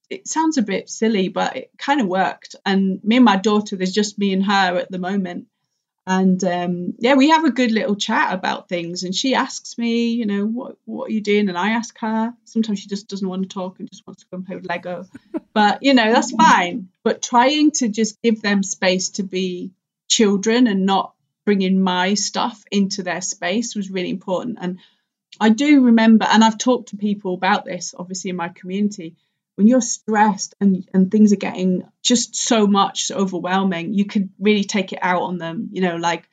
It 0.10 0.28
sounds 0.28 0.58
a 0.58 0.62
bit 0.62 0.90
silly 0.90 1.28
but 1.28 1.58
it 1.58 1.72
kind 1.78 2.02
of 2.02 2.08
worked. 2.08 2.56
And 2.66 3.04
me 3.04 3.18
and 3.18 3.26
my 3.26 3.38
daughter 3.38 3.76
there's 3.76 3.92
just 3.92 4.18
me 4.18 4.34
and 4.34 4.46
her 4.46 4.78
at 4.78 4.92
the 4.92 5.00
moment 5.00 5.48
and 6.08 6.42
um, 6.46 6.94
yeah, 7.00 7.16
we 7.16 7.32
have 7.32 7.44
a 7.44 7.52
good 7.52 7.72
little 7.72 7.98
chat 7.98 8.34
about 8.34 8.70
things. 8.70 9.04
And 9.04 9.14
she 9.14 9.36
asks 9.36 9.78
me, 9.78 10.12
you 10.12 10.26
know, 10.26 10.46
what 10.46 10.78
what 10.86 11.10
are 11.10 11.14
you 11.14 11.20
doing? 11.20 11.50
And 11.50 11.58
I 11.58 11.72
ask 11.72 11.98
her. 12.00 12.34
Sometimes 12.46 12.80
she 12.80 12.88
just 12.88 13.10
doesn't 13.10 13.28
want 13.28 13.44
to 13.44 13.50
talk 13.50 13.80
and 13.80 13.90
just 13.92 14.08
wants 14.08 14.24
to 14.24 14.30
go 14.32 14.38
and 14.38 14.46
play 14.46 14.56
with 14.56 14.70
Lego. 14.70 15.06
but 15.54 15.84
you 15.84 15.94
know, 15.94 16.10
that's 16.14 16.32
fine. 16.32 16.88
But 17.04 17.22
trying 17.22 17.72
to 17.72 17.90
just 17.90 18.22
give 18.22 18.42
them 18.42 18.64
space 18.64 19.10
to 19.10 19.24
be 19.24 19.72
children 20.08 20.68
and 20.68 20.86
not 20.86 21.14
bringing 21.46 21.82
my 21.82 22.14
stuff 22.14 22.64
into 22.72 23.04
their 23.04 23.22
space 23.22 23.76
was 23.76 23.92
really 23.92 24.10
important. 24.10 24.60
And 24.62 24.80
I 25.42 25.50
do 25.50 25.84
remember, 25.84 26.26
and 26.26 26.42
I've 26.42 26.58
talked 26.58 26.90
to 26.90 26.98
people 26.98 27.34
about 27.34 27.66
this, 27.66 27.94
obviously 27.98 28.30
in 28.30 28.38
my 28.38 28.48
community 28.48 29.18
when 29.58 29.66
you're 29.66 29.82
stressed 29.82 30.54
and, 30.62 30.88
and 30.94 31.10
things 31.12 31.34
are 31.34 31.38
getting 31.38 31.84
just 32.04 32.36
so 32.36 32.68
much 32.68 33.06
so 33.06 33.16
overwhelming, 33.16 33.96
you 33.96 34.06
can 34.06 34.30
really 34.40 34.64
take 34.64 34.94
it 34.94 35.00
out 35.02 35.24
on 35.24 35.40
them. 35.40 35.70
You 35.72 35.82
know, 35.82 35.96
like 35.96 36.30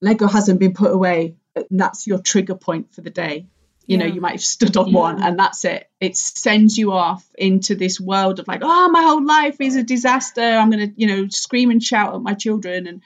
Lego 0.00 0.26
hasn't 0.26 0.58
been 0.58 0.74
put 0.74 0.90
away, 0.90 1.36
and 1.54 1.80
that's 1.80 2.08
your 2.08 2.18
trigger 2.18 2.56
point 2.56 2.92
for 2.92 3.00
the 3.00 3.10
day. 3.10 3.46
You 3.86 3.96
yeah. 3.96 4.06
know, 4.06 4.14
you 4.14 4.20
might 4.20 4.32
have 4.32 4.42
stood 4.42 4.76
on 4.76 4.88
yeah. 4.88 4.98
one 4.98 5.22
and 5.22 5.38
that's 5.38 5.64
it. 5.64 5.88
It 6.00 6.16
sends 6.16 6.76
you 6.76 6.92
off 6.92 7.24
into 7.36 7.76
this 7.76 8.00
world 8.00 8.40
of 8.40 8.48
like, 8.48 8.60
oh, 8.62 8.88
my 8.88 9.02
whole 9.02 9.24
life 9.24 9.60
is 9.60 9.76
a 9.76 9.82
disaster. 9.82 10.40
I'm 10.40 10.70
going 10.70 10.88
to, 10.88 10.94
you 11.00 11.06
know, 11.06 11.28
scream 11.28 11.70
and 11.70 11.82
shout 11.82 12.14
at 12.14 12.22
my 12.22 12.32
children 12.32 12.86
and 12.86 13.02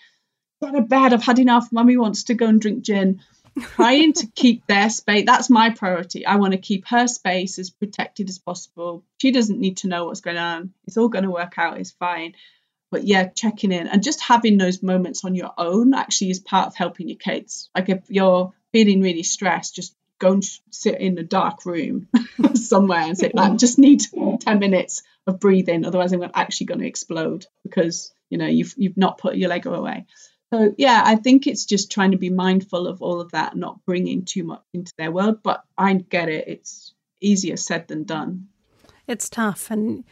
go 0.62 0.70
to 0.70 0.80
bed. 0.80 1.12
I've 1.12 1.24
had 1.24 1.40
enough. 1.40 1.72
Mummy 1.72 1.96
wants 1.96 2.24
to 2.24 2.34
go 2.34 2.46
and 2.46 2.60
drink 2.60 2.84
gin 2.84 3.20
trying 3.60 4.12
to 4.14 4.26
keep 4.34 4.66
their 4.66 4.90
space 4.90 5.24
that's 5.26 5.50
my 5.50 5.70
priority. 5.70 6.26
I 6.26 6.36
want 6.36 6.52
to 6.52 6.58
keep 6.58 6.86
her 6.88 7.06
space 7.06 7.58
as 7.58 7.70
protected 7.70 8.28
as 8.28 8.38
possible. 8.38 9.04
She 9.18 9.30
doesn't 9.30 9.60
need 9.60 9.78
to 9.78 9.88
know 9.88 10.06
what's 10.06 10.20
going 10.20 10.38
on. 10.38 10.72
It's 10.86 10.96
all 10.96 11.08
going 11.08 11.24
to 11.24 11.30
work 11.30 11.54
out 11.58 11.78
it's 11.78 11.92
fine. 11.92 12.34
But 12.90 13.04
yeah 13.04 13.28
checking 13.28 13.72
in 13.72 13.86
and 13.86 14.02
just 14.02 14.22
having 14.22 14.58
those 14.58 14.82
moments 14.82 15.24
on 15.24 15.34
your 15.34 15.52
own 15.58 15.94
actually 15.94 16.30
is 16.30 16.40
part 16.40 16.68
of 16.68 16.76
helping 16.76 17.08
your 17.08 17.18
kids. 17.18 17.70
Like 17.74 17.88
if 17.88 18.04
you're 18.08 18.52
feeling 18.72 19.00
really 19.00 19.22
stressed 19.22 19.74
just 19.74 19.94
go 20.18 20.32
and 20.32 20.44
sit 20.70 21.00
in 21.00 21.18
a 21.18 21.22
dark 21.22 21.64
room 21.64 22.08
somewhere 22.54 23.00
and 23.00 23.16
say 23.16 23.30
like 23.34 23.56
just 23.56 23.78
need 23.78 24.02
10 24.40 24.58
minutes 24.58 25.02
of 25.26 25.38
breathing 25.40 25.84
otherwise 25.84 26.12
i'm 26.12 26.28
actually 26.34 26.66
going 26.66 26.80
to 26.80 26.86
explode 26.86 27.46
because 27.62 28.12
you 28.28 28.38
know 28.38 28.46
you've 28.46 28.74
you've 28.76 28.96
not 28.96 29.18
put 29.18 29.36
your 29.36 29.48
lego 29.48 29.72
away 29.72 30.06
so 30.52 30.74
yeah, 30.78 31.02
I 31.04 31.16
think 31.16 31.46
it's 31.46 31.64
just 31.64 31.90
trying 31.90 32.12
to 32.12 32.16
be 32.16 32.30
mindful 32.30 32.86
of 32.86 33.02
all 33.02 33.20
of 33.20 33.32
that, 33.32 33.56
not 33.56 33.84
bringing 33.84 34.24
too 34.24 34.44
much 34.44 34.62
into 34.72 34.92
their 34.96 35.10
world. 35.10 35.42
But 35.42 35.62
I 35.76 35.94
get 35.94 36.28
it; 36.28 36.48
it's 36.48 36.94
easier 37.20 37.56
said 37.56 37.88
than 37.88 38.04
done. 38.04 38.48
It's 39.06 39.28
tough, 39.28 39.70
and 39.70 40.04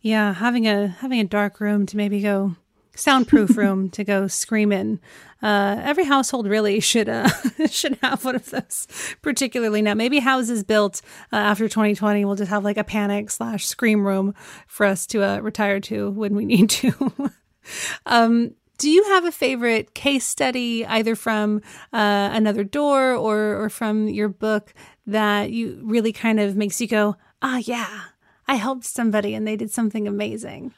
yeah, 0.00 0.34
having 0.34 0.66
a 0.66 0.88
having 0.88 1.20
a 1.20 1.24
dark 1.24 1.60
room 1.60 1.86
to 1.86 1.96
maybe 1.96 2.20
go 2.20 2.56
soundproof 2.96 3.56
room 3.56 3.90
to 3.90 4.04
go 4.04 4.26
scream 4.26 4.72
in. 4.72 5.00
Uh, 5.42 5.80
every 5.82 6.04
household 6.04 6.46
really 6.46 6.80
should 6.80 7.08
uh, 7.08 7.28
should 7.70 7.98
have 8.02 8.24
one 8.24 8.36
of 8.36 8.50
those. 8.50 8.88
Particularly 9.22 9.82
now, 9.82 9.94
maybe 9.94 10.18
houses 10.18 10.64
built 10.64 11.02
uh, 11.32 11.36
after 11.36 11.68
2020 11.68 12.24
will 12.24 12.34
just 12.34 12.50
have 12.50 12.64
like 12.64 12.78
a 12.78 12.84
panic 12.84 13.30
slash 13.30 13.66
scream 13.66 14.06
room 14.06 14.34
for 14.66 14.86
us 14.86 15.06
to 15.06 15.22
uh, 15.22 15.38
retire 15.38 15.80
to 15.80 16.10
when 16.10 16.34
we 16.34 16.44
need 16.44 16.70
to. 16.70 17.12
um, 18.06 18.54
do 18.78 18.90
you 18.90 19.04
have 19.04 19.24
a 19.24 19.32
favorite 19.32 19.94
case 19.94 20.24
study, 20.24 20.84
either 20.86 21.14
from 21.14 21.62
uh, 21.92 22.30
another 22.32 22.64
door 22.64 23.14
or 23.14 23.62
or 23.62 23.68
from 23.68 24.08
your 24.08 24.28
book, 24.28 24.74
that 25.06 25.50
you 25.50 25.80
really 25.82 26.12
kind 26.12 26.40
of 26.40 26.56
makes 26.56 26.80
you 26.80 26.86
go, 26.86 27.16
ah, 27.42 27.58
yeah, 27.64 28.00
I 28.48 28.56
helped 28.56 28.84
somebody 28.84 29.34
and 29.34 29.46
they 29.46 29.56
did 29.56 29.70
something 29.70 30.08
amazing? 30.08 30.72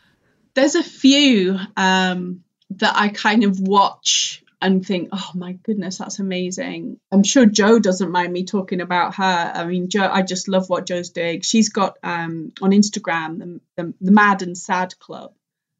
There's 0.55 0.75
a 0.75 0.83
few 0.83 1.59
um, 1.77 2.43
that 2.71 2.95
I 2.97 3.09
kind 3.09 3.45
of 3.45 3.61
watch 3.61 4.43
and 4.61 4.85
think, 4.85 5.11
oh 5.13 5.31
my 5.35 5.53
goodness, 5.53 5.99
that's 5.99 6.19
amazing. 6.19 6.99
I'm 7.13 7.23
sure 7.23 7.45
Jo 7.45 7.79
doesn't 7.79 8.11
mind 8.11 8.33
me 8.33 8.45
talking 8.45 8.81
about 8.81 9.17
her. 9.17 9.53
I 9.55 9.67
mean, 9.67 9.91
Jo, 9.91 10.09
I 10.11 10.23
just 10.23 10.49
love 10.49 10.69
what 10.71 10.87
Jo's 10.87 11.11
doing. 11.11 11.43
She's 11.43 11.69
got 11.69 11.99
um, 12.03 12.53
on 12.63 12.71
Instagram 12.71 13.39
the, 13.39 13.61
the, 13.77 13.95
the 14.01 14.13
Mad 14.13 14.43
and 14.43 14.57
Sad 14.57 14.99
Club 14.99 15.33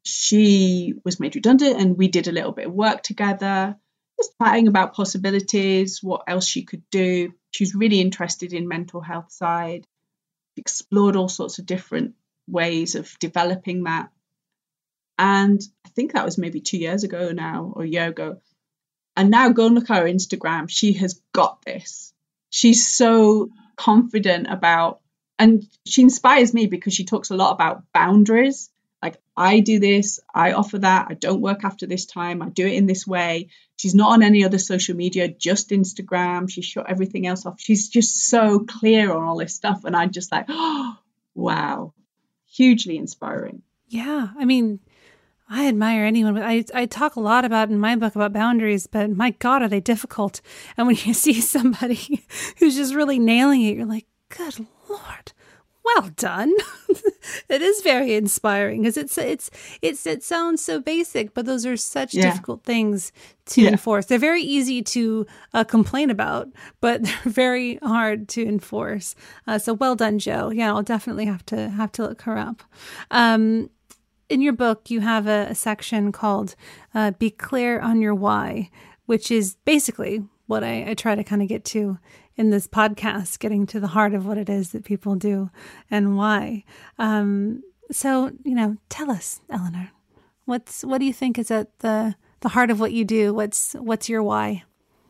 she 0.07 0.93
was 1.03 1.19
made 1.19 1.35
redundant 1.35 1.79
and 1.79 1.97
we 1.97 2.07
did 2.07 2.27
a 2.27 2.31
little 2.31 2.51
bit 2.51 2.67
of 2.67 2.73
work 2.73 3.03
together 3.03 3.77
just 4.17 4.33
chatting 4.41 4.67
about 4.67 4.93
possibilities 4.93 6.01
what 6.01 6.23
else 6.27 6.45
she 6.45 6.63
could 6.63 6.83
do. 6.89 7.33
She 7.51 7.63
was 7.63 7.75
really 7.75 8.01
interested 8.01 8.53
in 8.53 8.67
mental 8.67 9.01
health 9.01 9.31
side. 9.31 9.85
Explored 10.57 11.15
all 11.15 11.29
sorts 11.29 11.59
of 11.59 11.65
different 11.65 12.15
ways 12.47 12.95
of 12.95 13.13
developing 13.19 13.83
that. 13.83 14.09
And 15.19 15.61
i 15.85 15.89
think 15.89 16.13
that 16.13 16.25
was 16.25 16.37
maybe 16.37 16.61
two 16.61 16.77
years 16.77 17.03
ago 17.03 17.31
now 17.31 17.73
or 17.75 17.83
a 17.83 17.87
year 17.87 18.07
ago. 18.07 18.41
And 19.15 19.29
now 19.31 19.49
go 19.49 19.67
and 19.67 19.75
look 19.75 19.89
at 19.89 19.97
her 19.97 20.05
instagram. 20.05 20.69
She 20.69 20.93
has 20.93 21.21
got 21.33 21.63
this. 21.65 22.13
She's 22.49 22.87
so 22.87 23.49
confident 23.75 24.47
about 24.49 25.01
and 25.39 25.63
she 25.85 26.01
inspires 26.01 26.53
me 26.53 26.65
because 26.65 26.93
she 26.93 27.05
talks 27.05 27.29
a 27.29 27.35
lot 27.35 27.51
about 27.51 27.83
boundaries 27.93 28.71
I 29.37 29.59
do 29.59 29.79
this, 29.79 30.19
I 30.33 30.53
offer 30.53 30.79
that, 30.79 31.07
I 31.09 31.13
don't 31.13 31.41
work 31.41 31.63
after 31.63 31.85
this 31.85 32.05
time, 32.07 32.41
I 32.41 32.49
do 32.49 32.65
it 32.65 32.73
in 32.73 32.87
this 32.87 33.05
way. 33.05 33.49
She's 33.77 33.93
not 33.93 34.11
on 34.11 34.23
any 34.23 34.43
other 34.43 34.57
social 34.57 34.95
media, 34.95 35.27
just 35.27 35.69
Instagram. 35.69 36.49
She 36.49 36.63
shut 36.63 36.89
everything 36.89 37.27
else 37.27 37.45
off. 37.45 37.61
She's 37.61 37.89
just 37.89 38.27
so 38.27 38.59
clear 38.59 39.13
on 39.13 39.23
all 39.23 39.37
this 39.37 39.53
stuff. 39.53 39.85
And 39.85 39.95
I'm 39.95 40.11
just 40.11 40.31
like, 40.31 40.45
oh, 40.49 40.97
wow, 41.35 41.93
hugely 42.47 42.97
inspiring. 42.97 43.61
Yeah. 43.87 44.29
I 44.35 44.45
mean, 44.45 44.79
I 45.47 45.67
admire 45.67 46.03
anyone. 46.03 46.41
I, 46.41 46.65
I 46.73 46.87
talk 46.87 47.15
a 47.15 47.21
lot 47.21 47.45
about 47.45 47.69
in 47.69 47.79
my 47.79 47.95
book 47.95 48.15
about 48.15 48.33
boundaries, 48.33 48.87
but 48.87 49.11
my 49.11 49.31
God, 49.31 49.61
are 49.61 49.69
they 49.69 49.79
difficult? 49.79 50.41
And 50.75 50.87
when 50.87 50.97
you 51.05 51.13
see 51.13 51.39
somebody 51.39 52.25
who's 52.57 52.75
just 52.75 52.95
really 52.95 53.19
nailing 53.19 53.61
it, 53.61 53.77
you're 53.77 53.85
like, 53.85 54.07
good 54.29 54.65
Lord, 54.89 55.33
well 55.95 56.09
done. 56.15 56.53
it 57.49 57.61
is 57.61 57.81
very 57.81 58.15
inspiring 58.15 58.81
because 58.81 58.97
it's 58.97 59.17
it's 59.17 59.49
it's 59.81 60.05
it 60.05 60.23
sounds 60.23 60.63
so 60.63 60.79
basic, 60.79 61.33
but 61.33 61.45
those 61.45 61.65
are 61.65 61.77
such 61.77 62.13
yeah. 62.13 62.23
difficult 62.23 62.63
things 62.63 63.11
to 63.47 63.61
yeah. 63.61 63.69
enforce. 63.69 64.05
They're 64.05 64.19
very 64.19 64.41
easy 64.41 64.81
to 64.81 65.25
uh, 65.53 65.63
complain 65.63 66.09
about, 66.09 66.49
but 66.81 67.03
they're 67.03 67.15
very 67.25 67.75
hard 67.77 68.27
to 68.29 68.45
enforce. 68.45 69.15
Uh, 69.45 69.59
so 69.59 69.73
well 69.73 69.95
done, 69.95 70.19
Jo. 70.19 70.49
Yeah, 70.49 70.73
I'll 70.73 70.83
definitely 70.83 71.25
have 71.25 71.45
to 71.47 71.69
have 71.69 71.91
to 71.93 72.03
look 72.03 72.21
her 72.23 72.37
up. 72.37 72.63
Um, 73.11 73.69
in 74.29 74.41
your 74.41 74.53
book, 74.53 74.89
you 74.89 74.99
have 74.99 75.25
a, 75.27 75.47
a 75.49 75.55
section 75.55 76.11
called 76.11 76.55
uh, 76.93 77.11
"Be 77.11 77.29
Clear 77.29 77.79
on 77.79 78.01
Your 78.01 78.15
Why," 78.15 78.69
which 79.05 79.31
is 79.31 79.55
basically 79.65 80.23
what 80.47 80.63
I, 80.63 80.91
I 80.91 80.93
try 80.93 81.15
to 81.15 81.23
kind 81.23 81.41
of 81.41 81.47
get 81.47 81.65
to 81.65 81.97
in 82.37 82.51
this 82.51 82.67
podcast, 82.67 83.39
getting 83.39 83.65
to 83.67 83.79
the 83.79 83.87
heart 83.87 84.13
of 84.13 84.25
what 84.25 84.37
it 84.37 84.49
is 84.49 84.71
that 84.71 84.85
people 84.85 85.15
do 85.15 85.49
and 85.89 86.15
why. 86.15 86.63
Um, 86.99 87.63
so, 87.91 88.31
you 88.43 88.55
know, 88.55 88.77
tell 88.89 89.09
us, 89.09 89.41
Eleanor, 89.49 89.91
what's 90.45 90.83
what 90.83 90.99
do 90.99 91.05
you 91.05 91.13
think 91.13 91.37
is 91.37 91.51
at 91.51 91.79
the 91.79 92.15
the 92.41 92.49
heart 92.49 92.69
of 92.69 92.79
what 92.79 92.93
you 92.93 93.03
do? 93.03 93.33
What's 93.33 93.73
what's 93.73 94.07
your 94.07 94.23
why? 94.23 94.63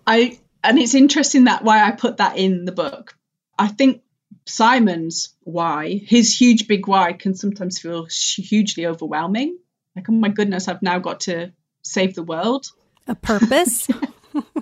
I 0.06 0.40
and 0.64 0.80
it's 0.80 0.96
interesting 0.96 1.46
that 1.46 1.64
why 1.64 1.84
I 1.84 1.92
put 1.92 2.18
that 2.18 2.38
in 2.38 2.66
the 2.66 2.72
book. 2.72 3.16
I 3.60 3.68
think 3.68 4.02
Simon's 4.46 5.36
why, 5.44 6.02
his 6.06 6.38
huge 6.38 6.68
big 6.68 6.88
why, 6.88 7.14
can 7.14 7.36
sometimes 7.36 7.80
feel 7.80 8.06
hugely 8.06 8.86
overwhelming. 8.86 9.58
Like, 9.96 10.10
oh 10.10 10.14
my 10.14 10.30
goodness, 10.30 10.68
I've 10.68 10.82
now 10.82 11.00
got 11.00 11.22
to 11.22 11.52
save 11.82 12.16
the 12.16 12.24
world. 12.24 12.68
A 13.08 13.16
purpose. 13.16 13.88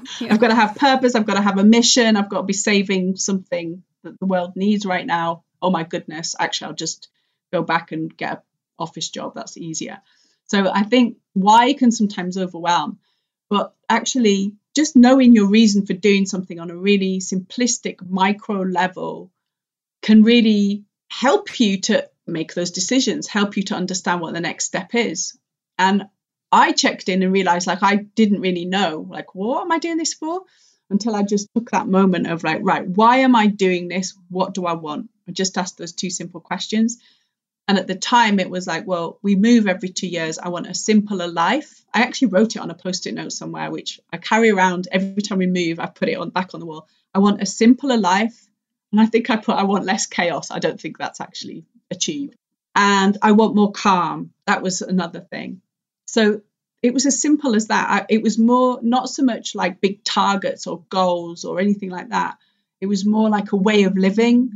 yeah. 0.19 0.33
I've 0.33 0.39
got 0.39 0.49
to 0.49 0.55
have 0.55 0.75
purpose. 0.75 1.15
I've 1.15 1.25
got 1.25 1.35
to 1.35 1.41
have 1.41 1.57
a 1.57 1.63
mission. 1.63 2.15
I've 2.15 2.29
got 2.29 2.41
to 2.41 2.43
be 2.43 2.53
saving 2.53 3.15
something 3.15 3.83
that 4.03 4.19
the 4.19 4.25
world 4.25 4.55
needs 4.55 4.85
right 4.85 5.05
now. 5.05 5.43
Oh 5.61 5.71
my 5.71 5.83
goodness. 5.83 6.35
Actually, 6.39 6.67
I'll 6.67 6.75
just 6.75 7.09
go 7.51 7.63
back 7.63 7.91
and 7.91 8.15
get 8.15 8.31
an 8.31 8.37
office 8.79 9.09
job. 9.09 9.33
That's 9.35 9.57
easier. 9.57 10.01
So 10.47 10.69
I 10.71 10.83
think 10.83 11.17
why 11.33 11.73
can 11.73 11.91
sometimes 11.91 12.37
overwhelm, 12.37 12.99
but 13.49 13.73
actually 13.89 14.53
just 14.75 14.95
knowing 14.95 15.33
your 15.33 15.47
reason 15.47 15.85
for 15.85 15.93
doing 15.93 16.25
something 16.25 16.59
on 16.59 16.69
a 16.69 16.75
really 16.75 17.19
simplistic 17.19 18.05
micro 18.07 18.61
level 18.61 19.31
can 20.01 20.23
really 20.23 20.83
help 21.09 21.59
you 21.59 21.79
to 21.81 22.07
make 22.27 22.53
those 22.53 22.71
decisions, 22.71 23.27
help 23.27 23.57
you 23.57 23.63
to 23.63 23.75
understand 23.75 24.21
what 24.21 24.33
the 24.33 24.41
next 24.41 24.65
step 24.65 24.93
is. 24.93 25.37
And 25.79 26.05
I 26.51 26.71
checked 26.71 27.09
in 27.09 27.23
and 27.23 27.33
realized 27.33 27.67
like 27.67 27.83
I 27.83 27.95
didn't 27.95 28.41
really 28.41 28.65
know 28.65 29.05
like 29.09 29.35
what 29.35 29.61
am 29.61 29.71
I 29.71 29.79
doing 29.79 29.97
this 29.97 30.13
for? 30.13 30.41
Until 30.89 31.15
I 31.15 31.23
just 31.23 31.49
took 31.53 31.71
that 31.71 31.87
moment 31.87 32.27
of 32.27 32.43
like 32.43 32.59
right 32.61 32.87
why 32.87 33.17
am 33.17 33.35
I 33.35 33.47
doing 33.47 33.87
this? 33.87 34.17
What 34.29 34.53
do 34.53 34.65
I 34.65 34.73
want? 34.73 35.09
I 35.27 35.31
just 35.31 35.57
asked 35.57 35.77
those 35.77 35.93
two 35.93 36.09
simple 36.09 36.39
questions. 36.39 36.99
And 37.67 37.79
at 37.79 37.87
the 37.87 37.95
time 37.95 38.39
it 38.39 38.49
was 38.49 38.67
like 38.67 38.85
well 38.85 39.19
we 39.21 39.35
move 39.35 39.67
every 39.67 39.89
2 39.89 40.07
years. 40.07 40.37
I 40.37 40.49
want 40.49 40.67
a 40.67 40.73
simpler 40.73 41.27
life. 41.27 41.83
I 41.93 42.03
actually 42.03 42.29
wrote 42.29 42.55
it 42.55 42.61
on 42.61 42.71
a 42.71 42.75
post-it 42.75 43.13
note 43.13 43.31
somewhere 43.31 43.71
which 43.71 43.99
I 44.13 44.17
carry 44.17 44.51
around 44.51 44.87
every 44.91 45.23
time 45.23 45.39
we 45.39 45.47
move. 45.47 45.79
I 45.79 45.87
put 45.87 46.09
it 46.09 46.17
on 46.17 46.29
back 46.29 46.53
on 46.53 46.59
the 46.59 46.65
wall. 46.65 46.87
I 47.13 47.19
want 47.19 47.41
a 47.41 47.45
simpler 47.45 47.97
life. 47.97 48.47
And 48.91 49.01
I 49.01 49.07
think 49.07 49.29
I 49.29 49.35
put 49.37 49.55
I 49.55 49.63
want 49.63 49.85
less 49.85 50.05
chaos. 50.05 50.51
I 50.51 50.59
don't 50.59 50.79
think 50.79 50.97
that's 50.97 51.19
actually 51.19 51.65
achieved. 51.91 52.35
And 52.75 53.17
I 53.21 53.31
want 53.31 53.55
more 53.55 53.71
calm. 53.71 54.31
That 54.45 54.61
was 54.61 54.81
another 54.81 55.21
thing 55.21 55.61
so 56.15 56.39
it 56.81 56.93
was 56.93 57.05
as 57.05 57.21
simple 57.21 57.55
as 57.57 57.67
that. 57.67 58.05
It 58.07 58.23
was 58.23 58.39
more 58.39 58.79
not 58.81 59.09
so 59.09 59.21
much 59.21 59.53
like 59.53 59.81
big 59.81 60.01
targets 60.05 60.65
or 60.65 60.85
goals 60.87 61.43
or 61.43 61.59
anything 61.59 61.89
like 61.89 62.11
that. 62.11 62.37
It 62.79 62.85
was 62.85 63.05
more 63.05 63.29
like 63.29 63.51
a 63.51 63.57
way 63.57 63.83
of 63.83 63.97
living. 63.97 64.49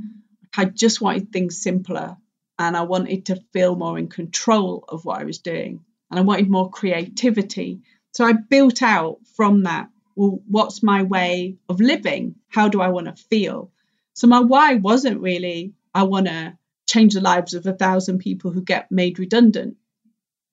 I 0.56 0.64
just 0.64 1.02
wanted 1.02 1.34
things 1.34 1.62
simpler 1.62 2.16
and 2.58 2.78
I 2.78 2.84
wanted 2.84 3.26
to 3.26 3.44
feel 3.52 3.76
more 3.76 4.00
in 4.00 4.08
control 4.08 4.86
of 4.88 5.04
what 5.04 5.20
I 5.20 5.26
was 5.26 5.40
doing 5.40 5.82
and 6.10 6.18
I 6.18 6.24
wanted 6.24 6.50
more 6.50 6.70
creativity. 6.70 7.82
So 8.14 8.24
I 8.24 8.32
built 8.32 8.82
out 8.82 9.18
from 9.36 9.64
that. 9.64 9.90
Well, 10.16 10.40
what's 10.48 10.82
my 10.82 11.04
way 11.04 11.58
of 11.68 11.82
living? 11.82 12.36
How 12.48 12.70
do 12.70 12.80
I 12.80 12.88
want 12.88 13.08
to 13.08 13.22
feel? 13.26 13.70
So 14.14 14.28
my 14.28 14.40
why 14.40 14.76
wasn't 14.76 15.20
really, 15.20 15.74
I 15.94 16.04
want 16.04 16.28
to 16.28 16.58
change 16.88 17.16
the 17.16 17.22
lives 17.22 17.54
of 17.54 17.66
a 17.66 17.74
thousand 17.74 18.20
people 18.20 18.52
who 18.52 18.62
get 18.62 18.94
made 18.94 19.20
redundant 19.20 19.76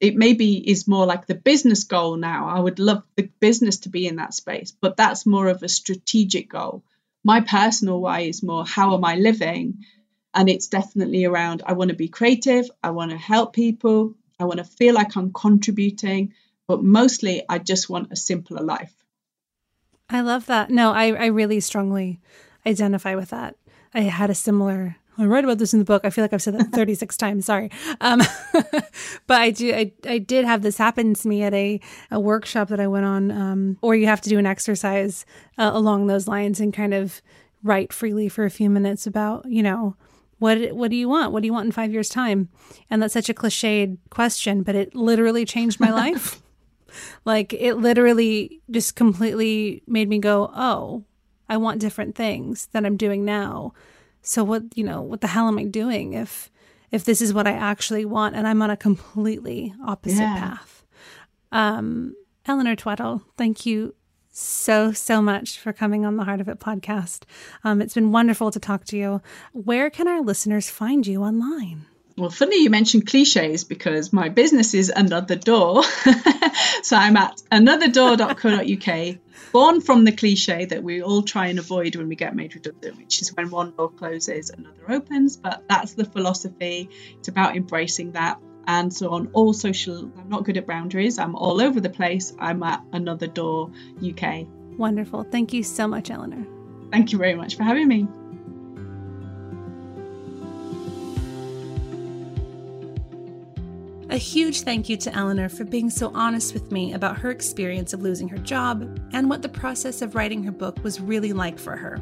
it 0.01 0.15
maybe 0.15 0.57
is 0.71 0.87
more 0.87 1.07
like 1.07 1.27
the 1.27 1.35
business 1.35 1.85
goal 1.85 2.17
now. 2.17 2.49
I 2.49 2.61
would 2.61 2.79
love 2.79 3.03
the 3.17 3.31
business 3.41 3.79
to 3.79 3.89
be 3.89 4.07
in 4.07 4.17
that 4.17 4.35
space, 4.35 4.73
but 4.73 4.97
that's 4.97 5.27
more 5.27 5.49
of 5.49 5.63
a 5.63 5.69
strategic 5.69 6.51
goal. 6.51 6.83
My 7.25 7.41
personal 7.41 8.01
why 8.01 8.21
is 8.21 8.43
more 8.43 8.65
how 8.65 8.95
am 8.95 9.05
I 9.05 9.17
living? 9.17 9.85
And 10.35 10.49
it's 10.51 10.69
definitely 10.69 11.25
around 11.25 11.63
I 11.65 11.73
want 11.73 11.91
to 11.91 11.97
be 11.97 12.09
creative, 12.09 12.71
I 12.83 12.91
want 12.91 13.11
to 13.11 13.17
help 13.17 13.55
people, 13.55 14.15
I 14.39 14.45
want 14.45 14.59
to 14.59 14.65
feel 14.65 14.95
like 14.95 15.17
I'm 15.17 15.33
contributing, 15.33 16.35
but 16.69 16.83
mostly 16.83 17.43
I 17.49 17.59
just 17.59 17.89
want 17.89 18.13
a 18.13 18.17
simpler 18.17 18.63
life. 18.63 18.93
I 20.11 20.21
love 20.21 20.47
that. 20.47 20.71
No, 20.71 20.93
I, 20.93 21.13
I 21.13 21.27
really 21.27 21.61
strongly 21.61 22.21
identify 22.67 23.15
with 23.15 23.31
that. 23.31 23.57
I 23.95 24.03
had 24.03 24.31
a 24.31 24.35
similar 24.35 24.97
I 25.19 25.25
write 25.25 25.45
about 25.45 25.59
this 25.59 25.73
in 25.73 25.79
the 25.79 25.85
book. 25.85 26.05
I 26.05 26.11
feel 26.11 26.23
like 26.25 26.33
I've 26.33 26.43
said 26.43 26.59
that 26.59 26.73
36 26.73 27.17
times. 27.19 27.47
Sorry. 27.47 27.71
Um, 28.01 28.21
but 29.27 29.41
I 29.41 29.51
do, 29.51 29.73
I, 29.73 29.93
I 30.07 30.19
did 30.19 30.45
have 30.45 30.63
this 30.63 30.79
happen 30.79 31.15
to 31.15 31.29
me 31.29 31.43
at 31.43 31.55
a, 31.55 31.81
a 32.11 32.21
workshop 32.21 32.69
that 32.69 32.81
I 32.81 32.87
went 32.87 33.07
on, 33.07 33.31
um, 33.31 33.79
or 33.83 33.95
you 33.95 34.07
have 34.07 34.21
to 34.23 34.29
do 34.29 34.39
an 34.39 34.47
exercise 34.47 35.25
uh, 35.59 35.71
along 35.73 36.07
those 36.07 36.29
lines 36.29 36.61
and 36.61 36.73
kind 36.73 36.95
of 36.95 37.23
write 37.63 37.93
freely 37.93 38.29
for 38.29 38.45
a 38.45 38.51
few 38.51 38.69
minutes 38.69 39.07
about, 39.07 39.45
you 39.49 39.63
know, 39.63 39.97
what, 40.39 40.73
what 40.73 40.91
do 40.91 40.97
you 40.97 41.09
want? 41.09 41.33
What 41.33 41.41
do 41.41 41.47
you 41.47 41.53
want 41.53 41.67
in 41.67 41.73
five 41.73 41.93
years 41.93 42.11
time? 42.11 42.51
And 42.91 43.03
that's 43.03 43.15
such 43.15 43.31
a 43.31 43.35
cliched 43.35 43.97
question, 44.11 44.63
but 44.63 44.75
it 44.75 44.95
literally 44.95 45.47
changed 45.47 45.81
my 45.81 45.91
life. 45.93 46.43
like 47.25 47.53
it 47.55 47.75
literally 47.75 48.61
just 48.71 48.97
completely 48.97 49.83
made 49.87 50.09
me 50.09 50.19
go, 50.19 50.51
Oh, 50.55 51.05
I 51.49 51.57
want 51.57 51.81
different 51.81 52.15
things 52.15 52.69
that 52.73 52.85
I'm 52.85 52.97
doing 52.97 53.25
now 53.25 53.73
so 54.27 54.43
what, 54.43 54.65
you 54.75 54.83
know, 54.83 55.01
what 55.01 55.21
the 55.21 55.29
hell 55.29 55.47
am 55.47 55.57
I 55.57 55.65
doing 55.65 56.15
if 56.15 56.51
if 56.91 57.05
this 57.05 57.21
is 57.21 57.33
what 57.33 57.47
I 57.47 57.53
actually 57.53 58.05
want 58.05 58.35
and 58.35 58.47
I'm 58.47 58.61
on 58.61 58.71
a 58.71 58.77
completely 58.77 59.73
opposite 59.85 60.19
yeah. 60.19 60.39
path? 60.39 60.85
Um, 61.53 62.15
Eleanor 62.45 62.75
Tweddell, 62.75 63.23
thank 63.37 63.65
you 63.65 63.95
so, 64.31 64.93
so 64.93 65.23
much 65.23 65.59
for 65.59 65.73
coming 65.73 66.05
on 66.05 66.17
the 66.17 66.25
Heart 66.25 66.41
of 66.41 66.49
It 66.49 66.59
podcast. 66.59 67.23
Um, 67.65 67.81
it's 67.81 67.95
been 67.95 68.13
wonderful 68.13 68.51
to 68.51 68.61
talk 68.61 68.85
to 68.87 68.97
you. 68.97 69.23
Where 69.53 69.91
can 69.91 70.09
our 70.09 70.21
listeners 70.21 70.71
find 70.71 71.07
you 71.07 71.23
online? 71.23 71.87
Well, 72.19 72.31
funny 72.31 72.63
you 72.63 72.71
mentioned 72.71 73.07
cliches 73.07 73.65
because 73.65 74.11
my 74.11 74.31
business 74.31 74.73
is 74.73 74.89
Another 74.89 75.37
Door. 75.37 75.83
so 76.83 76.97
I'm 76.97 77.15
at 77.15 77.43
anotherdoor.co.uk, 77.53 79.19
born 79.53 79.83
from 79.83 80.05
the 80.05 80.13
cliche 80.13 80.65
that 80.65 80.83
we 80.83 81.03
all 81.03 81.23
try 81.23 81.49
and 81.49 81.59
avoid 81.59 81.95
when 81.95 82.09
we 82.09 82.17
get 82.17 82.35
made 82.35 82.55
redundant, 82.55 82.97
which 82.97 83.21
is 83.21 83.35
when 83.35 83.51
one 83.51 83.73
door 83.73 83.91
closes, 83.91 84.49
another 84.49 84.91
opens. 84.91 85.37
But 85.37 85.65
that's 85.69 85.93
the 85.93 86.07
philosophy. 86.07 86.89
It's 87.19 87.29
about 87.29 87.55
embracing 87.55 88.13
that. 88.13 88.41
And 88.67 88.93
so 88.93 89.11
on 89.11 89.29
all 89.35 89.53
social, 89.53 90.11
I'm 90.19 90.31
not 90.31 90.45
good 90.45 90.57
at 90.57 90.67
boundaries. 90.67 91.19
I'm 91.19 91.37
all 91.37 91.61
over 91.61 91.81
the 91.83 91.91
place. 91.91 92.35
I'm 92.39 92.63
at 92.63 92.83
Another 92.95 93.27
Door 93.27 93.73
UK. 94.03 94.47
Wonderful. 94.79 95.25
Thank 95.25 95.53
you 95.53 95.63
so 95.63 95.87
much, 95.87 96.11
Eleanor. 96.11 96.47
Thank 96.91 97.13
you 97.13 97.19
very 97.19 97.35
much 97.35 97.57
for 97.57 97.63
having 97.63 97.89
me. 97.89 98.09
A 104.17 104.19
huge 104.19 104.63
thank 104.63 104.89
you 104.89 104.97
to 104.97 105.15
Eleanor 105.15 105.51
for 105.51 105.65
being 105.65 105.91
so 105.91 106.11
honest 106.15 106.55
with 106.55 106.73
me 106.73 106.95
about 106.95 107.19
her 107.19 107.31
experience 107.31 107.93
of 107.93 108.01
losing 108.01 108.29
her 108.29 108.39
job 108.39 108.99
and 109.13 109.29
what 109.29 109.43
the 109.43 109.49
process 109.51 110.01
of 110.01 110.15
writing 110.15 110.43
her 110.45 110.51
book 110.51 110.83
was 110.83 111.03
really 111.03 111.35
like 111.35 111.59
for 111.59 111.77
her. 111.77 112.01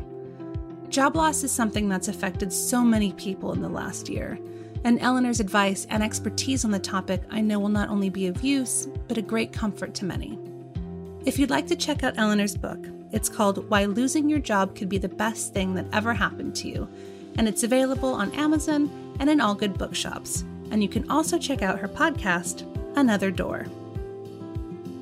Job 0.89 1.17
loss 1.17 1.43
is 1.43 1.51
something 1.51 1.89
that's 1.89 2.07
affected 2.07 2.53
so 2.53 2.85
many 2.85 3.13
people 3.15 3.53
in 3.53 3.61
the 3.61 3.69
last 3.69 4.09
year, 4.09 4.39
and 4.85 5.01
Eleanor's 5.01 5.41
advice 5.41 5.89
and 5.91 6.05
expertise 6.05 6.65
on 6.65 6.71
the 6.71 6.79
topic 6.79 7.21
I 7.33 7.41
know 7.41 7.59
will 7.59 7.69
not 7.69 7.89
only 7.89 8.11
be 8.11 8.29
of 8.29 8.45
use, 8.45 8.87
but 9.09 9.19
a 9.19 9.23
great 9.23 9.53
comfort 9.53 9.93
to 9.95 10.05
many. 10.05 10.39
If 11.25 11.37
you'd 11.37 11.51
like 11.51 11.67
to 11.67 11.75
check 11.75 12.05
out 12.05 12.17
Eleanor's 12.17 12.57
book, 12.57 12.79
it's 13.11 13.29
called 13.29 13.69
Why 13.69 13.87
Losing 13.87 14.29
Your 14.29 14.39
Job 14.39 14.77
Could 14.77 14.89
Be 14.89 14.99
the 14.99 15.09
Best 15.09 15.53
Thing 15.53 15.75
That 15.75 15.87
Ever 15.93 16.15
Happened 16.15 16.55
to 16.57 16.69
You, 16.69 16.89
and 17.39 17.49
it's 17.49 17.65
available 17.65 18.15
on 18.15 18.31
Amazon 18.35 19.17
and 19.19 19.29
in 19.29 19.41
all 19.41 19.57
good 19.57 19.77
bookshops 19.77 20.45
and 20.71 20.83
you 20.83 20.89
can 20.89 21.11
also 21.11 21.39
check 21.39 21.63
out 21.63 21.79
her 21.79 21.89
podcast, 21.89 22.67
Another 22.97 23.31
Door. 23.31 23.67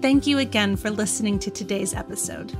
Thank 0.01 0.27
you 0.27 0.39
again 0.39 0.77
for 0.77 0.91
listening 0.91 1.39
to 1.41 1.51
today's 1.51 1.95
episode. 1.95 2.57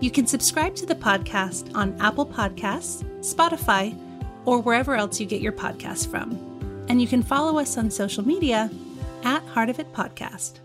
You 0.00 0.10
can 0.10 0.26
subscribe 0.26 0.74
to 0.76 0.86
the 0.86 0.94
podcast 0.94 1.74
on 1.74 2.00
Apple 2.00 2.26
Podcasts, 2.26 3.04
Spotify, 3.20 3.96
or 4.44 4.60
wherever 4.60 4.94
else 4.94 5.20
you 5.20 5.26
get 5.26 5.42
your 5.42 5.52
podcasts 5.52 6.10
from. 6.10 6.32
And 6.88 7.00
you 7.00 7.06
can 7.06 7.22
follow 7.22 7.58
us 7.58 7.76
on 7.78 7.90
social 7.90 8.26
media 8.26 8.70
at 9.22 9.44
Heart 9.44 9.68
of 9.68 9.78
It 9.78 9.92
Podcast. 9.92 10.60